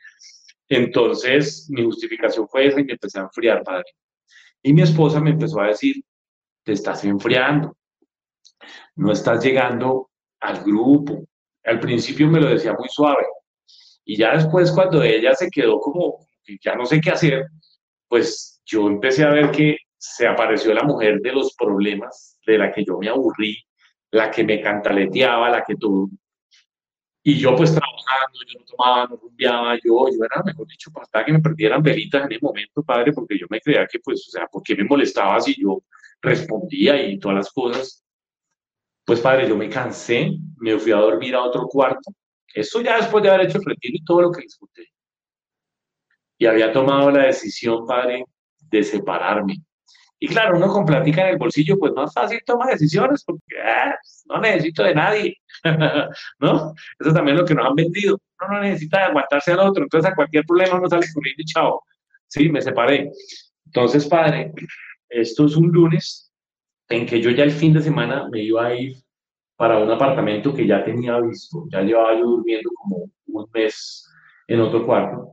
Entonces, 0.68 1.68
mi 1.70 1.84
justificación 1.84 2.48
fue 2.48 2.66
esa 2.66 2.80
y 2.80 2.84
me 2.84 2.92
empecé 2.92 3.18
a 3.18 3.24
enfriar, 3.24 3.62
padre. 3.62 3.84
Y 4.62 4.72
mi 4.72 4.82
esposa 4.82 5.20
me 5.20 5.30
empezó 5.30 5.60
a 5.60 5.68
decir, 5.68 5.96
te 6.64 6.72
estás 6.72 7.04
enfriando. 7.04 7.76
no 8.96 9.12
estás 9.12 9.44
llegando 9.44 10.10
al 10.40 10.64
grupo. 10.64 11.24
Al 11.64 11.80
principio 11.80 12.28
me 12.28 12.40
lo 12.40 12.48
decía 12.48 12.72
muy 12.72 12.88
suave. 12.88 13.24
Y 14.04 14.16
ya 14.16 14.34
después, 14.36 14.72
cuando 14.72 15.02
ella 15.02 15.34
se 15.34 15.50
quedó 15.50 15.80
como, 15.80 16.26
ya 16.62 16.74
no 16.74 16.86
sé 16.86 17.00
qué 17.00 17.10
hacer, 17.10 17.46
pues 18.08 18.62
yo 18.64 18.86
empecé 18.86 19.24
a 19.24 19.30
ver 19.30 19.50
que 19.50 19.76
se 19.98 20.26
apareció 20.26 20.72
la 20.74 20.84
mujer 20.84 21.20
de 21.20 21.32
los 21.32 21.54
problemas, 21.56 22.38
de 22.46 22.58
la 22.58 22.72
que 22.72 22.84
yo 22.84 22.98
me 22.98 23.08
aburrí, 23.08 23.65
la 24.16 24.30
que 24.30 24.44
me 24.44 24.60
cantaleteaba, 24.60 25.50
la 25.50 25.62
que 25.62 25.76
todo. 25.76 26.08
Y 27.22 27.38
yo 27.38 27.54
pues 27.56 27.74
trabajando, 27.74 28.38
yo 28.46 28.60
no 28.60 28.64
tomaba, 28.64 29.06
no 29.08 29.16
rumbeaba, 29.16 29.74
yo, 29.76 30.08
yo 30.08 30.24
era, 30.24 30.42
mejor 30.44 30.66
dicho, 30.68 30.90
para 30.92 31.24
que 31.24 31.32
me 31.32 31.40
perdieran 31.40 31.82
velitas 31.82 32.24
en 32.24 32.32
el 32.32 32.40
momento, 32.40 32.82
padre, 32.82 33.12
porque 33.12 33.38
yo 33.38 33.46
me 33.50 33.60
creía 33.60 33.86
que 33.86 33.98
pues, 33.98 34.26
o 34.28 34.30
sea, 34.30 34.46
¿por 34.46 34.62
qué 34.62 34.74
me 34.76 34.84
molestaba 34.84 35.40
si 35.40 35.60
yo 35.60 35.82
respondía 36.22 37.02
y 37.02 37.18
todas 37.18 37.38
las 37.38 37.52
cosas? 37.52 38.04
Pues 39.04 39.20
padre, 39.20 39.48
yo 39.48 39.56
me 39.56 39.68
cansé, 39.68 40.32
me 40.58 40.78
fui 40.78 40.92
a 40.92 40.96
dormir 40.96 41.34
a 41.34 41.42
otro 41.42 41.66
cuarto. 41.66 42.12
Eso 42.54 42.80
ya 42.80 42.96
después 42.96 43.22
de 43.22 43.30
haber 43.30 43.46
hecho 43.46 43.58
el 43.58 43.64
retiro 43.64 43.96
y 43.96 44.04
todo 44.04 44.22
lo 44.22 44.32
que 44.32 44.42
disfruté. 44.42 44.88
Y 46.38 46.46
había 46.46 46.72
tomado 46.72 47.10
la 47.10 47.24
decisión, 47.24 47.86
padre, 47.86 48.24
de 48.70 48.82
separarme. 48.82 49.56
Y 50.18 50.28
claro, 50.28 50.56
uno 50.56 50.68
con 50.68 50.86
plática 50.86 51.22
en 51.22 51.34
el 51.34 51.38
bolsillo, 51.38 51.78
pues 51.78 51.92
más 51.92 52.12
fácil 52.12 52.40
toma 52.44 52.66
decisiones 52.66 53.22
porque 53.24 53.56
ah, 53.62 53.94
no 54.26 54.40
necesito 54.40 54.82
de 54.82 54.94
nadie, 54.94 55.36
¿no? 56.38 56.74
Eso 56.98 57.12
también 57.12 57.36
es 57.36 57.42
lo 57.42 57.46
que 57.46 57.54
nos 57.54 57.66
han 57.66 57.74
vendido. 57.74 58.18
Uno 58.40 58.54
no 58.54 58.60
necesita 58.62 59.06
aguantarse 59.06 59.52
al 59.52 59.60
otro, 59.60 59.82
entonces 59.82 60.10
a 60.10 60.14
cualquier 60.14 60.44
problema 60.44 60.78
uno 60.78 60.88
sale 60.88 61.06
corriendo 61.12 61.42
y 61.42 61.44
chao. 61.44 61.82
Sí, 62.28 62.48
me 62.48 62.62
separé. 62.62 63.10
Entonces, 63.66 64.06
padre, 64.06 64.52
esto 65.08 65.46
es 65.46 65.56
un 65.56 65.68
lunes 65.68 66.32
en 66.88 67.06
que 67.06 67.20
yo 67.20 67.30
ya 67.30 67.44
el 67.44 67.50
fin 67.50 67.72
de 67.72 67.82
semana 67.82 68.28
me 68.30 68.42
iba 68.42 68.66
a 68.66 68.74
ir 68.74 68.96
para 69.56 69.78
un 69.78 69.90
apartamento 69.90 70.54
que 70.54 70.66
ya 70.66 70.84
tenía 70.84 71.18
visto, 71.20 71.64
ya 71.70 71.82
llevaba 71.82 72.14
yo 72.14 72.24
durmiendo 72.24 72.70
como 72.74 73.10
un 73.26 73.46
mes 73.52 74.06
en 74.48 74.60
otro 74.60 74.84
cuarto. 74.84 75.30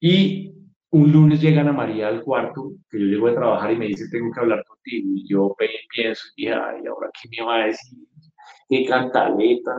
Y 0.00 0.52
un 0.92 1.10
lunes 1.10 1.40
llegan 1.40 1.68
a 1.68 1.72
María 1.72 2.08
al 2.08 2.22
cuarto, 2.22 2.72
que 2.90 3.00
yo 3.00 3.06
llego 3.06 3.28
de 3.28 3.34
trabajar 3.34 3.72
y 3.72 3.76
me 3.76 3.86
dice, 3.86 4.08
tengo 4.10 4.30
que 4.30 4.40
hablar 4.40 4.62
contigo. 4.66 5.08
Y 5.14 5.26
yo 5.26 5.56
pienso, 5.88 6.28
y 6.36 6.48
ay, 6.48 6.86
¿ahora 6.86 7.10
qué 7.20 7.28
me 7.30 7.46
va 7.46 7.62
a 7.62 7.66
decir? 7.66 7.98
¿Qué 8.68 8.84
cantaleta? 8.84 9.72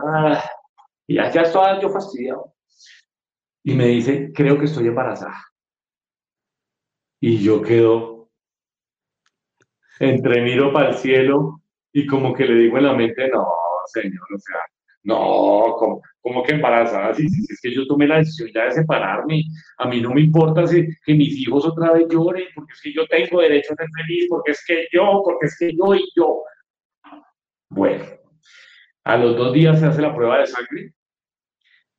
Y 1.06 1.14
ya, 1.14 1.30
ya 1.30 1.42
estaba 1.42 1.80
yo 1.80 1.88
fastidiado. 1.88 2.54
Y 3.62 3.74
me 3.74 3.86
dice, 3.86 4.32
creo 4.34 4.58
que 4.58 4.64
estoy 4.64 4.88
embarazada. 4.88 5.40
Y 7.20 7.38
yo 7.38 7.62
quedo, 7.62 8.30
entre 10.00 10.42
miro 10.42 10.72
para 10.72 10.90
el 10.90 10.94
cielo 10.96 11.62
y 11.92 12.06
como 12.06 12.34
que 12.34 12.44
le 12.44 12.54
digo 12.54 12.76
en 12.78 12.84
la 12.84 12.92
mente, 12.94 13.28
no, 13.28 13.46
señor, 13.86 14.26
o 14.34 14.38
sea, 14.38 14.58
no, 15.04 16.00
como, 16.22 16.42
que 16.42 16.54
embarazada, 16.54 17.14
si, 17.14 17.26
es 17.26 17.60
que 17.62 17.74
yo 17.74 17.86
tomé 17.86 18.06
la 18.06 18.18
decisión 18.18 18.50
ya 18.54 18.64
de 18.64 18.72
separarme, 18.72 19.44
a 19.78 19.86
mí 19.86 20.00
no 20.00 20.14
me 20.14 20.22
importa 20.22 20.66
si, 20.66 20.88
que 21.04 21.14
mis 21.14 21.36
hijos 21.38 21.66
otra 21.66 21.92
vez 21.92 22.06
lloren, 22.10 22.46
porque 22.54 22.72
es 22.72 22.80
que 22.80 22.92
yo 22.92 23.06
tengo 23.06 23.40
derecho 23.40 23.74
a 23.74 23.76
ser 23.76 23.88
feliz, 23.94 24.26
porque 24.30 24.52
es 24.52 24.64
que 24.66 24.88
yo, 24.92 25.20
porque 25.22 25.46
es 25.46 25.56
que 25.58 25.76
yo 25.76 25.94
y 25.94 26.08
yo. 26.16 26.42
Bueno, 27.68 28.04
a 29.04 29.16
los 29.18 29.36
dos 29.36 29.52
días 29.52 29.78
se 29.78 29.86
hace 29.86 30.00
la 30.00 30.14
prueba 30.14 30.38
de 30.38 30.46
sangre, 30.46 30.94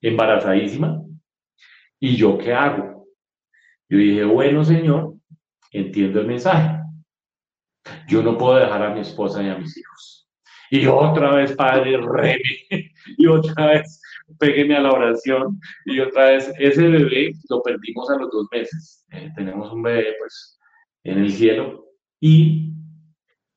embarazadísima, 0.01 1.03
y 1.99 2.15
yo 2.15 2.37
qué 2.37 2.53
hago? 2.53 3.07
Yo 3.87 3.97
dije, 3.99 4.23
bueno, 4.23 4.63
señor, 4.63 5.13
entiendo 5.71 6.21
el 6.21 6.27
mensaje. 6.27 6.81
Yo 8.07 8.23
no 8.23 8.35
puedo 8.35 8.55
dejar 8.55 8.81
a 8.81 8.93
mi 8.93 9.01
esposa 9.01 9.43
ni 9.43 9.49
a 9.49 9.57
mis 9.57 9.77
hijos. 9.77 10.24
Y 10.71 10.85
otra 10.87 11.35
vez, 11.35 11.55
padre, 11.55 11.97
reme, 11.97 12.41
y 13.17 13.27
otra 13.27 13.67
vez, 13.67 14.01
pégueme 14.39 14.75
a 14.75 14.81
la 14.81 14.91
oración, 14.91 15.59
y 15.85 15.99
otra 15.99 16.29
vez, 16.29 16.51
ese 16.59 16.87
bebé 16.87 17.33
lo 17.49 17.61
perdimos 17.61 18.09
a 18.09 18.17
los 18.17 18.31
dos 18.31 18.47
meses. 18.51 19.05
Eh, 19.11 19.31
tenemos 19.35 19.71
un 19.71 19.83
bebé, 19.83 20.15
pues, 20.19 20.59
en 21.03 21.19
el 21.19 21.31
cielo, 21.31 21.85
y 22.19 22.71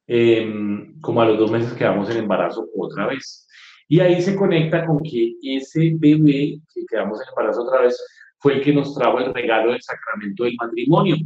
em, 0.06 1.00
como 1.00 1.22
a 1.22 1.26
los 1.26 1.38
dos 1.38 1.50
meses 1.50 1.72
quedamos 1.74 2.10
en 2.10 2.18
embarazo 2.18 2.68
otra 2.76 3.06
vez. 3.06 3.46
Y 3.88 4.00
ahí 4.00 4.20
se 4.20 4.36
conecta 4.36 4.84
con 4.84 4.98
que 5.00 5.34
ese 5.42 5.92
bebé 5.94 6.60
que 6.74 6.84
quedamos 6.90 7.20
en 7.22 7.28
embarazo 7.28 7.62
otra 7.62 7.82
vez 7.82 7.98
fue 8.38 8.54
el 8.54 8.60
que 8.62 8.72
nos 8.72 8.94
trajo 8.94 9.18
el 9.18 9.32
regalo 9.32 9.72
del 9.72 9.82
sacramento 9.82 10.44
del 10.44 10.54
matrimonio 10.60 11.16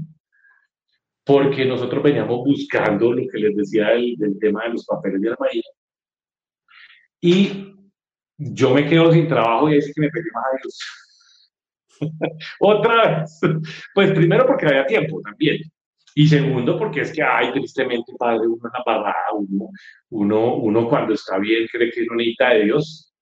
porque 1.24 1.64
nosotros 1.64 2.02
veníamos 2.02 2.44
buscando 2.44 3.12
lo 3.12 3.22
que 3.28 3.38
les 3.38 3.56
decía 3.56 3.90
del, 3.90 4.38
tema 4.40 4.64
de 4.64 4.70
los 4.70 4.84
papeles 4.84 5.20
de 5.20 5.34
María. 5.38 5.62
Y 7.20 7.74
yo 8.36 8.74
me 8.74 8.88
quedo 8.88 9.12
sin 9.12 9.28
trabajo 9.28 9.70
y 9.70 9.76
es 9.76 9.92
que 9.94 10.00
me 10.00 10.10
pedí 10.10 10.28
más 10.34 10.44
a 10.44 10.56
Dios. 10.62 10.78
Otra 12.60 13.20
vez. 13.20 13.40
Pues 13.94 14.12
primero 14.12 14.46
porque 14.46 14.66
había 14.66 14.86
tiempo 14.86 15.20
también. 15.22 15.60
Y 16.14 16.26
segundo 16.26 16.78
porque 16.78 17.02
es 17.02 17.12
que, 17.12 17.22
ay, 17.22 17.52
tristemente, 17.52 18.12
padre, 18.18 18.46
uno 18.46 18.56
es 18.56 18.72
la 18.84 19.14
uno, 19.34 19.70
uno, 20.10 20.56
uno 20.56 20.88
cuando 20.88 21.14
está 21.14 21.38
bien 21.38 21.66
cree 21.70 21.90
que 21.90 22.04
no 22.04 22.16
necesita 22.16 22.50
de 22.50 22.64
Dios. 22.64 23.14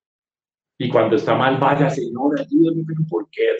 Y 0.77 0.89
cuando 0.89 1.15
está 1.15 1.35
mal, 1.35 1.57
vaya, 1.57 1.89
Señor, 1.89 2.39
ayúdame, 2.39 2.83
pero 2.85 3.01
¿por 3.07 3.29
qué? 3.29 3.55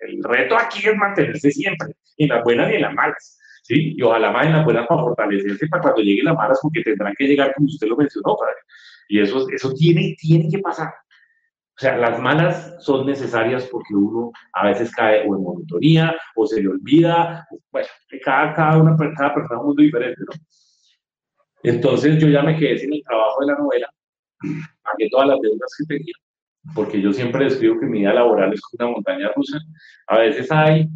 El 0.00 0.22
reto 0.22 0.56
aquí 0.56 0.86
es 0.86 0.96
mantenerse 0.96 1.50
siempre, 1.50 1.88
en 2.16 2.28
las 2.28 2.44
buenas 2.44 2.70
y 2.70 2.76
en 2.76 2.82
las 2.82 2.94
malas. 2.94 3.38
¿sí? 3.62 3.94
Y 3.96 4.02
ojalá 4.02 4.30
más 4.30 4.46
en 4.46 4.52
las 4.52 4.64
buenas 4.64 4.86
para 4.86 5.02
fortalecerse 5.02 5.66
para 5.68 5.82
cuando 5.82 6.02
lleguen 6.02 6.26
las 6.26 6.36
malas, 6.36 6.58
porque 6.62 6.82
tendrán 6.82 7.14
que 7.16 7.26
llegar, 7.26 7.54
como 7.54 7.66
usted 7.66 7.86
lo 7.86 7.96
mencionó. 7.96 8.36
Y 9.08 9.20
eso, 9.20 9.46
eso 9.50 9.72
tiene, 9.74 10.14
tiene 10.18 10.48
que 10.50 10.58
pasar. 10.58 10.88
O 10.88 11.80
sea, 11.80 11.96
las 11.96 12.20
malas 12.20 12.74
son 12.80 13.06
necesarias 13.06 13.68
porque 13.70 13.94
uno 13.94 14.32
a 14.52 14.66
veces 14.66 14.90
cae 14.94 15.20
o 15.28 15.36
en 15.36 15.42
monotonía 15.42 16.16
o 16.34 16.46
se 16.46 16.60
le 16.60 16.68
olvida. 16.68 17.46
Bueno, 17.70 17.88
cada, 18.24 18.52
cada, 18.52 18.82
una, 18.82 18.96
cada 18.96 19.34
persona 19.34 19.58
es 19.58 19.60
un 19.60 19.66
mundo 19.66 19.82
diferente, 19.82 20.20
¿no? 20.20 20.40
Entonces 21.62 22.18
yo 22.18 22.28
ya 22.28 22.42
me 22.42 22.56
quedé 22.56 22.78
sin 22.78 22.92
el 22.92 23.02
trabajo 23.04 23.40
de 23.40 23.46
la 23.46 23.58
novela, 23.58 23.88
pagué 24.82 25.08
todas 25.10 25.28
las 25.28 25.40
deudas 25.40 25.74
que 25.76 25.96
tenía 25.96 26.14
porque 26.74 27.00
yo 27.00 27.12
siempre 27.12 27.44
describo 27.44 27.78
que 27.78 27.86
mi 27.86 28.00
vida 28.00 28.14
laboral 28.14 28.52
es 28.52 28.60
una 28.78 28.90
montaña 28.90 29.30
rusa. 29.34 29.58
A 30.06 30.18
veces 30.18 30.50
hay, 30.50 30.88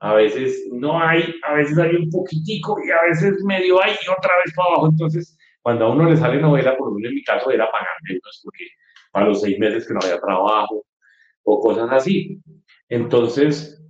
a 0.00 0.14
veces 0.14 0.68
no 0.72 1.00
hay, 1.00 1.34
a 1.42 1.54
veces 1.54 1.78
hay 1.78 1.96
un 1.96 2.10
poquitico 2.10 2.76
y 2.86 2.90
a 2.90 3.02
veces 3.08 3.42
medio 3.44 3.82
hay 3.82 3.92
y 3.92 4.10
otra 4.10 4.32
vez 4.44 4.54
para 4.54 4.68
abajo. 4.68 4.88
Entonces, 4.88 5.36
cuando 5.62 5.86
a 5.86 5.90
uno 5.90 6.08
le 6.08 6.16
sale 6.16 6.40
novela, 6.40 6.76
por 6.76 6.88
ejemplo 6.88 7.08
en 7.08 7.14
mi 7.14 7.24
caso 7.24 7.50
era 7.50 7.70
pagar 7.70 7.88
deudas, 8.08 8.40
porque 8.44 8.64
para 9.10 9.26
los 9.26 9.40
seis 9.40 9.58
meses 9.58 9.86
que 9.86 9.94
no 9.94 10.00
había 10.02 10.20
trabajo 10.20 10.84
o 11.44 11.60
cosas 11.60 11.88
así. 11.90 12.40
Entonces, 12.88 13.82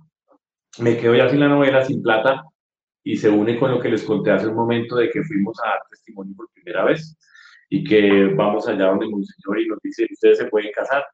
me 0.79 0.97
quedo 0.97 1.15
ya 1.15 1.29
sin 1.29 1.39
la 1.39 1.47
novela, 1.47 1.83
sin 1.83 2.01
plata, 2.01 2.43
y 3.03 3.15
se 3.15 3.29
une 3.29 3.57
con 3.59 3.71
lo 3.71 3.79
que 3.79 3.89
les 3.89 4.03
conté 4.03 4.31
hace 4.31 4.47
un 4.47 4.55
momento 4.55 4.95
de 4.97 5.09
que 5.09 5.23
fuimos 5.23 5.57
a 5.63 5.69
dar 5.69 5.79
testimonio 5.89 6.35
por 6.35 6.49
primera 6.51 6.83
vez 6.83 7.17
y 7.69 7.83
que 7.83 8.33
vamos 8.35 8.67
allá 8.67 8.87
donde 8.87 9.07
Monseñor 9.07 9.61
y 9.61 9.67
nos 9.67 9.79
dice, 9.81 10.07
ustedes 10.11 10.39
se 10.39 10.45
pueden 10.45 10.71
casar 10.73 11.05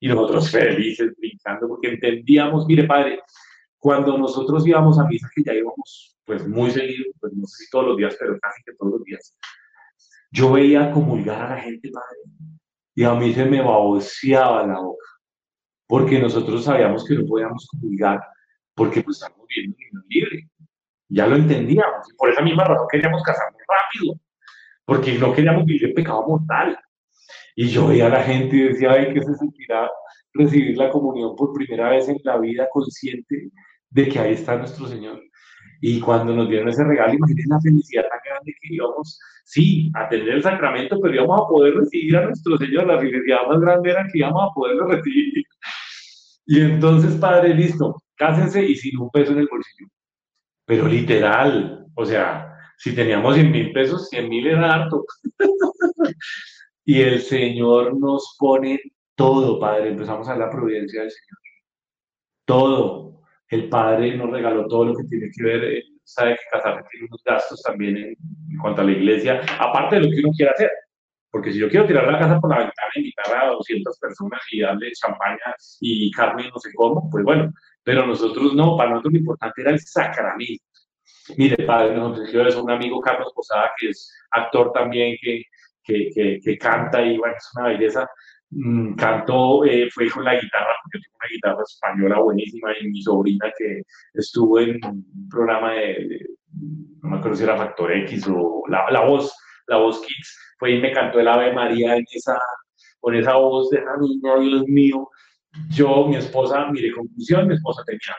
y 0.00 0.08
nosotros 0.08 0.50
felices, 0.50 1.12
brincando, 1.18 1.68
porque 1.68 1.88
entendíamos, 1.88 2.66
mire 2.66 2.84
padre, 2.84 3.20
cuando 3.78 4.18
nosotros 4.18 4.66
íbamos 4.66 4.98
a 4.98 5.04
misa, 5.04 5.28
que 5.34 5.42
ya 5.42 5.54
íbamos 5.54 6.16
pues 6.24 6.46
muy 6.46 6.70
seguido, 6.70 7.04
pues 7.20 7.32
no 7.34 7.46
sé 7.46 7.64
si 7.64 7.70
todos 7.70 7.86
los 7.86 7.96
días, 7.96 8.16
pero 8.18 8.38
casi 8.40 8.62
que 8.64 8.72
todos 8.74 8.94
los 8.94 9.04
días, 9.04 9.38
yo 10.32 10.52
veía 10.52 10.90
comulgar 10.90 11.40
a 11.40 11.54
la 11.54 11.60
gente, 11.62 11.90
padre, 11.90 12.58
y 12.94 13.04
a 13.04 13.14
mí 13.14 13.32
se 13.32 13.44
me 13.44 13.60
baboseaba 13.60 14.66
la 14.66 14.80
boca, 14.80 15.06
porque 15.86 16.18
nosotros 16.18 16.64
sabíamos 16.64 17.06
que 17.06 17.14
no 17.14 17.26
podíamos 17.26 17.68
comulgar, 17.70 18.20
porque 18.74 19.02
pues 19.02 19.22
estamos 19.22 19.46
viendo 19.48 19.76
un 19.92 20.04
libre, 20.08 20.48
ya 21.08 21.26
lo 21.28 21.36
entendíamos, 21.36 22.10
y 22.10 22.16
por 22.16 22.30
esa 22.30 22.42
misma 22.42 22.64
razón 22.64 22.88
queríamos 22.90 23.22
casarnos 23.22 23.60
rápido, 23.68 24.18
porque 24.84 25.18
no 25.18 25.32
queríamos 25.32 25.64
vivir 25.64 25.94
pecado 25.94 26.26
mortal. 26.26 26.78
Y 27.58 27.68
yo 27.68 27.88
veía 27.88 28.06
a 28.06 28.10
la 28.10 28.22
gente 28.22 28.54
y 28.54 28.60
decía, 28.68 28.92
ay, 28.92 29.14
¿qué 29.14 29.22
se 29.22 29.34
sentirá 29.34 29.90
recibir 30.34 30.76
la 30.76 30.90
comunión 30.90 31.34
por 31.34 31.54
primera 31.54 31.88
vez 31.88 32.06
en 32.06 32.18
la 32.22 32.36
vida 32.36 32.68
consciente 32.70 33.48
de 33.88 34.08
que 34.08 34.18
ahí 34.18 34.34
está 34.34 34.56
nuestro 34.56 34.86
Señor? 34.86 35.22
Y 35.80 35.98
cuando 35.98 36.34
nos 36.34 36.50
dieron 36.50 36.68
ese 36.68 36.84
regalo, 36.84 37.14
imagínense 37.14 37.48
la 37.48 37.60
felicidad 37.60 38.04
tan 38.10 38.20
grande 38.26 38.54
que 38.60 38.74
íbamos, 38.74 39.18
sí, 39.44 39.90
a 39.94 40.06
tener 40.06 40.28
el 40.28 40.42
sacramento, 40.42 41.00
pero 41.00 41.14
íbamos 41.14 41.40
a 41.40 41.48
poder 41.48 41.74
recibir 41.76 42.16
a 42.18 42.26
nuestro 42.26 42.58
Señor. 42.58 42.86
La 42.86 42.98
felicidad 42.98 43.46
más 43.48 43.60
grande 43.60 43.90
era 43.90 44.06
que 44.12 44.18
íbamos 44.18 44.50
a 44.50 44.54
poderlo 44.54 44.88
recibir. 44.88 45.44
Y 46.44 46.60
entonces, 46.60 47.14
Padre, 47.14 47.54
listo, 47.54 47.96
cásense 48.16 48.62
y 48.62 48.76
sin 48.76 48.98
un 48.98 49.10
peso 49.10 49.32
en 49.32 49.38
el 49.38 49.48
bolsillo. 49.48 49.88
Pero 50.66 50.86
literal, 50.88 51.86
o 51.94 52.04
sea, 52.04 52.54
si 52.76 52.94
teníamos 52.94 53.34
100 53.34 53.50
mil 53.50 53.72
pesos, 53.72 54.10
100 54.10 54.28
mil 54.28 54.46
era 54.46 54.74
harto. 54.74 55.06
Y 56.86 57.02
el 57.02 57.20
Señor 57.20 57.98
nos 57.98 58.36
pone 58.38 58.80
todo, 59.14 59.60
Padre. 59.60 59.90
Empezamos 59.90 60.26
a 60.28 60.36
la 60.36 60.48
providencia 60.48 61.02
del 61.02 61.10
Señor. 61.10 61.38
Todo. 62.46 63.20
El 63.48 63.68
Padre 63.68 64.16
nos 64.16 64.30
regaló 64.30 64.66
todo 64.66 64.86
lo 64.86 64.94
que 64.96 65.04
tiene 65.04 65.28
que 65.36 65.42
ver 65.44 65.82
sabe 66.06 66.36
que 66.36 66.42
casarse 66.52 66.88
tiene 66.90 67.06
unos 67.08 67.22
gastos 67.24 67.62
también 67.62 67.96
en, 67.96 68.16
cuanto 68.60 68.80
a 68.80 68.84
la 68.84 68.92
iglesia, 68.92 69.42
aparte 69.58 69.96
de 69.96 70.02
lo 70.02 70.10
que 70.10 70.20
uno 70.20 70.30
quiera 70.36 70.52
hacer. 70.52 70.70
Porque 71.30 71.52
si 71.52 71.58
yo 71.58 71.68
quiero 71.68 71.86
tirar 71.86 72.10
la 72.10 72.18
casa 72.18 72.40
por 72.40 72.48
la 72.48 72.58
ventana 72.58 72.90
y 72.94 73.00
invitar 73.00 73.36
a 73.36 73.48
200 73.48 73.98
personas 73.98 74.40
y 74.52 74.60
darle 74.60 74.92
champaña 74.92 75.54
y 75.80 76.10
carne 76.12 76.48
no 76.48 76.58
sé 76.58 76.70
cómo, 76.74 77.10
pues 77.10 77.24
bueno, 77.24 77.52
pero 77.82 78.06
nosotros 78.06 78.54
no, 78.54 78.76
para 78.76 78.90
nosotros 78.90 79.14
lo 79.14 79.18
importante 79.18 79.60
era 79.60 79.72
el 79.72 79.80
sacramento. 79.80 80.64
Mire, 81.36 81.66
padre, 81.66 81.96
nosotros 81.96 82.32
yo 82.32 82.42
es 82.42 82.54
un 82.54 82.70
amigo 82.70 83.00
Carlos 83.00 83.32
Posada, 83.34 83.72
que 83.76 83.88
es 83.90 84.10
actor 84.30 84.72
también, 84.72 85.16
que, 85.20 85.42
que, 85.86 86.40
que, 86.42 86.58
canta 86.58 87.02
y 87.02 87.16
bueno, 87.18 87.34
es 87.36 87.50
una 87.56 87.68
belleza. 87.68 88.08
Mm, 88.50 88.94
cantó, 88.94 89.64
eh, 89.64 89.88
fue 89.92 90.08
con 90.10 90.24
la 90.24 90.34
guitarra, 90.34 90.74
porque 90.82 90.98
yo 90.98 91.02
tengo 91.02 91.16
una 91.20 91.30
guitarra 91.30 91.62
española 91.62 92.20
buenísima 92.20 92.70
y 92.80 92.88
mi 92.88 93.02
sobrina 93.02 93.52
que 93.58 93.82
estuvo 94.14 94.60
en 94.60 94.78
un 94.84 95.28
programa 95.30 95.72
de, 95.72 96.26
no 97.02 97.10
me 97.10 97.16
acuerdo 97.18 97.36
si 97.36 97.44
era 97.44 97.56
Factor 97.56 97.92
X 97.92 98.26
o 98.28 98.62
La, 98.68 98.90
la 98.90 99.04
Voz, 99.04 99.34
La 99.66 99.78
Voz 99.78 100.00
Kids, 100.00 100.38
fue 100.58 100.72
y 100.72 100.80
me 100.80 100.92
cantó 100.92 101.20
el 101.20 101.28
Ave 101.28 101.52
María 101.52 101.96
en 101.96 102.04
esa, 102.12 102.38
con 103.00 103.14
esa 103.14 103.34
voz 103.36 103.70
de 103.70 103.80
la 103.82 103.96
niña, 104.00 104.38
Dios 104.40 104.64
mío. 104.66 105.10
Yo, 105.70 106.06
mi 106.06 106.16
esposa, 106.16 106.66
mire, 106.70 106.92
conclusión, 106.92 107.48
mi 107.48 107.54
esposa 107.54 107.82
tenía 107.86 108.16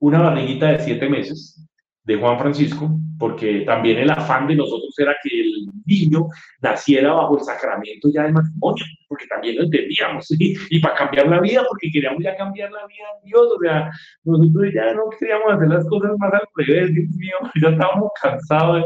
una 0.00 0.20
barriguita 0.20 0.72
de 0.72 0.78
siete 0.78 1.08
meses, 1.08 1.66
de 2.04 2.16
Juan 2.16 2.38
Francisco, 2.38 2.90
porque 3.18 3.60
también 3.60 3.98
el 3.98 4.10
afán 4.10 4.46
de 4.46 4.56
nosotros 4.56 4.94
era 4.98 5.14
que 5.22 5.40
el 5.40 5.66
niño 5.84 6.28
naciera 6.62 7.12
bajo 7.12 7.38
el 7.38 7.44
sacramento 7.44 8.08
ya 8.12 8.22
del 8.22 8.32
matrimonio, 8.32 8.84
porque 9.08 9.26
también 9.26 9.56
lo 9.56 9.64
entendíamos, 9.64 10.26
y 10.38 10.80
para 10.80 10.94
cambiar 10.94 11.28
la 11.28 11.40
vida, 11.40 11.64
porque 11.68 11.90
queríamos 11.92 12.22
ya 12.22 12.36
cambiar 12.36 12.70
la 12.70 12.86
vida 12.86 13.04
de 13.22 13.28
Dios, 13.28 13.48
o 13.54 13.60
sea, 13.60 13.90
nosotros 14.24 14.72
ya 14.74 14.94
no 14.94 15.02
queríamos 15.18 15.52
hacer 15.52 15.68
las 15.68 15.86
cosas 15.88 16.12
más 16.18 16.32
al 16.32 16.48
revés, 16.56 16.94
Dios 16.94 17.10
mío, 17.16 17.36
ya 17.62 17.68
estábamos 17.68 18.10
cansados 18.20 18.84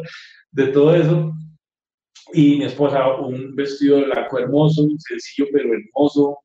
de, 0.53 0.65
de 0.65 0.73
todo 0.73 0.95
eso. 0.95 1.33
Y 2.33 2.57
mi 2.57 2.65
esposa, 2.65 3.07
un 3.17 3.55
vestido 3.55 4.05
blanco 4.05 4.39
hermoso, 4.39 4.89
sencillo 4.99 5.47
pero 5.53 5.69
hermoso, 5.75 6.39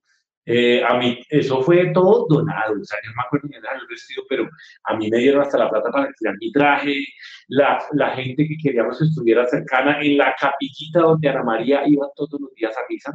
eh, 0.52 0.84
a 0.84 0.98
mí, 0.98 1.22
eso 1.30 1.62
fue 1.62 1.92
todo 1.94 2.26
donado, 2.28 2.74
o 2.74 2.84
sea, 2.84 2.98
yo 3.04 3.12
no 3.12 3.18
me 3.18 3.22
acuerdo 3.24 3.48
ni 3.50 3.56
el 3.58 3.88
vestido, 3.88 4.24
pero 4.28 4.50
a 4.86 4.96
mí 4.96 5.08
me 5.08 5.20
dieron 5.20 5.44
hasta 5.44 5.60
la 5.60 5.70
plata 5.70 5.92
para 5.92 6.12
tirar 6.14 6.36
mi 6.42 6.52
traje, 6.52 7.06
la, 7.50 7.78
la, 7.92 8.10
gente 8.16 8.48
que 8.48 8.58
queríamos 8.58 8.98
que 8.98 9.06
estuviera 9.06 9.46
cercana 9.46 10.02
en 10.02 10.18
la 10.18 10.34
capillita 10.40 11.02
donde 11.02 11.30
Ana 11.30 11.44
María 11.44 11.88
iba 11.88 12.08
todos 12.16 12.42
los 12.42 12.52
días 12.56 12.76
a 12.76 12.82
misa, 12.90 13.14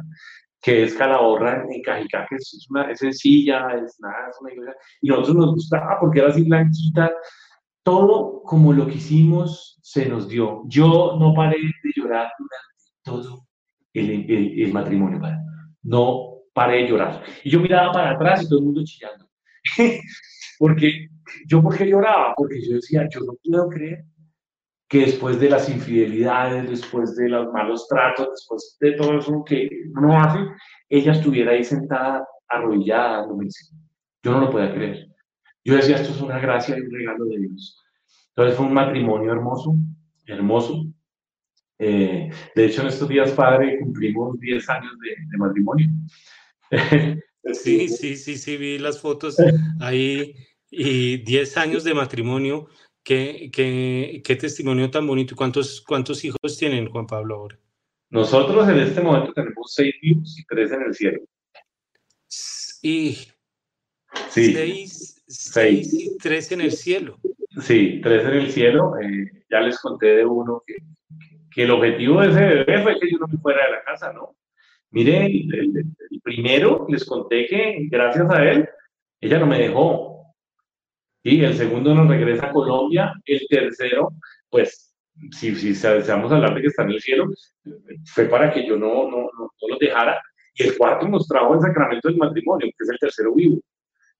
que 0.61 0.83
es 0.83 0.93
Calahorra 0.93 1.65
en 1.69 1.81
Cajicá, 1.81 2.25
que 2.29 2.37
es, 2.37 2.67
una, 2.69 2.89
es 2.89 2.99
sencilla, 2.99 3.67
es 3.83 3.99
nada, 3.99 4.29
es 4.29 4.37
una 4.39 4.53
iglesia, 4.53 4.75
y 5.01 5.09
nosotros 5.09 5.35
nos 5.35 5.55
gustaba 5.55 5.99
porque 5.99 6.19
era 6.19 6.29
así 6.29 6.43
blanquita, 6.43 7.11
todo 7.83 8.43
como 8.43 8.71
lo 8.71 8.87
que 8.87 8.95
hicimos 8.95 9.77
se 9.83 10.05
nos 10.05 10.29
dio. 10.29 10.63
Yo 10.67 11.17
no 11.19 11.33
paré 11.33 11.57
de 11.57 11.91
llorar 11.97 12.31
durante 12.39 12.93
todo 13.03 13.45
el, 13.91 14.31
el, 14.31 14.61
el 14.61 14.71
matrimonio, 14.71 15.19
no 15.83 16.34
paré 16.55 16.83
de 16.83 16.87
llorar. 16.87 17.21
Y 17.43 17.49
yo 17.49 17.59
miraba 17.59 17.91
para 17.91 18.11
atrás 18.11 18.43
y 18.43 18.47
todo 18.47 18.59
el 18.59 18.65
mundo 18.65 18.81
chillando. 18.85 19.29
porque 20.57 21.09
yo, 21.45 21.61
¿por 21.61 21.77
qué 21.77 21.85
lloraba? 21.85 22.33
Porque 22.35 22.61
yo 22.65 22.75
decía, 22.75 23.07
yo 23.11 23.19
no 23.19 23.33
puedo 23.43 23.69
creer 23.69 24.05
que 24.87 24.99
después 24.99 25.37
de 25.39 25.49
las 25.49 25.67
infidelidades, 25.67 26.69
después 26.69 27.15
de 27.17 27.27
los 27.27 27.51
malos 27.51 27.87
tratos, 27.89 28.29
después 28.31 28.77
de 28.79 28.93
todo 28.93 29.19
eso 29.19 29.43
que 29.43 29.67
uno 29.95 30.17
hace, 30.17 30.39
ella 30.87 31.11
estuviera 31.11 31.51
ahí 31.51 31.63
sentada, 31.63 32.25
arrodillada, 32.47 33.27
Yo 34.23 34.31
no 34.31 34.39
lo 34.39 34.49
podía 34.49 34.73
creer. 34.73 35.07
Yo 35.65 35.75
decía, 35.75 35.97
esto 35.97 36.13
es 36.13 36.21
una 36.21 36.39
gracia 36.39 36.77
y 36.77 36.81
un 36.81 36.91
regalo 36.91 37.25
de 37.25 37.37
Dios. 37.39 37.83
Entonces 38.29 38.55
fue 38.55 38.67
un 38.67 38.73
matrimonio 38.73 39.33
hermoso, 39.33 39.75
hermoso. 40.25 40.85
Eh, 41.79 42.29
de 42.55 42.65
hecho, 42.65 42.81
en 42.81 42.87
estos 42.87 43.09
días, 43.09 43.31
padre, 43.31 43.79
cumplimos 43.79 44.39
10 44.39 44.69
años 44.69 44.93
de 45.01 45.37
matrimonio. 45.37 45.89
Sí, 47.53 47.89
sí, 47.89 48.17
sí, 48.17 48.37
sí, 48.37 48.57
vi 48.57 48.79
las 48.79 48.99
fotos 48.99 49.37
ahí 49.79 50.33
y 50.71 51.17
10 51.17 51.57
años 51.57 51.83
de 51.83 51.93
matrimonio. 51.93 52.67
Qué, 53.03 53.51
qué, 53.53 54.23
qué 54.25 54.35
testimonio 54.35 54.89
tan 54.89 55.05
bonito. 55.05 55.35
¿Cuántos, 55.35 55.81
¿Cuántos 55.81 56.25
hijos 56.25 56.57
tienen, 56.57 56.89
Juan 56.89 57.05
Pablo, 57.05 57.35
ahora? 57.35 57.59
Nosotros 58.09 58.67
en 58.67 58.79
este 58.79 58.99
momento 59.01 59.31
tenemos 59.33 59.73
seis 59.73 59.93
hijos 60.01 60.39
y 60.39 60.45
tres 60.45 60.71
en 60.71 60.81
el 60.81 60.93
cielo. 60.95 61.19
Y 62.81 63.13
sí, 64.29 64.53
seis, 64.53 65.23
seis 65.27 65.93
y 65.93 66.17
tres 66.17 66.51
en 66.51 66.61
el 66.61 66.71
cielo. 66.71 67.19
Sí, 67.61 67.99
tres 68.01 68.25
en 68.25 68.33
el 68.33 68.51
cielo. 68.51 68.93
Eh, 69.01 69.43
ya 69.51 69.61
les 69.61 69.79
conté 69.79 70.15
de 70.15 70.25
uno 70.25 70.63
que, 70.65 70.77
que, 71.51 71.63
el 71.63 71.71
objetivo 71.71 72.21
de 72.21 72.29
ese 72.29 72.41
bebé 72.41 72.81
fue 72.81 72.99
que 72.99 73.11
yo 73.11 73.19
no 73.19 73.27
me 73.27 73.37
fuera 73.37 73.65
de 73.65 73.71
la 73.71 73.83
casa, 73.83 74.13
¿no? 74.13 74.35
Mire, 74.95 75.25
el, 75.25 75.93
primero 76.23 76.85
les 76.87 77.03
conté 77.03 77.45
que 77.47 77.87
gracias 77.91 78.29
a 78.29 78.41
él, 78.49 78.65
ella 79.19 79.39
no 79.39 79.45
me 79.45 79.59
dejó. 79.59 80.33
Y 81.21 81.43
el 81.43 81.53
segundo 81.53 81.93
nos 81.93 82.07
regresa 82.07 82.45
a 82.45 82.53
Colombia. 82.53 83.11
El 83.25 83.45
tercero, 83.49 84.13
pues, 84.49 84.95
si, 85.31 85.53
si 85.53 85.73
deseamos 85.73 86.31
hablar 86.31 86.55
de 86.55 86.61
que 86.61 86.67
está 86.67 86.83
en 86.83 86.91
el 86.91 87.01
cielo, 87.01 87.25
fue 88.05 88.25
para 88.25 88.53
que 88.53 88.65
yo 88.65 88.77
no, 88.77 89.09
no, 89.11 89.29
no, 89.37 89.49
los 89.67 89.79
dejara. 89.79 90.21
Y 90.53 90.63
el 90.63 90.77
cuarto 90.77 91.09
nos 91.09 91.27
trajo 91.27 91.55
el 91.55 91.59
sacramento 91.59 92.07
del 92.07 92.17
matrimonio, 92.17 92.67
que 92.67 92.83
es 92.85 92.89
el 92.89 92.99
tercero 92.99 93.33
vivo. 93.33 93.59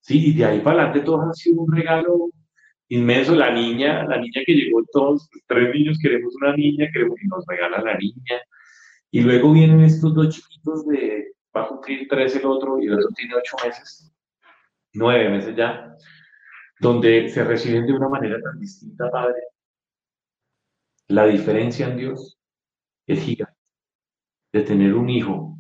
Sí, 0.02 0.32
y 0.32 0.34
de 0.34 0.44
ahí 0.44 0.60
para 0.60 0.82
adelante 0.82 1.06
todo 1.06 1.22
ha 1.22 1.34
sido 1.34 1.62
un 1.62 1.74
regalo 1.74 2.32
inmenso. 2.90 3.34
La 3.34 3.50
niña, 3.50 4.04
la 4.04 4.18
niña 4.18 4.42
que 4.46 4.54
llegó, 4.54 4.84
todos, 4.92 5.30
tres 5.48 5.74
niños 5.74 5.98
queremos 6.02 6.36
una 6.36 6.54
niña, 6.54 6.90
queremos 6.92 7.16
que 7.16 7.28
nos 7.28 7.46
regala 7.48 7.82
la 7.82 7.98
niña. 7.98 8.42
Y 9.16 9.22
luego 9.22 9.54
vienen 9.54 9.80
estos 9.80 10.14
dos 10.14 10.28
chiquitos 10.28 10.86
de, 10.88 11.36
va 11.56 11.64
a 11.64 11.68
cumplir 11.70 12.06
tres 12.10 12.36
el 12.36 12.46
otro 12.46 12.82
y 12.82 12.88
el 12.88 12.96
otro 12.96 13.08
tiene 13.16 13.34
ocho 13.36 13.56
meses, 13.66 14.14
nueve 14.94 15.30
meses 15.30 15.56
ya, 15.56 15.96
donde 16.82 17.30
se 17.30 17.46
reciben 17.46 17.86
de 17.86 17.94
una 17.94 18.10
manera 18.10 18.42
tan 18.42 18.60
distinta, 18.60 19.10
Padre. 19.10 19.42
La 21.08 21.28
diferencia 21.28 21.88
en 21.88 21.96
Dios 21.96 22.38
es 23.08 23.22
gigante. 23.22 23.56
De 24.52 24.64
tener 24.64 24.94
un 24.94 25.10
hijo. 25.10 25.58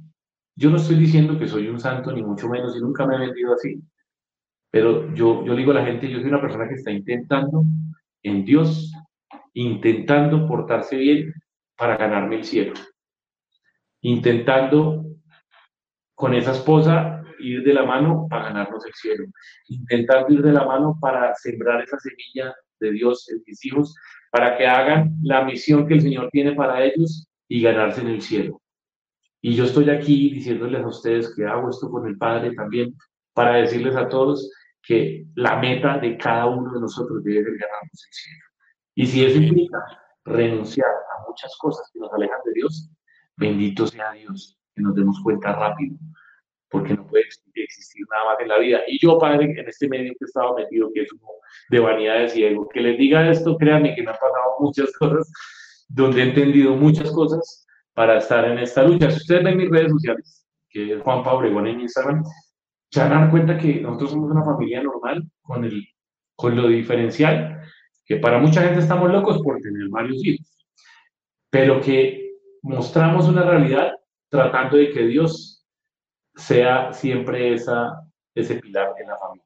Yo 0.57 0.69
no 0.69 0.75
estoy 0.75 0.97
diciendo 0.97 1.39
que 1.39 1.47
soy 1.47 1.69
un 1.69 1.79
santo, 1.79 2.11
ni 2.11 2.23
mucho 2.23 2.49
menos, 2.49 2.75
y 2.75 2.81
nunca 2.81 3.07
me 3.07 3.15
he 3.15 3.19
vendido 3.19 3.53
así. 3.53 3.81
Pero 4.69 5.13
yo, 5.13 5.45
yo 5.45 5.55
digo 5.55 5.71
a 5.71 5.75
la 5.75 5.85
gente, 5.85 6.09
yo 6.09 6.19
soy 6.19 6.27
una 6.27 6.41
persona 6.41 6.67
que 6.67 6.75
está 6.75 6.91
intentando 6.91 7.63
en 8.21 8.43
Dios, 8.43 8.91
intentando 9.53 10.45
portarse 10.45 10.97
bien 10.97 11.33
para 11.77 11.95
ganarme 11.95 12.35
el 12.35 12.43
cielo 12.43 12.73
intentando 14.07 15.03
con 16.13 16.35
esa 16.35 16.51
esposa 16.51 17.23
ir 17.39 17.63
de 17.63 17.73
la 17.73 17.83
mano 17.83 18.27
para 18.29 18.45
ganarnos 18.45 18.85
el 18.85 18.93
cielo, 18.93 19.25
intentando 19.67 20.31
ir 20.31 20.43
de 20.43 20.53
la 20.53 20.63
mano 20.63 20.95
para 21.01 21.33
sembrar 21.33 21.81
esa 21.81 21.97
semilla 21.97 22.55
de 22.79 22.91
Dios 22.91 23.27
en 23.29 23.41
mis 23.47 23.65
hijos, 23.65 23.95
para 24.31 24.57
que 24.57 24.67
hagan 24.67 25.15
la 25.23 25.43
misión 25.43 25.87
que 25.87 25.95
el 25.95 26.01
Señor 26.01 26.29
tiene 26.31 26.53
para 26.53 26.83
ellos 26.83 27.27
y 27.47 27.63
ganarse 27.63 28.01
en 28.01 28.09
el 28.09 28.21
cielo. 28.21 28.61
Y 29.41 29.55
yo 29.55 29.63
estoy 29.63 29.89
aquí 29.89 30.29
diciéndoles 30.29 30.83
a 30.83 30.87
ustedes 30.87 31.33
que 31.35 31.43
hago 31.45 31.71
esto 31.71 31.89
con 31.89 32.05
el 32.07 32.15
Padre 32.15 32.53
también, 32.53 32.95
para 33.33 33.55
decirles 33.55 33.95
a 33.95 34.07
todos 34.07 34.51
que 34.83 35.25
la 35.33 35.57
meta 35.57 35.97
de 35.97 36.15
cada 36.15 36.45
uno 36.45 36.71
de 36.71 36.79
nosotros 36.79 37.23
debe 37.23 37.43
ser 37.43 37.57
ganarnos 37.57 38.07
el 38.07 38.13
cielo. 38.13 38.45
Y 38.93 39.07
si 39.07 39.25
eso 39.25 39.39
implica 39.39 39.79
renunciar 40.25 40.89
a 40.89 41.27
muchas 41.27 41.57
cosas 41.57 41.89
que 41.91 41.99
nos 41.99 42.13
alejan 42.13 42.39
de 42.45 42.53
Dios, 42.53 42.91
Bendito 43.37 43.87
sea 43.87 44.11
Dios, 44.13 44.57
que 44.75 44.81
nos 44.81 44.95
demos 44.95 45.19
cuenta 45.23 45.53
rápido, 45.53 45.97
porque 46.69 46.93
no 46.93 47.05
puede 47.07 47.25
existir 47.55 48.05
nada 48.11 48.25
más 48.25 48.39
en 48.39 48.47
la 48.47 48.59
vida. 48.59 48.81
Y 48.87 48.99
yo, 48.99 49.17
Padre, 49.17 49.53
en 49.57 49.67
este 49.67 49.87
medio 49.87 50.13
que 50.13 50.25
he 50.25 50.25
estado 50.25 50.55
metido, 50.55 50.89
que 50.93 51.01
es 51.01 51.11
uno 51.13 51.27
de 51.69 51.79
vanidad 51.79 52.33
de 52.33 52.47
algo 52.47 52.67
que 52.69 52.81
les 52.81 52.97
diga 52.97 53.29
esto, 53.29 53.57
créanme 53.57 53.95
que 53.95 54.03
me 54.03 54.09
han 54.09 54.15
pasado 54.15 54.55
muchas 54.59 54.91
cosas, 54.99 55.31
donde 55.87 56.21
he 56.21 56.29
entendido 56.29 56.75
muchas 56.75 57.11
cosas 57.11 57.67
para 57.93 58.17
estar 58.17 58.45
en 58.45 58.59
esta 58.59 58.83
lucha. 58.83 59.09
Si 59.11 59.17
ustedes 59.17 59.43
ven 59.43 59.57
mis 59.57 59.69
redes 59.69 59.91
sociales, 59.91 60.47
que 60.69 60.93
es 60.93 61.01
Juan 61.01 61.23
Pablo 61.23 61.65
en 61.65 61.79
Instagram, 61.81 62.23
se 62.91 62.99
van 62.99 63.11
a 63.11 63.19
dar 63.21 63.31
cuenta 63.31 63.57
que 63.57 63.81
nosotros 63.81 64.11
somos 64.11 64.31
una 64.31 64.43
familia 64.43 64.81
normal, 64.81 65.23
con, 65.41 65.63
el, 65.65 65.87
con 66.35 66.55
lo 66.55 66.67
diferencial, 66.67 67.61
que 68.05 68.17
para 68.17 68.39
mucha 68.39 68.61
gente 68.61 68.79
estamos 68.79 69.11
locos 69.11 69.41
por 69.41 69.59
tener 69.59 69.89
varios 69.89 70.23
hijos, 70.23 70.47
pero 71.49 71.81
que 71.81 72.24
mostramos 72.65 73.27
una 73.27 73.43
realidad 73.43 73.93
tratando 74.29 74.77
de 74.77 74.91
que 74.91 75.05
Dios 75.05 75.63
sea 76.35 76.91
siempre 76.91 77.53
esa, 77.53 78.01
ese 78.33 78.55
pilar 78.55 78.93
en 78.99 79.07
la 79.07 79.17
familia. 79.17 79.45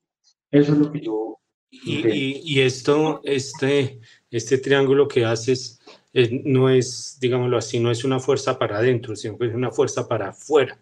Eso 0.50 0.72
es 0.74 0.78
lo 0.78 0.92
que 0.92 1.02
yo... 1.02 1.38
Y, 1.72 2.42
y, 2.44 2.62
esto, 2.62 3.22
este, 3.24 4.00
este 4.32 4.58
triángulo 4.58 5.08
que 5.08 5.24
haces 5.24 5.80
eh, 6.14 6.42
no 6.44 6.68
es, 6.68 7.20
digámoslo 7.22 7.58
así, 7.58 7.80
no 7.80 7.92
es 7.92 8.04
una 8.04 8.20
fuerza 8.20 8.58
para 8.58 8.80
adentro, 8.80 9.16
sino 9.16 9.38
que 9.38 9.46
es 9.46 9.54
una 9.54 9.70
fuerza 9.70 10.08
para 10.08 10.30
afuera. 10.30 10.80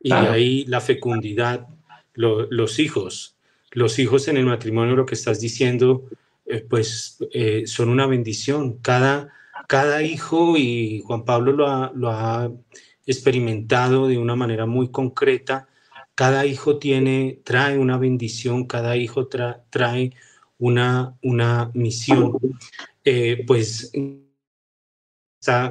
Y 0.00 0.10
ahí 0.12 0.64
la 0.64 0.80
fecundidad, 0.80 1.68
los 2.14 2.78
hijos, 2.80 3.36
los 3.70 4.00
hijos 4.00 4.26
en 4.26 4.36
el 4.36 4.46
matrimonio, 4.46 4.96
lo 4.96 5.06
que 5.06 5.14
estás 5.14 5.40
diciendo, 5.40 6.08
eh, 6.44 6.64
pues 6.68 7.18
eh, 7.32 7.64
son 7.66 7.88
una 7.88 8.08
bendición. 8.08 8.78
Cada, 8.78 9.32
cada 9.66 10.02
hijo, 10.02 10.56
y 10.56 11.02
Juan 11.04 11.24
Pablo 11.24 11.52
lo 11.52 11.66
ha, 11.68 11.92
lo 11.94 12.10
ha 12.10 12.50
experimentado 13.06 14.08
de 14.08 14.18
una 14.18 14.36
manera 14.36 14.66
muy 14.66 14.90
concreta, 14.90 15.68
cada 16.14 16.46
hijo 16.46 16.78
tiene, 16.78 17.40
trae 17.44 17.78
una 17.78 17.98
bendición, 17.98 18.66
cada 18.66 18.96
hijo 18.96 19.28
trae 19.28 20.12
una, 20.58 21.16
una 21.22 21.70
misión. 21.74 22.38
Eh, 23.04 23.44
pues 23.46 23.92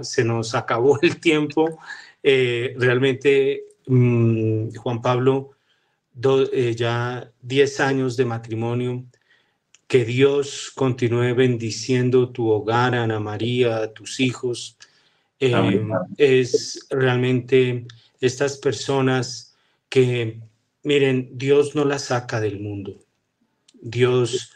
se 0.01 0.23
nos 0.23 0.55
acabó 0.55 0.99
el 1.01 1.19
tiempo. 1.19 1.79
realmente, 2.23 3.63
mm, 3.87 4.75
Juan 4.75 5.01
Pablo, 5.01 5.51
ya 6.75 7.31
10 7.41 7.79
años 7.79 8.15
de 8.15 8.25
matrimonio, 8.25 9.05
que 9.87 10.03
Dios 10.03 10.71
continúe 10.73 11.35
bendiciendo 11.35 12.29
tu 12.29 12.49
hogar, 12.49 12.95
Ana 12.95 13.19
María, 13.19 13.93
tus 13.93 14.19
hijos. 14.19 14.77
Eh, 15.39 15.81
es 16.17 16.87
realmente 16.89 17.85
estas 18.19 18.57
personas 18.57 19.55
que, 19.89 20.39
miren, 20.83 21.29
Dios 21.33 21.75
no 21.75 21.85
las 21.85 22.05
saca 22.05 22.41
del 22.41 22.59
mundo. 22.59 22.99
Dios 23.73 24.53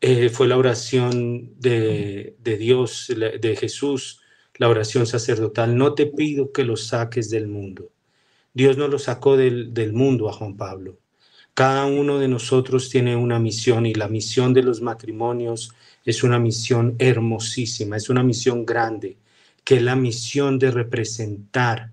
eh, 0.00 0.28
fue 0.28 0.46
la 0.46 0.56
oración 0.56 1.54
de, 1.58 2.36
Dios, 2.42 3.08
de 3.08 3.56
Jesús, 3.56 4.20
la 4.56 4.68
oración 4.68 5.06
sacerdotal. 5.06 5.76
No 5.76 5.94
te 5.94 6.06
pido 6.06 6.52
que 6.52 6.64
los 6.64 6.86
saques 6.86 7.30
del 7.30 7.48
mundo. 7.48 7.90
Dios 8.54 8.76
no 8.76 8.86
lo 8.86 8.98
sacó 8.98 9.36
del, 9.36 9.74
del 9.74 9.92
mundo 9.92 10.28
a 10.28 10.32
Juan 10.32 10.56
Pablo. 10.56 10.98
Cada 11.54 11.84
uno 11.86 12.18
de 12.18 12.28
nosotros 12.28 12.88
tiene 12.88 13.14
una 13.14 13.38
misión 13.38 13.84
y 13.84 13.94
la 13.94 14.08
misión 14.08 14.54
de 14.54 14.62
los 14.62 14.80
matrimonios 14.80 15.74
es 16.04 16.22
una 16.22 16.38
misión 16.38 16.96
hermosísima, 16.98 17.96
es 17.96 18.08
una 18.08 18.22
misión 18.22 18.64
grande, 18.64 19.18
que 19.64 19.76
es 19.76 19.82
la 19.82 19.94
misión 19.94 20.58
de 20.58 20.70
representar, 20.70 21.90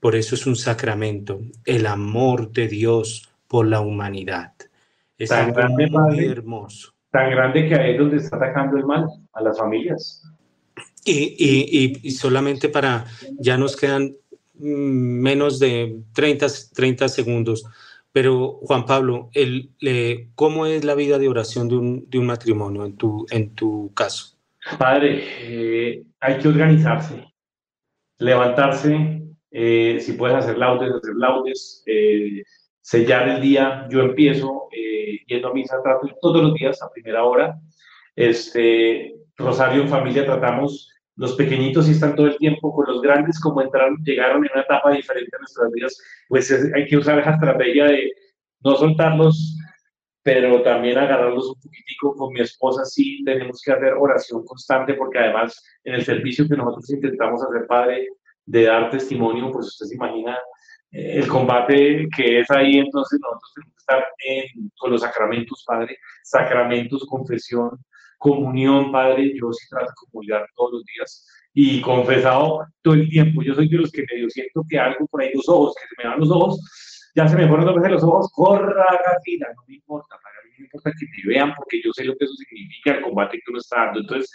por 0.00 0.14
eso 0.14 0.34
es 0.34 0.46
un 0.46 0.56
sacramento, 0.56 1.40
el 1.64 1.86
amor 1.86 2.52
de 2.52 2.68
Dios 2.68 3.28
por 3.48 3.66
la 3.66 3.80
humanidad. 3.80 4.52
Es 5.18 5.28
tan 5.28 5.52
grande, 5.52 5.88
muy 5.90 6.24
hermoso. 6.24 6.92
Tan 7.10 7.30
grande 7.30 7.68
que 7.68 7.74
ahí 7.74 7.92
es 7.92 7.98
donde 7.98 8.16
está 8.16 8.36
atacando 8.36 8.76
el 8.76 8.86
mal, 8.86 9.06
a 9.32 9.42
las 9.42 9.58
familias. 9.58 10.22
Y, 11.04 12.00
y, 12.02 12.10
solamente 12.12 12.68
para, 12.68 13.04
ya 13.38 13.58
nos 13.58 13.76
quedan 13.76 14.14
mm, 14.54 14.64
menos 14.64 15.58
de 15.58 15.98
30, 16.14 16.46
30 16.72 17.08
segundos. 17.08 17.64
Pero 18.12 18.58
Juan 18.62 18.84
Pablo, 18.84 19.30
el, 19.32 19.70
¿cómo 20.34 20.66
es 20.66 20.84
la 20.84 20.94
vida 20.94 21.18
de 21.18 21.28
oración 21.28 21.68
de 21.68 21.76
un, 21.76 22.10
de 22.10 22.18
un 22.18 22.26
matrimonio 22.26 22.84
en 22.84 22.96
tu, 22.96 23.26
en 23.30 23.54
tu 23.54 23.92
caso? 23.94 24.36
Padre, 24.78 25.22
eh, 25.40 26.04
hay 26.20 26.38
que 26.38 26.48
organizarse, 26.48 27.24
levantarse, 28.18 29.22
eh, 29.50 29.98
si 30.00 30.12
puedes 30.12 30.36
hacer 30.36 30.58
laudes, 30.58 30.92
hacer 30.92 31.14
laudes, 31.16 31.82
eh, 31.86 32.42
sellar 32.80 33.28
el 33.28 33.40
día. 33.40 33.86
Yo 33.90 34.00
empiezo 34.00 34.68
yendo 35.26 35.48
a 35.48 35.54
misa, 35.54 35.82
trato 35.82 36.08
todos 36.20 36.42
los 36.42 36.54
días 36.54 36.82
a 36.82 36.90
primera 36.90 37.24
hora. 37.24 37.58
Este, 38.14 39.14
Rosario 39.36 39.82
en 39.82 39.88
familia 39.88 40.26
tratamos 40.26 40.91
los 41.16 41.34
pequeñitos 41.34 41.86
sí 41.86 41.92
están 41.92 42.16
todo 42.16 42.26
el 42.26 42.38
tiempo 42.38 42.74
con 42.74 42.86
los 42.86 43.02
grandes, 43.02 43.38
como 43.40 43.60
entraron, 43.60 43.96
llegaron 44.02 44.44
en 44.44 44.50
una 44.52 44.62
etapa 44.62 44.92
diferente 44.92 45.36
a 45.36 45.40
nuestras 45.40 45.72
vidas, 45.72 45.98
pues 46.28 46.50
hay 46.74 46.86
que 46.86 46.96
usar 46.96 47.18
esa 47.18 47.32
estrategia 47.32 47.86
de 47.86 48.10
no 48.60 48.76
soltarlos, 48.76 49.58
pero 50.22 50.62
también 50.62 50.98
agarrarlos 50.98 51.48
un 51.48 51.60
poquitico. 51.60 52.14
Con 52.14 52.32
mi 52.32 52.40
esposa 52.40 52.84
sí 52.84 53.22
tenemos 53.24 53.60
que 53.62 53.72
hacer 53.72 53.92
oración 53.94 54.44
constante, 54.44 54.94
porque 54.94 55.18
además 55.18 55.62
en 55.84 55.94
el 55.94 56.04
servicio 56.04 56.48
que 56.48 56.56
nosotros 56.56 56.88
intentamos 56.90 57.42
hacer, 57.42 57.66
Padre, 57.66 58.06
de 58.46 58.64
dar 58.64 58.90
testimonio, 58.90 59.50
pues 59.52 59.66
usted 59.66 59.86
se 59.86 59.94
imagina 59.96 60.38
eh, 60.90 61.18
el 61.18 61.28
combate 61.28 62.08
que 62.16 62.40
es 62.40 62.50
ahí, 62.50 62.78
entonces 62.78 63.18
nosotros 63.20 63.52
tenemos 63.54 63.74
que 63.74 63.80
estar 63.80 64.04
con 64.78 64.90
los 64.90 65.00
sacramentos, 65.00 65.64
Padre, 65.66 65.98
sacramentos, 66.22 67.04
confesión, 67.06 67.70
comunión, 68.22 68.92
Padre, 68.92 69.32
yo 69.34 69.52
sí 69.52 69.66
trato 69.68 69.86
de 69.86 69.94
comulgar 70.06 70.46
todos 70.54 70.74
los 70.74 70.84
días 70.84 71.26
y 71.52 71.80
confesado 71.80 72.64
todo 72.80 72.94
el 72.94 73.08
tiempo. 73.08 73.42
Yo 73.42 73.54
soy 73.54 73.68
de 73.68 73.78
los 73.78 73.90
que 73.90 74.04
medio 74.12 74.30
siento 74.30 74.64
que 74.68 74.78
algo 74.78 75.06
por 75.08 75.22
ahí, 75.22 75.32
los 75.34 75.48
ojos, 75.48 75.74
que 75.74 75.88
se 75.88 75.94
me 75.98 76.08
dan 76.08 76.20
los 76.20 76.30
ojos, 76.30 77.10
ya 77.16 77.26
se 77.26 77.36
me 77.36 77.48
ponen 77.48 77.66
dos 77.66 77.74
veces 77.74 77.90
los 77.90 78.04
ojos, 78.04 78.30
corra, 78.32 78.86
gatita, 79.04 79.48
no 79.56 79.62
me 79.66 79.74
importa, 79.74 80.16
para 80.22 80.36
mí 80.44 80.54
no 80.56 80.64
importa 80.64 80.92
que 80.92 81.06
me 81.06 81.34
vean 81.34 81.52
porque 81.56 81.82
yo 81.84 81.90
sé 81.92 82.04
lo 82.04 82.16
que 82.16 82.24
eso 82.24 82.34
significa, 82.34 82.94
el 82.94 83.02
combate 83.02 83.38
que 83.38 83.50
uno 83.50 83.58
está 83.58 83.86
dando. 83.86 84.00
Entonces, 84.00 84.30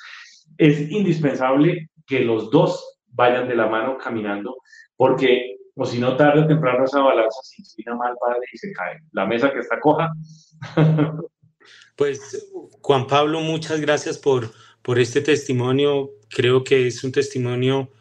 es 0.58 0.92
indispensable 0.92 1.90
que 2.06 2.20
los 2.20 2.52
dos 2.52 3.00
vayan 3.08 3.48
de 3.48 3.56
la 3.56 3.68
mano 3.68 3.98
caminando, 3.98 4.58
porque 4.98 5.56
o 5.80 5.86
si 5.86 6.00
no, 6.00 6.18
tarde 6.18 6.42
o 6.42 6.48
temprano 6.48 6.84
esa 6.84 7.00
balanza 7.00 7.40
se 7.44 7.62
inclina 7.62 7.96
mal, 7.96 8.16
padre, 8.20 8.42
y 8.52 8.58
se 8.58 8.72
cae. 8.74 9.00
La 9.12 9.28
mesa 9.28 9.54
que 9.54 9.60
está 9.60 9.80
coja. 9.80 10.12
Pues 11.98 12.48
Juan 12.82 13.08
Pablo, 13.08 13.42
muchas 13.42 13.82
gracias 13.82 14.20
por, 14.20 14.54
por 14.84 15.00
este 15.00 15.20
testimonio. 15.20 16.12
Creo 16.30 16.64
que 16.64 16.86
es 16.86 17.04
un 17.04 17.12
testimonio 17.12 17.92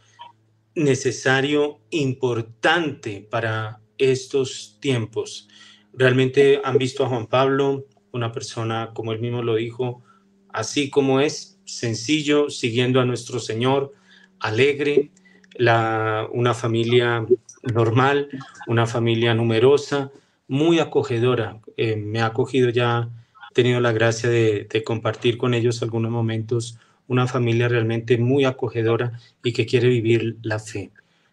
necesario, 0.74 1.80
importante 1.88 3.26
para 3.30 3.80
estos 3.96 4.76
tiempos. 4.80 5.48
Realmente 5.94 6.60
han 6.62 6.76
visto 6.76 7.04
a 7.04 7.08
Juan 7.08 7.26
Pablo, 7.26 7.86
una 8.12 8.32
persona, 8.32 8.90
como 8.92 9.12
él 9.12 9.20
mismo 9.20 9.42
lo 9.42 9.54
dijo, 9.54 10.02
así 10.50 10.90
como 10.90 11.20
es, 11.20 11.58
sencillo, 11.64 12.50
siguiendo 12.50 13.00
a 13.00 13.06
nuestro 13.06 13.40
Señor, 13.40 13.94
alegre, 14.40 15.10
una 15.58 16.52
familia 16.52 17.24
normal, 17.62 18.28
una 18.66 18.86
familia 18.86 19.32
numerosa, 19.32 20.12
muy 20.48 20.80
acogedora. 20.80 21.62
Eh, 21.78 21.96
me 21.96 22.20
ha 22.20 22.26
acogido 22.26 22.68
ya 22.68 23.08
tenido 23.56 23.80
la 23.80 23.92
gracia 23.92 24.28
de, 24.28 24.68
compartir 24.84 25.38
con 25.38 25.54
ellos 25.54 25.82
algunos 25.82 26.10
momentos, 26.10 26.78
una 27.08 27.26
familia 27.26 27.68
realmente 27.68 28.18
muy 28.18 28.44
acogedora 28.44 29.18
y 29.42 29.54
que 29.54 29.64
quiere 29.64 29.88
vivir 29.88 30.36
la 30.42 30.58
fe. 30.58 30.90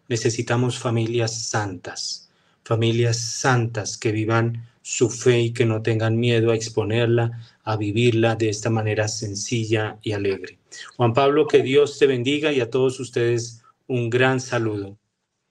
Necesitamos 0.08 0.78
familias 0.78 1.48
santas, 1.50 2.32
familias 2.64 3.18
santas 3.18 3.98
que 3.98 4.10
vivan 4.10 4.64
su 4.80 5.10
fe 5.10 5.38
y 5.38 5.52
que 5.52 5.66
no 5.66 5.82
tengan 5.82 6.16
miedo 6.16 6.50
a 6.50 6.54
exponerla, 6.54 7.30
a 7.62 7.76
vivirla 7.76 8.36
de 8.36 8.48
esta 8.48 8.70
manera 8.70 9.06
sencilla 9.06 9.98
y 10.00 10.12
alegre. 10.12 10.56
Juan 10.96 11.12
Pablo, 11.12 11.46
que 11.46 11.62
Dios 11.62 11.98
te 11.98 12.06
bendiga 12.06 12.52
y 12.52 12.60
a 12.60 12.70
todos 12.70 13.00
ustedes 13.00 13.62
un 13.86 14.08
gran 14.08 14.40
saludo. 14.40 14.96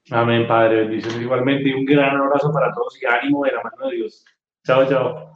Amén, 0.10 0.48
Padre. 0.48 0.86
Bendiciones 0.86 1.22
igualmente 1.22 1.70
y 1.70 1.74
un 1.74 1.86
gran 1.86 2.18
abrazo 2.18 2.52
para 2.52 2.74
todos 2.74 3.00
y 3.00 3.06
ánimo 3.06 3.46
de 3.46 3.52
la 3.52 3.62
mano 3.62 3.90
de 3.92 3.96
Dios. 3.98 4.26
Chao, 4.66 4.90
chao. 4.90 5.34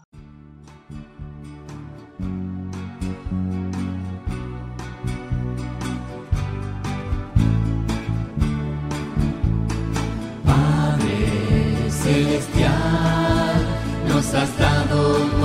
Nos 14.18 14.34
has 14.34 14.57
dado 14.57 15.37